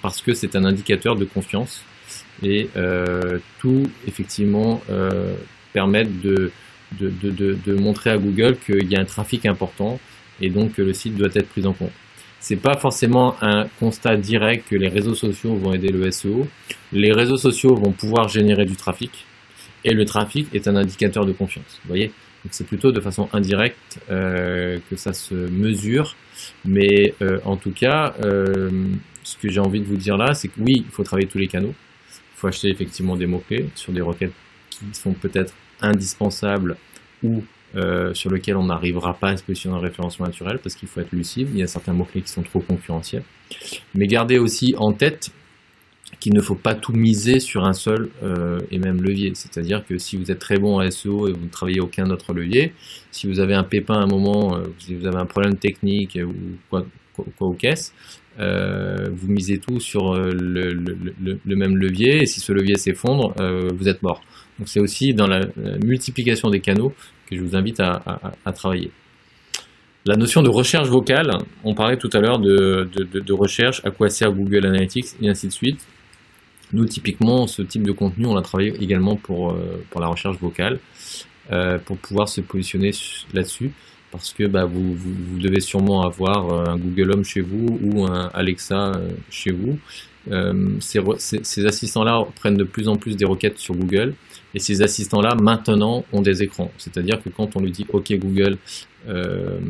parce 0.00 0.22
que 0.22 0.32
c'est 0.32 0.56
un 0.56 0.64
indicateur 0.64 1.14
de 1.14 1.26
confiance 1.26 1.82
et 2.42 2.70
tout 3.58 3.82
effectivement 4.06 4.80
permet 5.74 6.04
de 6.04 6.50
de, 6.92 7.10
de, 7.10 7.74
montrer 7.74 8.10
à 8.10 8.16
Google 8.16 8.56
qu'il 8.64 8.90
y 8.90 8.96
a 8.96 9.00
un 9.00 9.04
trafic 9.04 9.46
important 9.46 10.00
et 10.40 10.48
donc 10.48 10.74
que 10.74 10.82
le 10.82 10.94
site 10.94 11.16
doit 11.16 11.28
être 11.34 11.48
pris 11.48 11.66
en 11.66 11.72
compte. 11.72 11.92
C'est 12.40 12.56
pas 12.56 12.76
forcément 12.76 13.36
un 13.42 13.66
constat 13.80 14.16
direct 14.16 14.68
que 14.68 14.76
les 14.76 14.88
réseaux 14.88 15.14
sociaux 15.14 15.54
vont 15.56 15.72
aider 15.72 15.88
le 15.88 16.10
SEO. 16.10 16.46
Les 16.92 17.12
réseaux 17.12 17.36
sociaux 17.36 17.74
vont 17.74 17.92
pouvoir 17.92 18.28
générer 18.28 18.64
du 18.64 18.76
trafic 18.76 19.26
et 19.84 19.92
le 19.92 20.04
trafic 20.04 20.54
est 20.54 20.68
un 20.68 20.76
indicateur 20.76 21.26
de 21.26 21.32
confiance. 21.32 21.80
Vous 21.84 21.88
voyez? 21.88 22.12
Donc 22.44 22.52
c'est 22.52 22.66
plutôt 22.66 22.92
de 22.92 23.00
façon 23.00 23.28
indirecte 23.32 24.00
euh, 24.10 24.78
que 24.88 24.96
ça 24.96 25.12
se 25.12 25.34
mesure. 25.34 26.14
Mais 26.64 27.14
euh, 27.22 27.40
en 27.44 27.56
tout 27.56 27.72
cas, 27.72 28.14
euh, 28.22 28.70
ce 29.24 29.36
que 29.36 29.48
j'ai 29.48 29.60
envie 29.60 29.80
de 29.80 29.86
vous 29.86 29.96
dire 29.96 30.16
là, 30.16 30.34
c'est 30.34 30.48
que 30.48 30.60
oui, 30.60 30.84
il 30.86 30.90
faut 30.92 31.02
travailler 31.02 31.28
tous 31.28 31.38
les 31.38 31.48
canaux. 31.48 31.74
Il 32.10 32.40
faut 32.40 32.46
acheter 32.46 32.68
effectivement 32.68 33.16
des 33.16 33.26
mots-clés 33.26 33.68
sur 33.74 33.92
des 33.92 34.00
requêtes 34.00 34.32
qui 34.70 34.84
sont 34.92 35.12
peut-être 35.12 35.52
indispensables 35.80 36.76
ou 37.22 37.42
euh, 37.76 38.14
sur 38.14 38.30
lequel 38.30 38.56
on 38.56 38.64
n'arrivera 38.64 39.12
pas 39.12 39.28
à 39.28 39.36
se 39.36 39.42
positionner 39.42 39.76
en 39.76 39.80
référencement 39.80 40.24
naturel 40.24 40.58
parce 40.62 40.74
qu'il 40.74 40.88
faut 40.88 41.00
être 41.00 41.12
lucide. 41.12 41.48
Il 41.52 41.58
y 41.58 41.62
a 41.62 41.66
certains 41.66 41.92
mots-clés 41.92 42.22
qui 42.22 42.30
sont 42.30 42.42
trop 42.42 42.60
concurrentiels. 42.60 43.24
Mais 43.94 44.06
gardez 44.06 44.38
aussi 44.38 44.74
en 44.78 44.92
tête 44.92 45.30
qu'il 46.18 46.32
ne 46.32 46.40
faut 46.40 46.54
pas 46.54 46.74
tout 46.74 46.94
miser 46.94 47.40
sur 47.40 47.66
un 47.66 47.74
seul 47.74 48.08
euh, 48.22 48.58
et 48.70 48.78
même 48.78 49.02
levier. 49.02 49.32
C'est-à-dire 49.34 49.84
que 49.86 49.98
si 49.98 50.16
vous 50.16 50.30
êtes 50.30 50.38
très 50.38 50.58
bon 50.58 50.80
en 50.80 50.90
SEO 50.90 51.28
et 51.28 51.32
vous 51.32 51.44
ne 51.44 51.50
travaillez 51.50 51.80
aucun 51.80 52.08
autre 52.08 52.32
levier, 52.32 52.72
si 53.10 53.26
vous 53.26 53.38
avez 53.38 53.52
un 53.52 53.64
pépin 53.64 53.94
à 53.94 54.02
un 54.04 54.06
moment, 54.06 54.56
euh, 54.56 54.62
si 54.78 54.94
vous 54.94 55.06
avez 55.06 55.18
un 55.18 55.26
problème 55.26 55.56
technique 55.56 56.18
ou 56.24 56.32
quoi, 56.70 56.86
quoi, 57.12 57.26
quoi 57.36 57.54
caisse, 57.54 57.92
vous 58.38 59.28
misez 59.28 59.58
tout 59.58 59.78
sur 59.78 60.14
le, 60.14 60.74
même 61.44 61.76
levier 61.76 62.22
et 62.22 62.26
si 62.26 62.40
ce 62.40 62.52
levier 62.52 62.76
s'effondre, 62.76 63.34
vous 63.74 63.88
êtes 63.88 64.00
mort. 64.02 64.22
Donc 64.58 64.68
c'est 64.68 64.80
aussi 64.80 65.12
dans 65.12 65.26
la 65.26 65.40
multiplication 65.84 66.48
des 66.48 66.60
canaux 66.60 66.94
que 67.28 67.36
je 67.36 67.42
vous 67.42 67.56
invite 67.56 67.80
à, 67.80 68.52
travailler. 68.54 68.90
La 70.06 70.16
notion 70.16 70.42
de 70.42 70.48
recherche 70.48 70.88
vocale, 70.88 71.30
on 71.64 71.74
parlait 71.74 71.98
tout 71.98 72.10
à 72.12 72.20
l'heure 72.20 72.38
de, 72.38 73.32
recherche, 73.32 73.82
à 73.84 73.90
quoi 73.90 74.08
sert 74.08 74.32
Google 74.32 74.66
Analytics 74.66 75.08
et 75.20 75.28
ainsi 75.28 75.48
de 75.48 75.52
suite. 75.52 75.86
Nous, 76.72 76.84
typiquement, 76.84 77.46
ce 77.46 77.62
type 77.62 77.82
de 77.82 77.92
contenu, 77.92 78.26
on 78.26 78.34
l'a 78.34 78.42
travaillé 78.42 78.74
également 78.80 79.16
pour, 79.16 79.52
euh, 79.52 79.82
pour 79.90 80.02
la 80.02 80.08
recherche 80.08 80.36
vocale, 80.38 80.78
euh, 81.50 81.78
pour 81.78 81.96
pouvoir 81.96 82.28
se 82.28 82.42
positionner 82.42 82.90
là-dessus, 83.32 83.72
parce 84.10 84.34
que 84.34 84.44
bah, 84.44 84.66
vous, 84.66 84.94
vous, 84.94 85.38
devez 85.38 85.60
sûrement 85.60 86.02
avoir 86.02 86.52
euh, 86.52 86.72
un 86.72 86.76
Google 86.76 87.12
Home 87.14 87.24
chez 87.24 87.40
vous 87.40 87.78
ou 87.82 88.04
un 88.04 88.30
Alexa 88.34 88.92
chez 89.30 89.50
vous. 89.50 89.78
ces, 90.80 91.00
ces 91.42 91.66
assistants-là 91.66 92.26
prennent 92.36 92.58
de 92.58 92.64
plus 92.64 92.88
en 92.88 92.96
plus 92.96 93.16
des 93.16 93.24
requêtes 93.24 93.58
sur 93.58 93.74
Google 93.74 94.14
et 94.54 94.58
ces 94.58 94.82
assistants-là, 94.82 95.34
maintenant, 95.34 96.04
ont 96.12 96.22
des 96.22 96.42
écrans. 96.42 96.70
C'est-à-dire 96.78 97.22
que 97.22 97.28
quand 97.28 97.56
on 97.56 97.60
lui 97.60 97.70
dit 97.70 97.86
OK 97.92 98.12
Google, 98.14 98.58
euh, 99.08 99.60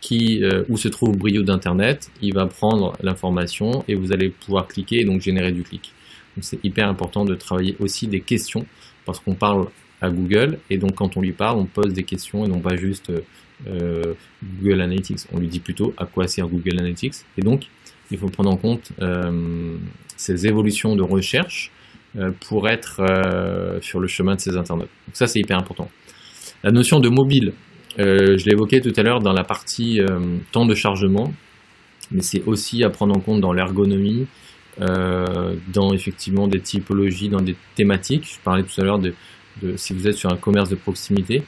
qui, 0.00 0.42
euh, 0.44 0.64
où 0.68 0.76
se 0.76 0.88
trouve 0.88 1.16
Brio 1.16 1.42
d'Internet, 1.42 2.10
il 2.20 2.34
va 2.34 2.46
prendre 2.46 2.92
l'information 3.02 3.84
et 3.88 3.94
vous 3.94 4.12
allez 4.12 4.28
pouvoir 4.28 4.68
cliquer 4.68 5.00
et 5.00 5.04
donc 5.04 5.22
générer 5.22 5.52
du 5.52 5.62
clic. 5.62 5.92
Donc 6.36 6.44
c'est 6.44 6.62
hyper 6.64 6.88
important 6.88 7.24
de 7.24 7.34
travailler 7.34 7.76
aussi 7.78 8.06
des 8.06 8.20
questions 8.20 8.66
parce 9.06 9.20
qu'on 9.20 9.34
parle 9.34 9.68
à 10.00 10.10
Google 10.10 10.58
et 10.68 10.76
donc 10.76 10.96
quand 10.96 11.16
on 11.16 11.22
lui 11.22 11.32
parle, 11.32 11.58
on 11.58 11.64
pose 11.64 11.94
des 11.94 12.02
questions 12.02 12.44
et 12.44 12.48
non 12.48 12.60
pas 12.60 12.76
juste 12.76 13.10
euh, 13.66 14.14
Google 14.42 14.82
Analytics. 14.82 15.20
On 15.32 15.38
lui 15.38 15.48
dit 15.48 15.60
plutôt 15.60 15.94
à 15.96 16.04
quoi 16.04 16.26
sert 16.26 16.48
Google 16.48 16.80
Analytics? 16.80 17.14
Et 17.38 17.42
donc 17.42 17.68
il 18.10 18.18
faut 18.18 18.28
prendre 18.28 18.50
en 18.50 18.56
compte 18.56 18.92
ces 20.16 20.46
évolutions 20.46 20.96
de 20.96 21.02
recherche 21.02 21.70
euh, 21.70 21.73
pour 22.40 22.68
être 22.68 23.00
euh, 23.00 23.80
sur 23.80 23.98
le 23.98 24.06
chemin 24.06 24.34
de 24.34 24.40
ces 24.40 24.56
internautes. 24.56 24.90
Donc 25.06 25.16
ça, 25.16 25.26
c'est 25.26 25.40
hyper 25.40 25.58
important. 25.58 25.88
La 26.62 26.70
notion 26.70 27.00
de 27.00 27.08
mobile, 27.08 27.52
euh, 27.98 28.36
je 28.36 28.48
l'évoquais 28.48 28.80
tout 28.80 28.92
à 28.96 29.02
l'heure 29.02 29.20
dans 29.20 29.32
la 29.32 29.44
partie 29.44 30.00
temps 30.52 30.66
de 30.66 30.74
chargement, 30.74 31.32
mais 32.10 32.22
c'est 32.22 32.42
aussi 32.44 32.84
à 32.84 32.90
prendre 32.90 33.16
en 33.16 33.20
compte 33.20 33.40
dans 33.40 33.52
l'ergonomie, 33.52 34.26
dans 34.78 35.92
effectivement 35.92 36.48
des 36.48 36.60
typologies, 36.60 37.28
dans 37.28 37.40
des 37.40 37.56
thématiques. 37.76 38.26
Je 38.26 38.40
parlais 38.42 38.64
tout 38.64 38.80
à 38.80 38.84
l'heure 38.84 38.98
de, 38.98 39.14
si 39.76 39.92
vous 39.92 40.08
êtes 40.08 40.16
sur 40.16 40.32
un 40.32 40.36
commerce 40.36 40.68
de 40.68 40.74
proximité, 40.74 41.42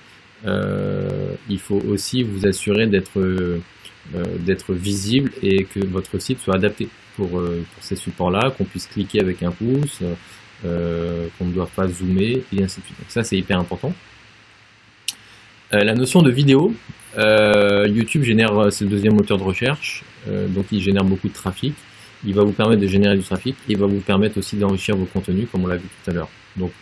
il 0.45 1.59
faut 1.59 1.81
aussi 1.89 2.23
vous 2.23 2.47
assurer 2.47 2.87
d'être 2.87 4.75
visible 4.75 5.33
et 5.43 5.65
que 5.65 5.85
votre 5.85 6.19
site 6.19 6.39
soit 6.39 6.55
adapté 6.55 6.89
pour 7.17 7.43
ces 7.81 7.97
supports-là, 7.97 8.53
qu'on 8.57 8.65
puisse 8.65 8.87
cliquer 8.87 9.21
avec 9.21 9.43
un 9.43 9.51
pouce, 9.51 10.03
euh, 10.65 11.29
qu'on 11.37 11.45
ne 11.45 11.53
doit 11.53 11.67
pas 11.67 11.87
zoomer, 11.87 12.43
et 12.53 12.63
ainsi 12.63 12.81
de 12.81 12.87
suite. 12.87 12.99
Donc 12.99 13.11
ça, 13.11 13.23
c'est 13.23 13.37
hyper 13.37 13.59
important. 13.59 13.93
Euh, 15.75 15.85
la 15.85 15.95
notion 15.95 16.23
de 16.23 16.31
vidéo, 16.31 16.75
euh, 17.19 17.87
YouTube 17.89 18.23
génère, 18.23 18.73
c'est 18.73 18.85
le 18.85 18.91
deuxième 18.91 19.15
moteur 19.15 19.37
de 19.37 19.43
recherche, 19.43 20.03
donc 20.49 20.67
il 20.73 20.81
génère 20.81 21.05
beaucoup 21.05 21.29
de 21.29 21.35
trafic. 21.35 21.75
Il 22.25 22.35
va 22.35 22.43
vous 22.43 22.53
permettre 22.53 22.81
de 22.81 22.87
générer 22.87 23.17
du 23.17 23.23
trafic, 23.23 23.55
et 23.69 23.73
il 23.73 23.79
va 23.79 23.87
vous 23.87 24.01
permettre 24.01 24.39
aussi 24.39 24.57
d'enrichir 24.57 24.97
vos 24.97 25.05
contenus, 25.05 25.47
comme 25.53 25.65
on 25.65 25.67
l'a 25.67 25.77
vu 25.77 25.89
tout 26.05 26.11
à 26.11 26.15
l'heure. 26.15 26.31
Donc 26.57 26.73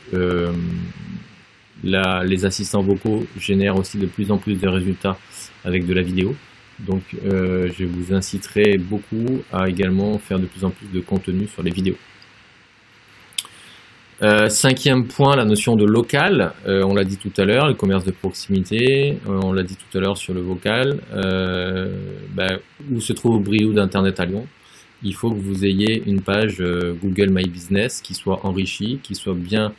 les 1.82 2.44
assistants 2.44 2.82
vocaux 2.82 3.26
génèrent 3.38 3.76
aussi 3.76 3.98
de 3.98 4.06
plus 4.06 4.30
en 4.30 4.38
plus 4.38 4.54
de 4.54 4.68
résultats 4.68 5.18
avec 5.64 5.84
de 5.84 5.92
la 5.92 6.02
vidéo. 6.02 6.36
Donc 6.78 7.02
je 7.24 7.84
vous 7.84 8.14
inciterai 8.14 8.78
beaucoup 8.78 9.42
à 9.52 9.68
également 9.68 10.18
faire 10.18 10.38
de 10.38 10.46
plus 10.46 10.64
en 10.64 10.70
plus 10.70 10.86
de 10.86 11.00
contenu 11.00 11.48
sur 11.48 11.62
les 11.62 11.72
vidéos. 11.72 11.98
Euh, 14.22 14.48
cinquième 14.48 15.08
point, 15.08 15.34
la 15.34 15.44
notion 15.44 15.74
de 15.74 15.84
local. 15.84 16.52
Euh, 16.66 16.82
on 16.84 16.94
l'a 16.94 17.04
dit 17.04 17.16
tout 17.16 17.32
à 17.36 17.44
l'heure, 17.44 17.66
le 17.66 17.74
commerce 17.74 18.04
de 18.04 18.12
proximité. 18.12 19.18
Euh, 19.28 19.40
on 19.42 19.52
l'a 19.52 19.64
dit 19.64 19.76
tout 19.76 19.98
à 19.98 20.00
l'heure 20.00 20.16
sur 20.16 20.32
le 20.34 20.40
vocal. 20.40 21.00
Ben, 22.34 22.58
où 22.92 23.00
se 23.00 23.12
trouve 23.12 23.42
Brio 23.42 23.72
d'Internet 23.72 24.20
à 24.20 24.24
Lyon? 24.24 24.46
Il 25.02 25.14
faut 25.14 25.30
que 25.30 25.40
vous 25.40 25.64
ayez 25.64 26.02
une 26.06 26.22
page 26.22 26.62
Google 27.02 27.30
My 27.30 27.44
Business 27.48 28.00
qui 28.00 28.14
soit 28.14 28.46
enrichie, 28.46 29.00
qui 29.02 29.14
soit 29.14 29.34
bien, 29.34 29.72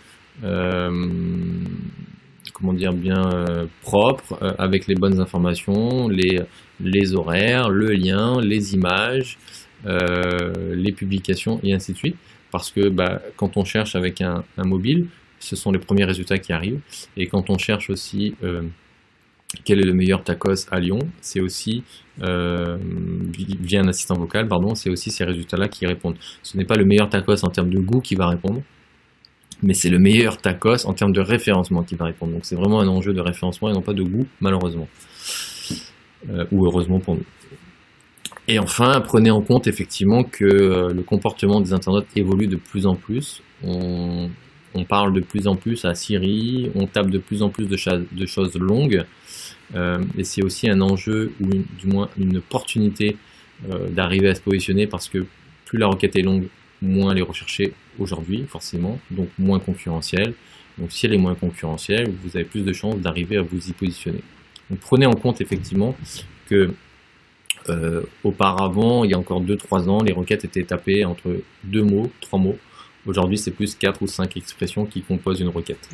comment 2.53 2.73
dire, 2.73 2.93
bien 2.93 3.23
propre, 3.81 4.37
avec 4.59 4.85
les 4.85 4.93
bonnes 4.93 5.19
informations, 5.19 6.09
les 6.09 7.15
horaires, 7.15 7.69
le 7.69 7.87
lien, 7.93 8.39
les 8.39 8.75
images, 8.75 9.39
les 9.83 10.91
publications 10.91 11.59
et 11.63 11.73
ainsi 11.73 11.93
de 11.93 11.97
suite 11.97 12.17
parce 12.55 12.71
que 12.71 12.87
bah, 12.87 13.21
quand 13.35 13.57
on 13.57 13.65
cherche 13.65 13.97
avec 13.97 14.21
un, 14.21 14.45
mobile, 14.57 15.07
ce 15.39 15.57
sont 15.57 15.73
les 15.73 15.77
premiers 15.77 16.05
résultats 16.05 16.37
qui 16.37 16.53
arrivent. 16.53 16.79
Et 17.17 17.27
quand 17.27 17.49
on 17.49 17.57
cherche 17.57 17.89
aussi 17.89 18.33
euh, 18.43 18.61
quel 19.65 19.79
est 19.79 19.85
le 19.85 19.91
meilleur 19.91 20.23
tacos 20.23 20.65
à 20.71 20.79
Lyon, 20.79 20.99
c'est 21.19 21.41
aussi 21.41 21.83
euh, 22.23 22.77
via 23.59 23.81
un 23.81 23.89
assistant 23.89 24.15
vocal, 24.15 24.47
pardon, 24.47 24.73
c'est 24.73 24.89
aussi 24.89 25.11
ces 25.11 25.25
résultats-là 25.25 25.67
qui 25.67 25.85
répondent. 25.85 26.15
Ce 26.43 26.55
n'est 26.55 26.63
pas 26.63 26.77
le 26.77 26.85
meilleur 26.85 27.09
tacos 27.09 27.43
en 27.43 27.49
termes 27.49 27.71
de 27.71 27.79
goût 27.79 27.99
qui 27.99 28.15
va 28.15 28.29
répondre, 28.29 28.61
mais 29.61 29.73
c'est 29.73 29.89
le 29.89 29.99
meilleur 29.99 30.37
tacos 30.37 30.85
en 30.85 30.93
termes 30.93 31.11
de 31.11 31.19
référencement 31.19 31.83
qui 31.83 31.95
va 31.95 32.05
répondre. 32.05 32.31
Donc 32.31 32.45
c'est 32.45 32.55
vraiment 32.55 32.79
un 32.79 32.87
enjeu 32.87 33.11
de 33.11 33.19
référencement 33.19 33.69
et 33.69 33.73
non 33.73 33.81
pas 33.81 33.93
de 33.93 34.03
goût, 34.03 34.27
malheureusement. 34.39 34.87
Euh, 36.29 36.45
ou 36.53 36.65
heureusement 36.65 37.01
pour 37.01 37.15
nous. 37.15 37.25
Et 38.47 38.59
enfin, 38.59 39.01
prenez 39.01 39.31
en 39.31 39.41
compte 39.41 39.65
effectivement 39.65 40.23
que 40.23 40.45
euh, 40.45 40.93
le 40.93 41.01
comportement 41.01 41.61
des 41.61 41.73
internautes 41.73 42.07
évolue 42.15 42.47
de 42.47 42.57
plus 42.57 42.85
en 42.85 42.95
plus. 42.95 43.41
On, 43.63 44.29
parle 44.87 45.13
de 45.13 45.21
plus 45.21 45.47
en 45.47 45.55
plus 45.55 45.85
à 45.85 45.95
Siri, 45.95 46.69
on 46.75 46.85
tape 46.85 47.09
de 47.09 47.17
plus 47.17 47.41
en 47.41 47.49
plus 47.49 47.65
de, 47.65 47.77
de 48.11 48.25
choses 48.25 48.55
longues. 48.55 49.03
Euh, 49.73 50.03
et 50.17 50.23
c'est 50.23 50.43
aussi 50.43 50.69
un 50.69 50.79
enjeu 50.81 51.33
ou 51.41 51.47
du 51.47 51.87
moins 51.87 52.09
une 52.19 52.37
opportunité 52.37 53.17
euh, 53.71 53.89
d'arriver 53.89 54.29
à 54.29 54.35
se 54.35 54.41
positionner 54.41 54.85
parce 54.85 55.07
que 55.07 55.25
plus 55.65 55.79
la 55.79 55.87
requête 55.87 56.15
est 56.15 56.21
longue, 56.21 56.47
moins 56.81 57.13
elle 57.13 57.19
est 57.19 57.23
recherchée 57.23 57.73
aujourd'hui, 57.97 58.45
forcément, 58.47 58.99
donc 59.09 59.29
moins 59.39 59.59
concurrentielle. 59.59 60.33
Donc 60.77 60.91
si 60.91 61.05
elle 61.05 61.13
est 61.13 61.17
moins 61.17 61.35
concurrentielle, 61.35 62.11
vous 62.23 62.35
avez 62.35 62.45
plus 62.45 62.63
de 62.63 62.73
chances 62.73 62.97
d'arriver 62.97 63.37
à 63.37 63.41
vous 63.41 63.69
y 63.69 63.71
positionner. 63.71 64.21
Donc 64.69 64.79
prenez 64.79 65.05
en 65.05 65.13
compte 65.13 65.41
effectivement 65.41 65.95
que 66.47 66.73
euh, 67.69 68.03
auparavant, 68.23 69.03
il 69.03 69.11
y 69.11 69.13
a 69.13 69.17
encore 69.17 69.41
2-3 69.41 69.89
ans, 69.89 70.03
les 70.03 70.13
requêtes 70.13 70.45
étaient 70.45 70.63
tapées 70.63 71.03
entre 71.05 71.41
deux 71.63 71.83
mots, 71.83 72.11
trois 72.21 72.39
mots. 72.39 72.57
Aujourd'hui, 73.05 73.37
c'est 73.37 73.51
plus 73.51 73.75
4 73.75 74.01
ou 74.01 74.07
5 74.07 74.37
expressions 74.37 74.85
qui 74.85 75.01
composent 75.01 75.39
une 75.41 75.49
requête. 75.49 75.89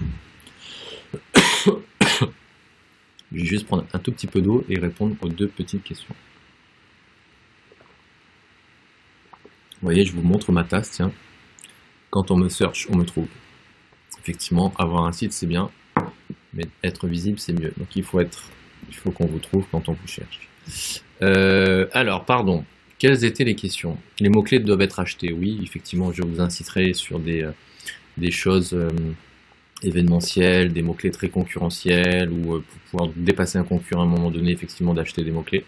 je 1.66 1.72
vais 3.32 3.46
juste 3.46 3.66
prendre 3.66 3.86
un 3.94 4.00
tout 4.00 4.12
petit 4.12 4.28
peu 4.28 4.42
d'eau 4.42 4.66
et 4.70 4.80
répondre 4.80 5.16
aux 5.22 5.30
deux 5.30 5.48
petites 5.48 5.84
questions. 5.84 6.16
Vous 9.82 9.88
voyez, 9.88 10.06
je 10.06 10.14
vous 10.14 10.22
montre 10.22 10.52
ma 10.52 10.64
tasse, 10.64 10.92
tiens. 10.92 11.12
Quand 12.10 12.32
on 12.32 12.38
me 12.38 12.50
search, 12.50 12.88
on 12.90 12.98
me 12.98 13.04
trouve. 13.04 13.28
Effectivement, 14.20 14.74
avoir 14.78 15.06
un 15.06 15.12
site, 15.12 15.34
c'est 15.34 15.48
bien, 15.48 15.72
mais 16.54 16.66
être 16.84 17.08
visible, 17.08 17.40
c'est 17.40 17.54
mieux. 17.54 17.74
Donc 17.78 17.96
il 17.96 18.04
faut 18.04 18.20
être, 18.20 18.44
il 18.90 18.96
faut 18.96 19.12
qu'on 19.12 19.26
vous 19.26 19.40
trouve 19.40 19.66
quand 19.72 19.90
on 19.90 19.94
vous 19.94 20.08
cherche. 20.08 20.50
Euh, 21.24 21.88
alors, 21.94 22.26
pardon. 22.26 22.64
quelles 23.00 23.26
étaient 23.26 23.44
les 23.44 23.56
questions? 23.56 23.98
Les 24.20 24.30
mots-clés 24.30 24.60
doivent 24.60 24.82
être 24.82 25.00
achetés, 25.00 25.32
oui, 25.32 25.60
effectivement, 25.64 26.12
je 26.12 26.24
vous 26.24 26.42
inciterai 26.42 26.94
sur 26.94 27.20
des, 27.20 27.44
euh, 27.44 28.32
choses 28.32 28.74
euh, 28.74 28.90
événementielles, 29.84 30.74
des 30.74 30.82
mots-clés 30.82 31.12
très 31.12 31.30
concurrentiels, 31.30 32.32
ou 32.32 32.62
pour 32.62 32.80
pouvoir 32.90 33.10
dépasser 33.16 33.58
un 33.58 33.64
concurrent 33.64 34.02
à 34.02 34.06
un 34.06 34.08
moment 34.08 34.32
donné, 34.32 34.52
effectivement, 34.52 34.94
d'acheter 34.94 35.24
des 35.24 35.32
mots-clés. 35.32 35.66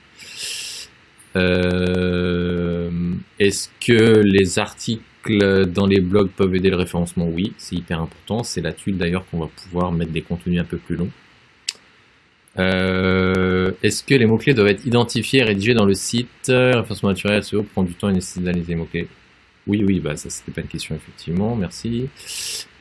Est-ce 3.39 3.69
que 3.79 4.21
les 4.23 4.59
articles 4.59 5.65
dans 5.67 5.87
les 5.87 5.99
blogs 5.99 6.29
peuvent 6.29 6.53
aider 6.55 6.69
le 6.69 6.75
référencement? 6.75 7.27
Oui, 7.27 7.53
c'est 7.57 7.75
hyper 7.75 8.01
important. 8.01 8.43
C'est 8.43 8.61
là-dessus 8.61 8.91
d'ailleurs 8.91 9.25
qu'on 9.29 9.39
va 9.39 9.47
pouvoir 9.47 9.91
mettre 9.91 10.11
des 10.11 10.21
contenus 10.21 10.59
un 10.59 10.65
peu 10.65 10.77
plus 10.77 10.95
longs. 10.95 11.09
Euh, 12.59 13.71
est-ce 13.81 14.03
que 14.03 14.13
les 14.13 14.25
mots-clés 14.25 14.53
doivent 14.53 14.67
être 14.67 14.85
identifiés 14.85 15.39
et 15.39 15.43
rédigés 15.43 15.73
dans 15.73 15.85
le 15.85 15.93
site? 15.93 16.27
Référencement 16.47 17.09
naturel 17.09 17.43
SEO 17.43 17.63
prend 17.63 17.83
du 17.83 17.93
temps 17.95 18.09
et 18.09 18.13
nécessite 18.13 18.43
d'analyser 18.43 18.73
les 18.73 18.79
mots-clés. 18.79 19.07
Oui, 19.65 19.83
oui, 19.87 20.01
bah 20.01 20.15
ça 20.17 20.29
c'était 20.29 20.51
pas 20.51 20.61
une 20.61 20.67
question 20.67 20.93
effectivement, 20.93 21.55
merci. 21.55 22.09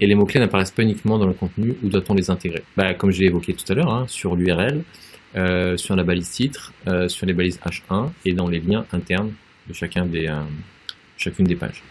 Et 0.00 0.06
les 0.06 0.14
mots-clés 0.16 0.40
n'apparaissent 0.40 0.72
pas 0.72 0.82
uniquement 0.82 1.16
dans 1.16 1.28
le 1.28 1.32
contenu, 1.32 1.74
ou 1.82 1.88
doit-on 1.88 2.14
les 2.14 2.28
intégrer? 2.28 2.64
Bah, 2.76 2.92
Comme 2.94 3.12
j'ai 3.12 3.26
évoqué 3.26 3.54
tout 3.54 3.64
à 3.70 3.74
l'heure, 3.74 3.92
hein, 3.92 4.06
sur 4.08 4.34
l'URL, 4.34 4.82
euh, 5.36 5.76
sur 5.76 5.94
la 5.94 6.02
balise 6.02 6.28
titre, 6.30 6.72
euh, 6.88 7.08
sur 7.08 7.24
les 7.24 7.34
balises 7.34 7.60
H1 7.64 8.10
et 8.24 8.32
dans 8.32 8.48
les 8.48 8.58
liens 8.58 8.84
internes 8.92 9.32
de 9.68 9.72
chacun 9.72 10.04
des, 10.06 10.28
chacune 11.16 11.46
des 11.46 11.54
pages. 11.54 11.82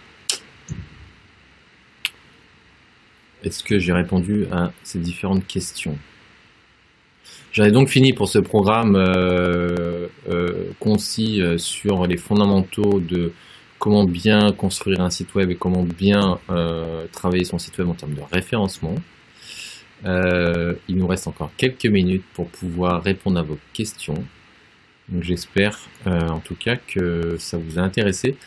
Est-ce 3.43 3.63
que 3.63 3.79
j'ai 3.79 3.93
répondu 3.93 4.45
à 4.51 4.71
ces 4.83 4.99
différentes 4.99 5.47
questions? 5.47 5.97
J'en 7.53 7.65
ai 7.65 7.71
donc 7.71 7.89
fini 7.89 8.13
pour 8.13 8.29
ce 8.29 8.39
programme 8.39 8.95
euh, 8.95 10.07
euh, 10.29 10.71
concis 10.79 11.41
euh, 11.41 11.57
sur 11.57 12.07
les 12.07 12.15
fondamentaux 12.15 13.01
de 13.01 13.33
comment 13.77 14.05
bien 14.05 14.53
construire 14.53 15.01
un 15.01 15.09
site 15.09 15.35
web 15.35 15.51
et 15.51 15.55
comment 15.55 15.83
bien 15.83 16.39
travailler 17.11 17.43
son 17.45 17.57
site 17.57 17.79
web 17.79 17.89
en 17.89 17.93
termes 17.95 18.13
de 18.13 18.21
référencement. 18.31 18.93
il 20.05 20.95
nous 20.95 21.07
reste 21.07 21.27
encore 21.27 21.49
quelques 21.57 21.87
minutes 21.87 22.23
pour 22.35 22.47
pouvoir 22.47 23.01
répondre 23.01 23.39
à 23.39 23.41
vos 23.41 23.57
questions. 23.73 24.23
J'espère 25.19 25.77
en 26.05 26.39
tout 26.39 26.55
cas 26.55 26.77
que 26.77 27.35
ça 27.37 27.57
vous 27.57 27.77
a 27.77 27.81
intéressé. 27.81 28.37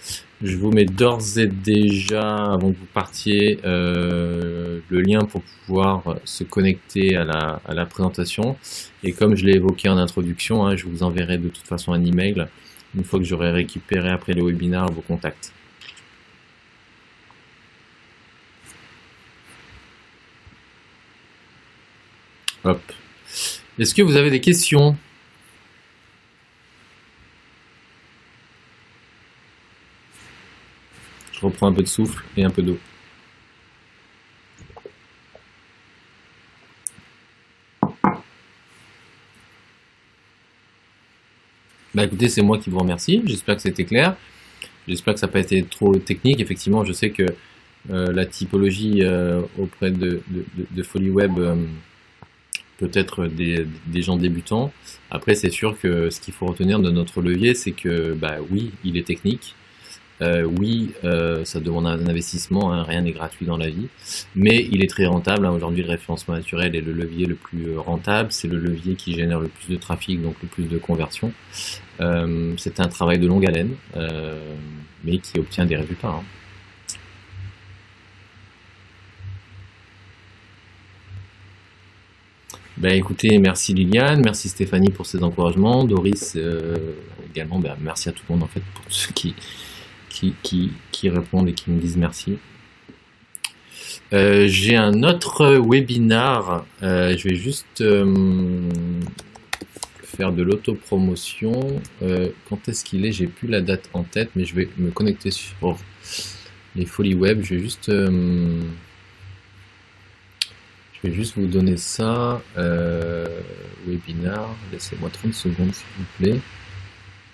Je 0.44 0.58
vous 0.58 0.70
mets 0.70 0.84
d'ores 0.84 1.38
et 1.38 1.46
déjà, 1.46 2.52
avant 2.52 2.70
que 2.70 2.76
vous 2.76 2.88
partiez, 2.92 3.60
euh, 3.64 4.80
le 4.90 5.00
lien 5.00 5.20
pour 5.20 5.42
pouvoir 5.42 6.16
se 6.24 6.44
connecter 6.44 7.16
à 7.16 7.24
la, 7.24 7.86
présentation. 7.86 8.56
Et 9.02 9.12
comme 9.12 9.36
je 9.36 9.46
l'ai 9.46 9.54
évoqué 9.54 9.88
en 9.88 9.96
introduction, 9.96 10.66
hein, 10.66 10.76
je 10.76 10.84
vous 10.86 11.02
enverrai 11.02 11.38
de 11.38 11.48
toute 11.48 11.66
façon 11.66 11.94
un 11.94 12.04
email 12.04 12.46
une 12.94 13.04
fois 13.04 13.18
que 13.20 13.24
j'aurai 13.24 13.52
récupéré 13.52 14.10
après 14.10 14.34
le 14.34 14.44
webinaire 14.44 14.86
vos 14.86 15.00
contacts. 15.00 15.52
Hop. 22.64 22.82
Est-ce 23.78 23.94
que 23.94 24.02
vous 24.02 24.16
avez 24.16 24.30
des 24.30 24.40
questions? 24.40 24.96
Reprends 31.44 31.68
un 31.68 31.72
peu 31.72 31.82
de 31.82 31.88
souffle 31.88 32.24
et 32.36 32.44
un 32.44 32.50
peu 32.50 32.62
d'eau. 32.62 32.78
Bah 41.94 42.04
écoutez, 42.04 42.28
c'est 42.28 42.42
moi 42.42 42.58
qui 42.58 42.70
vous 42.70 42.80
remercie. 42.80 43.22
J'espère 43.24 43.54
que 43.54 43.62
c'était 43.62 43.84
clair. 43.84 44.16
J'espère 44.88 45.14
que 45.14 45.20
ça 45.20 45.26
n'a 45.26 45.32
pas 45.32 45.38
été 45.38 45.62
trop 45.62 45.94
technique. 45.96 46.40
Effectivement, 46.40 46.84
je 46.84 46.92
sais 46.92 47.10
que 47.10 47.22
euh, 47.90 48.12
la 48.12 48.26
typologie 48.26 49.02
euh, 49.02 49.42
auprès 49.58 49.90
de, 49.90 50.22
de, 50.28 51.10
Web 51.10 51.38
euh, 51.38 51.54
peut 52.78 52.90
être 52.94 53.26
des, 53.26 53.66
des, 53.86 54.02
gens 54.02 54.16
débutants. 54.16 54.72
Après, 55.10 55.34
c'est 55.36 55.50
sûr 55.50 55.78
que 55.78 56.10
ce 56.10 56.20
qu'il 56.20 56.34
faut 56.34 56.46
retenir 56.46 56.80
de 56.80 56.90
notre 56.90 57.22
levier, 57.22 57.54
c'est 57.54 57.72
que 57.72 58.14
bah 58.14 58.38
oui, 58.50 58.72
il 58.84 58.96
est 58.96 59.06
technique. 59.06 59.54
Euh, 60.22 60.44
oui, 60.44 60.92
euh, 61.02 61.44
ça 61.44 61.58
demande 61.58 61.86
un 61.86 62.06
investissement, 62.06 62.72
hein, 62.72 62.84
rien 62.84 63.02
n'est 63.02 63.12
gratuit 63.12 63.46
dans 63.46 63.56
la 63.56 63.68
vie, 63.68 63.88
mais 64.36 64.68
il 64.70 64.84
est 64.84 64.88
très 64.88 65.06
rentable. 65.06 65.46
Hein. 65.46 65.50
Aujourd'hui, 65.50 65.82
le 65.82 65.90
référencement 65.90 66.34
naturel 66.34 66.76
est 66.76 66.80
le 66.80 66.92
levier 66.92 67.26
le 67.26 67.34
plus 67.34 67.70
euh, 67.70 67.80
rentable, 67.80 68.30
c'est 68.30 68.48
le 68.48 68.58
levier 68.58 68.94
qui 68.94 69.14
génère 69.14 69.40
le 69.40 69.48
plus 69.48 69.74
de 69.74 69.76
trafic, 69.76 70.22
donc 70.22 70.36
le 70.42 70.48
plus 70.48 70.64
de 70.64 70.78
conversion. 70.78 71.32
c'est 71.98 72.80
un 72.80 72.88
travail 72.88 73.18
de 73.18 73.26
longue 73.26 73.46
haleine, 73.46 73.74
mais 75.04 75.18
qui 75.18 75.38
obtient 75.38 75.66
des 75.66 75.76
résultats. 75.76 76.08
Hein. 76.08 76.22
Ben 82.76 83.02
merci 83.40 83.72
Liliane, 83.72 84.20
merci 84.24 84.48
Stéphanie 84.48 84.90
pour 84.90 85.06
ces 85.06 85.22
encouragements, 85.22 85.84
Doris 85.84 86.36
également, 87.30 87.58
ben, 87.58 87.76
merci 87.80 88.08
à 88.08 88.12
tout 88.12 88.22
le 88.28 88.34
monde 88.34 88.44
en 88.44 88.48
fait 88.48 88.62
pour 88.74 88.84
ceux 88.88 89.12
qui, 89.12 89.34
qui, 90.14 90.72
répondent 91.08 91.48
et 91.48 91.52
qui 91.52 91.70
me 91.70 91.80
disent 91.80 91.96
merci. 91.96 92.38
Euh, 94.12 94.46
j'ai 94.48 94.76
un 94.76 95.02
autre 95.02 95.56
webinar. 95.56 96.64
Euh, 96.82 97.16
je 97.16 97.28
vais 97.28 97.34
juste 97.34 97.80
euh, 97.80 98.70
faire 100.02 100.32
de 100.32 100.42
l'autopromotion. 100.42 101.80
quand 102.48 102.68
est-ce 102.68 102.84
qu'il 102.84 103.04
est, 103.06 103.12
J'ai 103.12 103.26
plus 103.26 103.48
la 103.48 103.60
date 103.60 103.90
en 103.92 104.02
tête, 104.04 104.30
mais 104.36 104.44
je 104.44 104.54
vais 104.54 104.68
me 104.78 104.90
connecter 104.90 105.30
sur 105.30 105.76
les 106.76 106.86
folies 106.86 107.14
web. 107.14 107.42
Je 107.42 107.54
vais 107.54 107.60
juste, 107.60 107.90
je 107.90 108.62
vais 111.02 111.12
juste 111.12 111.36
vous 111.36 111.46
donner 111.46 111.76
ça. 111.76 112.42
webinar. 113.86 114.54
Laissez-moi 114.72 115.10
30 115.10 115.34
secondes, 115.34 115.74
s'il 115.74 115.86
vous 115.98 116.04
plaît. 116.18 116.40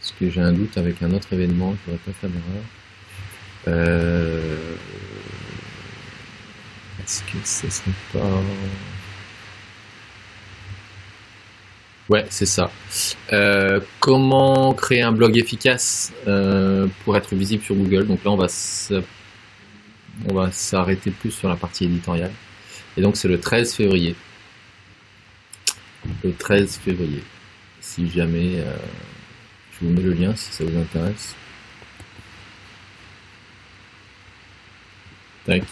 Parce 0.00 0.12
que 0.18 0.30
j'ai 0.30 0.40
un 0.40 0.52
doute 0.52 0.78
avec 0.78 1.02
un 1.02 1.12
autre 1.12 1.32
événement, 1.32 1.76
je 1.86 1.92
ne 1.92 1.96
pas 1.98 2.12
faire 2.12 2.30
d'erreur. 2.30 2.64
Euh... 3.68 4.74
Est-ce 7.04 7.22
que 7.24 7.36
ce 7.44 7.68
serait 7.68 7.90
pas... 8.12 8.42
Ouais, 12.08 12.26
c'est 12.30 12.46
ça. 12.46 12.72
Euh, 13.32 13.80
comment 14.00 14.72
créer 14.74 15.02
un 15.02 15.12
blog 15.12 15.36
efficace 15.36 16.12
euh, 16.26 16.88
pour 17.04 17.16
être 17.16 17.34
visible 17.34 17.62
sur 17.62 17.74
Google? 17.74 18.06
Donc 18.06 18.24
là, 18.24 18.30
on 18.32 18.36
va 18.36 18.48
on 20.28 20.34
va 20.34 20.50
s'arrêter 20.50 21.10
plus 21.10 21.30
sur 21.30 21.48
la 21.48 21.56
partie 21.56 21.84
éditoriale. 21.84 22.32
Et 22.96 23.02
donc, 23.02 23.16
c'est 23.16 23.28
le 23.28 23.38
13 23.38 23.74
février. 23.74 24.16
Le 26.24 26.32
13 26.32 26.78
février. 26.78 27.22
Si 27.80 28.10
jamais... 28.10 28.64
je 29.80 29.86
vous 29.86 29.92
mets 29.92 30.02
le 30.02 30.12
lien 30.12 30.34
si 30.36 30.52
ça 30.52 30.64
vous 30.64 30.78
intéresse. 30.78 31.34
Tac. 35.46 35.62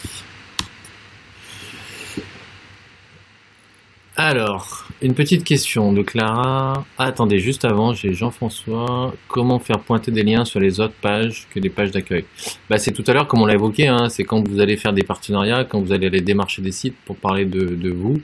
Alors, 4.21 4.85
une 5.01 5.14
petite 5.14 5.45
question 5.45 5.93
de 5.93 6.03
Clara. 6.03 6.85
Attendez, 6.99 7.39
juste 7.39 7.64
avant, 7.64 7.95
j'ai 7.95 8.14
Jean-François. 8.14 9.14
Comment 9.29 9.61
faire 9.61 9.79
pointer 9.79 10.11
des 10.11 10.25
liens 10.25 10.45
sur 10.45 10.59
les 10.59 10.81
autres 10.81 10.97
pages 11.01 11.47
que 11.55 11.61
les 11.61 11.71
pages 11.71 11.93
d'accueil? 11.93 12.25
Bah, 12.69 12.79
C'est 12.79 12.91
tout 12.91 13.05
à 13.07 13.12
l'heure, 13.12 13.29
comme 13.29 13.43
on 13.43 13.47
l'a 13.47 13.55
évoqué, 13.55 13.87
hein, 13.87 14.09
c'est 14.09 14.25
quand 14.25 14.43
vous 14.49 14.59
allez 14.59 14.77
faire 14.77 14.93
des 14.93 15.05
partenariats, 15.05 15.64
quand 15.64 15.81
vous 15.81 15.93
allez 15.93 16.09
aller 16.09 16.21
démarcher 16.21 16.62
des 16.62 16.73
sites 16.73 16.97
pour 17.05 17.14
parler 17.14 17.45
de, 17.45 17.91
vous. 17.91 18.21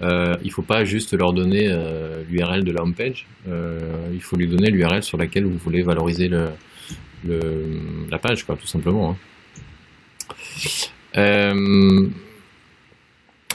Euh, 0.00 0.36
il 0.42 0.46
ne 0.46 0.52
faut 0.52 0.62
pas 0.62 0.84
juste 0.84 1.12
leur 1.12 1.32
donner 1.32 1.66
euh, 1.68 2.22
l'URL 2.30 2.62
de 2.62 2.70
la 2.70 2.82
homepage. 2.84 3.26
Euh, 3.48 3.80
il 4.12 4.22
faut 4.22 4.36
lui 4.36 4.46
donner 4.46 4.70
l'URL 4.70 5.02
sur 5.02 5.18
laquelle 5.18 5.46
vous 5.46 5.58
voulez 5.58 5.82
valoriser 5.82 6.28
la 6.28 8.18
page, 8.20 8.44
quoi, 8.44 8.54
tout 8.54 8.68
simplement. 8.68 9.16
Hein. 11.16 12.10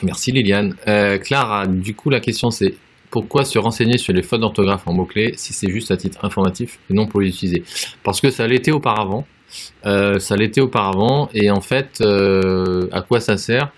Merci 0.04 0.32
Liliane. 0.32 0.76
Euh, 0.88 1.18
Clara, 1.18 1.68
du 1.68 1.95
coup 1.95 2.10
la 2.10 2.20
question 2.20 2.52
c'est 2.52 2.74
pourquoi 3.10 3.45
se 3.45 3.58
renseigner 3.58 3.98
sur 3.98 4.14
les 4.14 4.22
fautes 4.22 4.41
d'orthographe 4.41 4.88
en 4.88 4.93
mots-clés 4.93 5.34
si 5.38 5.54
c'est 5.54 5.72
juste 5.72 5.91
à 5.91 5.98
titre 5.98 6.24
informatif 6.24 6.80
et 6.89 6.93
non 6.93 7.08
pour 7.08 7.22
les 7.22 7.30
utiliser? 7.30 7.64
Parce 8.04 8.22
que 8.22 8.30
ça 8.30 8.48
l'était 8.48 8.72
auparavant. 8.72 9.26
Euh, 9.86 10.20
ça 10.20 10.36
l'était 10.36 10.60
auparavant 10.60 11.30
et 11.34 11.50
en 11.50 11.62
fait 11.62 12.02
euh, 12.02 12.89
à 12.91 13.02
quoi 13.02 13.22
ça 13.22 13.38
sert? 13.38 13.72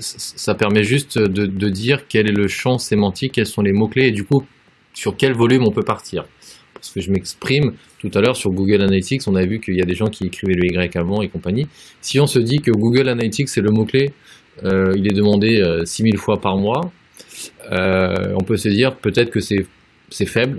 Ça 0.00 0.54
permet 0.54 0.84
juste 0.84 1.18
de, 1.18 1.68
dire 1.68 2.06
quel 2.08 2.28
est 2.28 2.32
le 2.32 2.46
champ 2.46 2.78
sémantique, 2.78 3.32
quels 3.32 3.46
sont 3.46 3.62
les 3.62 3.72
mots-clés 3.72 4.08
et 4.08 4.10
du 4.10 4.24
coup 4.24 4.44
sur 4.92 5.16
quel 5.16 5.32
volume 5.32 5.64
on 5.66 5.70
peut 5.70 5.82
partir. 5.82 6.24
Parce 6.74 6.90
que 6.90 7.00
je 7.00 7.10
m'exprime 7.10 7.72
tout 8.00 8.10
à 8.14 8.20
l'heure 8.20 8.36
sur 8.36 8.50
Google 8.50 8.82
Analytics, 8.82 9.22
on 9.28 9.36
a 9.36 9.44
vu 9.46 9.60
qu'il 9.60 9.76
y 9.76 9.80
a 9.80 9.84
des 9.84 9.94
gens 9.94 10.08
qui 10.08 10.26
écrivaient 10.26 10.56
le 10.56 10.66
Y 10.66 10.96
avant 10.96 11.22
et 11.22 11.28
compagnie. 11.28 11.68
Si 12.00 12.18
on 12.20 12.26
se 12.26 12.40
dit 12.40 12.58
que 12.58 12.72
Google 12.72 13.08
Analytics 13.08 13.48
c'est 13.48 13.60
le 13.60 13.70
mot-clé 13.70 14.12
il 14.62 15.06
est 15.06 15.14
demandé 15.14 15.62
6000 15.84 16.14
euh, 16.14 16.18
fois 16.18 16.40
par 16.40 16.56
mois. 16.56 16.80
Euh, 17.70 18.34
on 18.40 18.44
peut 18.44 18.56
se 18.56 18.68
dire 18.68 18.96
peut-être 18.96 19.30
que 19.30 19.40
c'est 19.40 20.26
faible, 20.26 20.58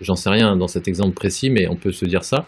j'en 0.00 0.16
sais 0.16 0.30
rien 0.30 0.56
dans 0.56 0.66
cet 0.66 0.88
exemple 0.88 1.14
précis, 1.14 1.50
mais 1.50 1.66
on 1.68 1.76
peut 1.76 1.92
se 1.92 2.04
dire 2.04 2.24
ça. 2.24 2.46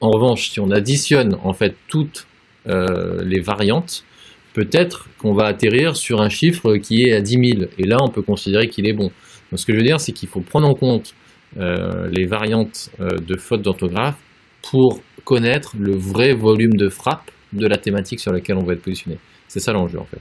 En 0.00 0.10
revanche, 0.10 0.50
si 0.50 0.60
on 0.60 0.70
additionne 0.70 1.36
en 1.42 1.52
fait 1.52 1.74
toutes 1.88 2.26
euh, 2.68 3.22
les 3.24 3.40
variantes, 3.40 4.04
peut-être 4.52 5.08
qu'on 5.18 5.32
va 5.32 5.46
atterrir 5.46 5.96
sur 5.96 6.20
un 6.20 6.28
chiffre 6.28 6.76
qui 6.76 7.04
est 7.04 7.12
à 7.12 7.20
10 7.20 7.56
000, 7.56 7.70
et 7.78 7.86
là 7.86 7.96
on 8.00 8.08
peut 8.08 8.22
considérer 8.22 8.68
qu'il 8.68 8.86
est 8.88 8.92
bon. 8.92 9.10
Ce 9.54 9.66
que 9.66 9.72
je 9.72 9.78
veux 9.78 9.84
dire, 9.84 10.00
c'est 10.00 10.12
qu'il 10.12 10.28
faut 10.28 10.40
prendre 10.40 10.68
en 10.68 10.74
compte 10.74 11.14
euh, 11.58 12.08
les 12.10 12.24
variantes 12.24 12.90
euh, 13.00 13.08
de 13.18 13.36
fautes 13.36 13.62
d'orthographe 13.62 14.16
pour 14.62 15.00
connaître 15.24 15.74
le 15.78 15.94
vrai 15.94 16.32
volume 16.32 16.74
de 16.74 16.88
frappe 16.88 17.30
de 17.52 17.66
la 17.66 17.76
thématique 17.76 18.20
sur 18.20 18.32
laquelle 18.32 18.56
on 18.56 18.64
va 18.64 18.72
être 18.72 18.82
positionné. 18.82 19.18
C'est 19.52 19.60
ça 19.60 19.74
l'enjeu 19.74 19.98
en 19.98 20.06
fait. 20.06 20.20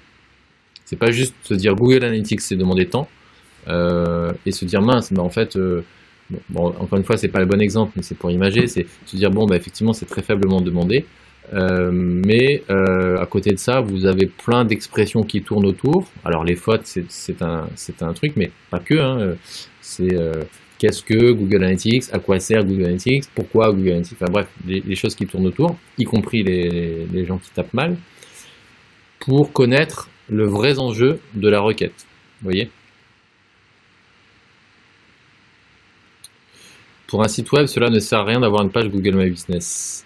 C'est 0.84 0.98
pas 0.98 1.10
juste 1.10 1.34
se 1.44 1.54
dire 1.54 1.74
Google 1.74 2.04
Analytics 2.04 2.42
c'est 2.42 2.58
demander 2.58 2.86
tant 2.86 3.08
euh, 3.70 4.34
et 4.46 4.52
se 4.52 4.66
dire 4.66 4.82
mince, 4.82 5.10
mais 5.12 5.22
en 5.22 5.30
fait, 5.30 5.56
euh, 5.56 5.84
encore 6.54 6.98
une 6.98 7.06
fois, 7.06 7.16
c'est 7.16 7.30
pas 7.30 7.40
le 7.40 7.46
bon 7.46 7.62
exemple, 7.62 7.94
mais 7.96 8.02
c'est 8.02 8.18
pour 8.18 8.30
imager, 8.30 8.68
c'est 8.68 8.86
se 9.06 9.16
dire 9.16 9.32
bon, 9.32 9.46
bah, 9.46 9.56
effectivement, 9.56 9.94
c'est 9.94 10.06
très 10.06 10.22
faiblement 10.22 10.60
demandé. 10.60 11.06
Euh, 11.54 11.92
mais 11.94 12.64
à 12.70 13.26
côté 13.26 13.52
de 13.52 13.58
ça, 13.58 13.80
vous 13.80 14.06
avez 14.06 14.26
plein 14.26 14.66
d'expressions 14.66 15.24
qui 15.24 15.42
tournent 15.42 15.66
autour. 15.66 16.12
Alors 16.26 16.44
les 16.44 16.58
fautes, 16.58 16.94
c'est 17.08 17.42
un, 17.42 17.70
un 18.02 18.14
truc, 18.14 18.34
mais 18.36 18.52
pas 18.70 18.80
que. 18.80 18.96
Hein. 18.96 19.36
C'est 19.80 20.10
qu'est-ce 20.78 21.04
que 21.04 21.32
Google 21.32 21.64
Analytics, 21.64 22.04
à 22.12 22.20
quoi 22.20 22.38
sert 22.42 22.66
Google 22.66 22.84
Analytics, 22.84 23.30
pourquoi 23.34 23.72
Google 23.72 23.92
Analytics, 23.92 24.18
enfin 24.22 24.30
bref, 24.30 24.48
les, 24.68 24.96
choses 24.96 25.16
qui 25.16 25.26
tournent 25.26 25.48
autour, 25.48 25.78
y 25.98 26.04
compris 26.04 26.44
les, 26.44 27.08
les, 27.14 27.26
gens 27.26 27.38
qui 27.38 27.50
tapent 27.52 27.74
mal, 27.74 27.96
pour 29.22 29.54
connaître 29.54 30.10
le 30.30 30.46
vrai 30.46 30.80
enjeu 30.80 31.20
de 31.34 31.48
la 31.48 31.60
requête. 31.60 32.06
Vous 32.42 32.50
voyez? 32.50 32.70
Pour 37.08 37.24
un 37.24 37.28
site 37.28 37.52
web, 37.52 37.68
cela 37.68 37.90
ne 37.90 38.00
sert 38.00 38.20
à 38.20 38.26
rien 38.26 38.40
d'avoir 38.40 38.64
une 38.64 38.72
page 38.72 38.90
Google 38.90 39.16
My 39.16 39.30
Business. 39.30 40.06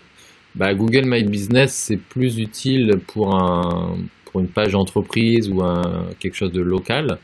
Bah, 0.56 0.74
Google 0.74 1.06
My 1.06 1.24
Business, 1.24 1.74
c'est 1.74 1.98
plus 1.98 2.40
utile 2.40 3.00
pour, 3.08 3.36
un, 3.36 3.98
pour 4.26 4.42
une 4.42 4.48
page 4.48 4.74
entreprise 4.76 5.50
ou 5.50 5.62
un, 5.62 6.08
quelque 6.20 6.36
chose 6.36 6.52
de 6.52 6.62
local. 6.62 7.20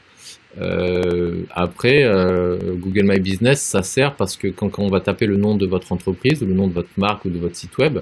Euh, 0.60 1.44
après, 1.50 2.04
euh, 2.04 2.58
Google 2.76 3.06
My 3.06 3.20
Business, 3.20 3.62
ça 3.62 3.84
sert 3.84 4.16
parce 4.16 4.38
que 4.38 4.48
quand, 4.50 4.80
on 4.80 4.88
va 4.88 5.02
taper 5.02 5.26
le 5.26 5.38
nom 5.38 5.56
de 5.56 5.66
votre 5.66 5.92
entreprise 5.92 6.44
ou 6.44 6.46
le 6.46 6.54
nom 6.54 6.68
de 6.68 6.74
votre 6.74 6.90
marque 6.98 7.26
ou 7.26 7.30
de 7.30 7.40
votre 7.40 7.56
site 7.56 7.78
web, 7.78 8.00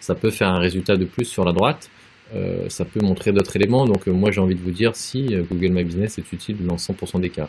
ça 0.00 0.14
peut 0.14 0.30
faire 0.30 0.48
un 0.48 0.58
résultat 0.58 0.96
de 0.96 1.04
plus 1.04 1.24
sur 1.24 1.44
la 1.44 1.52
droite. 1.52 1.90
Euh, 2.34 2.68
ça 2.68 2.84
peut 2.84 3.00
montrer 3.00 3.32
d'autres 3.32 3.56
éléments. 3.56 3.86
Donc 3.86 4.06
moi 4.06 4.30
j'ai 4.30 4.40
envie 4.40 4.54
de 4.54 4.60
vous 4.62 4.70
dire 4.70 4.96
si 4.96 5.34
Google 5.50 5.70
My 5.72 5.84
Business 5.84 6.18
est 6.18 6.32
utile 6.32 6.58
dans 6.66 6.76
100% 6.76 7.20
des 7.20 7.30
cas. 7.30 7.48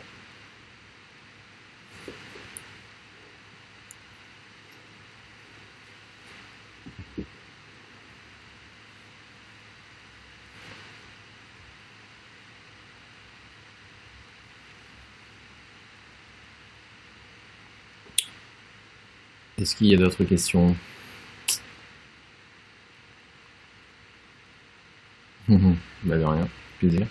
Est-ce 19.58 19.76
qu'il 19.76 19.88
y 19.88 19.94
a 19.94 19.96
d'autres 19.96 20.24
questions? 20.24 20.76
Bah 26.04 26.16
de 26.16 26.24
rien, 26.24 26.48
plaisir. 26.78 27.06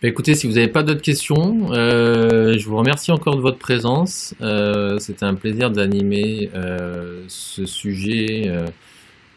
Bah 0.00 0.06
écoutez, 0.06 0.34
si 0.34 0.46
vous 0.46 0.52
n'avez 0.52 0.68
pas 0.68 0.84
d'autres 0.84 1.02
questions, 1.02 1.72
euh, 1.72 2.56
je 2.56 2.68
vous 2.68 2.76
remercie 2.76 3.10
encore 3.10 3.34
de 3.34 3.40
votre 3.40 3.58
présence. 3.58 4.32
Euh, 4.40 4.96
C'était 5.00 5.24
un 5.24 5.34
plaisir 5.34 5.72
d'animer 5.72 6.50
euh, 6.54 7.24
ce 7.26 7.66
sujet 7.66 8.48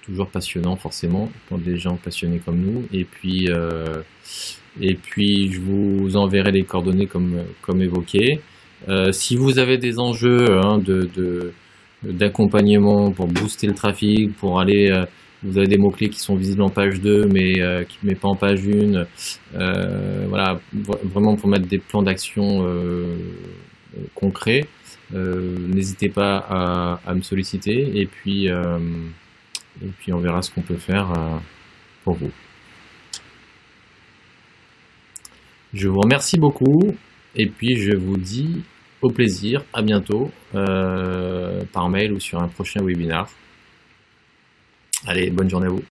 toujours 0.03 0.27
passionnant 0.27 0.75
forcément 0.75 1.31
pour 1.47 1.57
des 1.57 1.77
gens 1.77 1.95
passionnés 1.95 2.37
comme 2.37 2.59
nous. 2.59 2.85
Et 2.93 3.05
puis, 3.05 3.49
et 4.79 4.93
puis 4.93 5.51
je 5.51 5.59
vous 5.59 6.15
enverrai 6.15 6.51
les 6.51 6.63
coordonnées 6.63 7.07
comme, 7.07 7.41
comme 7.63 7.81
évoqué. 7.81 8.39
Si 9.11 9.35
vous 9.35 9.57
avez 9.57 9.79
des 9.79 9.97
enjeux 9.97 10.59
hein, 10.59 10.77
de, 10.77 11.53
d'accompagnement 12.03 13.11
pour 13.11 13.27
booster 13.27 13.67
le 13.67 13.73
trafic, 13.73 14.35
pour 14.37 14.59
aller, 14.59 14.89
euh, 14.91 15.05
vous 15.43 15.57
avez 15.57 15.67
des 15.67 15.77
mots-clés 15.77 16.09
qui 16.09 16.19
sont 16.19 16.35
visibles 16.35 16.61
en 16.61 16.69
page 16.69 16.99
2 17.01 17.25
mais 17.27 17.53
qui 17.85 17.97
ne 18.03 18.13
pas 18.13 18.27
en 18.27 18.35
page 18.35 18.61
1, 18.67 19.05
voilà, 20.27 20.59
vraiment 21.03 21.35
pour 21.35 21.49
mettre 21.49 21.67
des 21.67 21.79
plans 21.79 22.03
d'action 22.03 22.63
concrets, 24.13 24.67
n'hésitez 25.11 26.09
pas 26.09 26.37
à, 26.47 26.99
à, 27.07 27.13
me 27.15 27.21
solliciter 27.21 27.99
et 27.99 28.05
puis 28.05 28.49
et 29.81 29.87
puis 29.99 30.13
on 30.13 30.19
verra 30.19 30.41
ce 30.41 30.51
qu'on 30.51 30.61
peut 30.61 30.77
faire 30.77 31.11
euh, 31.11 31.37
pour 32.03 32.15
vous. 32.15 32.31
Je 35.73 35.87
vous 35.87 35.99
remercie 35.99 36.37
beaucoup 36.37 36.95
et 37.35 37.47
puis 37.47 37.77
je 37.77 37.95
vous 37.95 38.17
dis 38.17 38.61
au 39.01 39.09
plaisir, 39.09 39.63
à 39.73 39.81
bientôt 39.81 40.31
euh, 40.55 41.63
par 41.73 41.89
mail 41.89 42.13
ou 42.13 42.19
sur 42.19 42.41
un 42.41 42.47
prochain 42.47 42.83
webinar. 42.83 43.29
Allez, 45.07 45.29
bonne 45.29 45.49
journée 45.49 45.67
à 45.67 45.71
vous. 45.71 45.83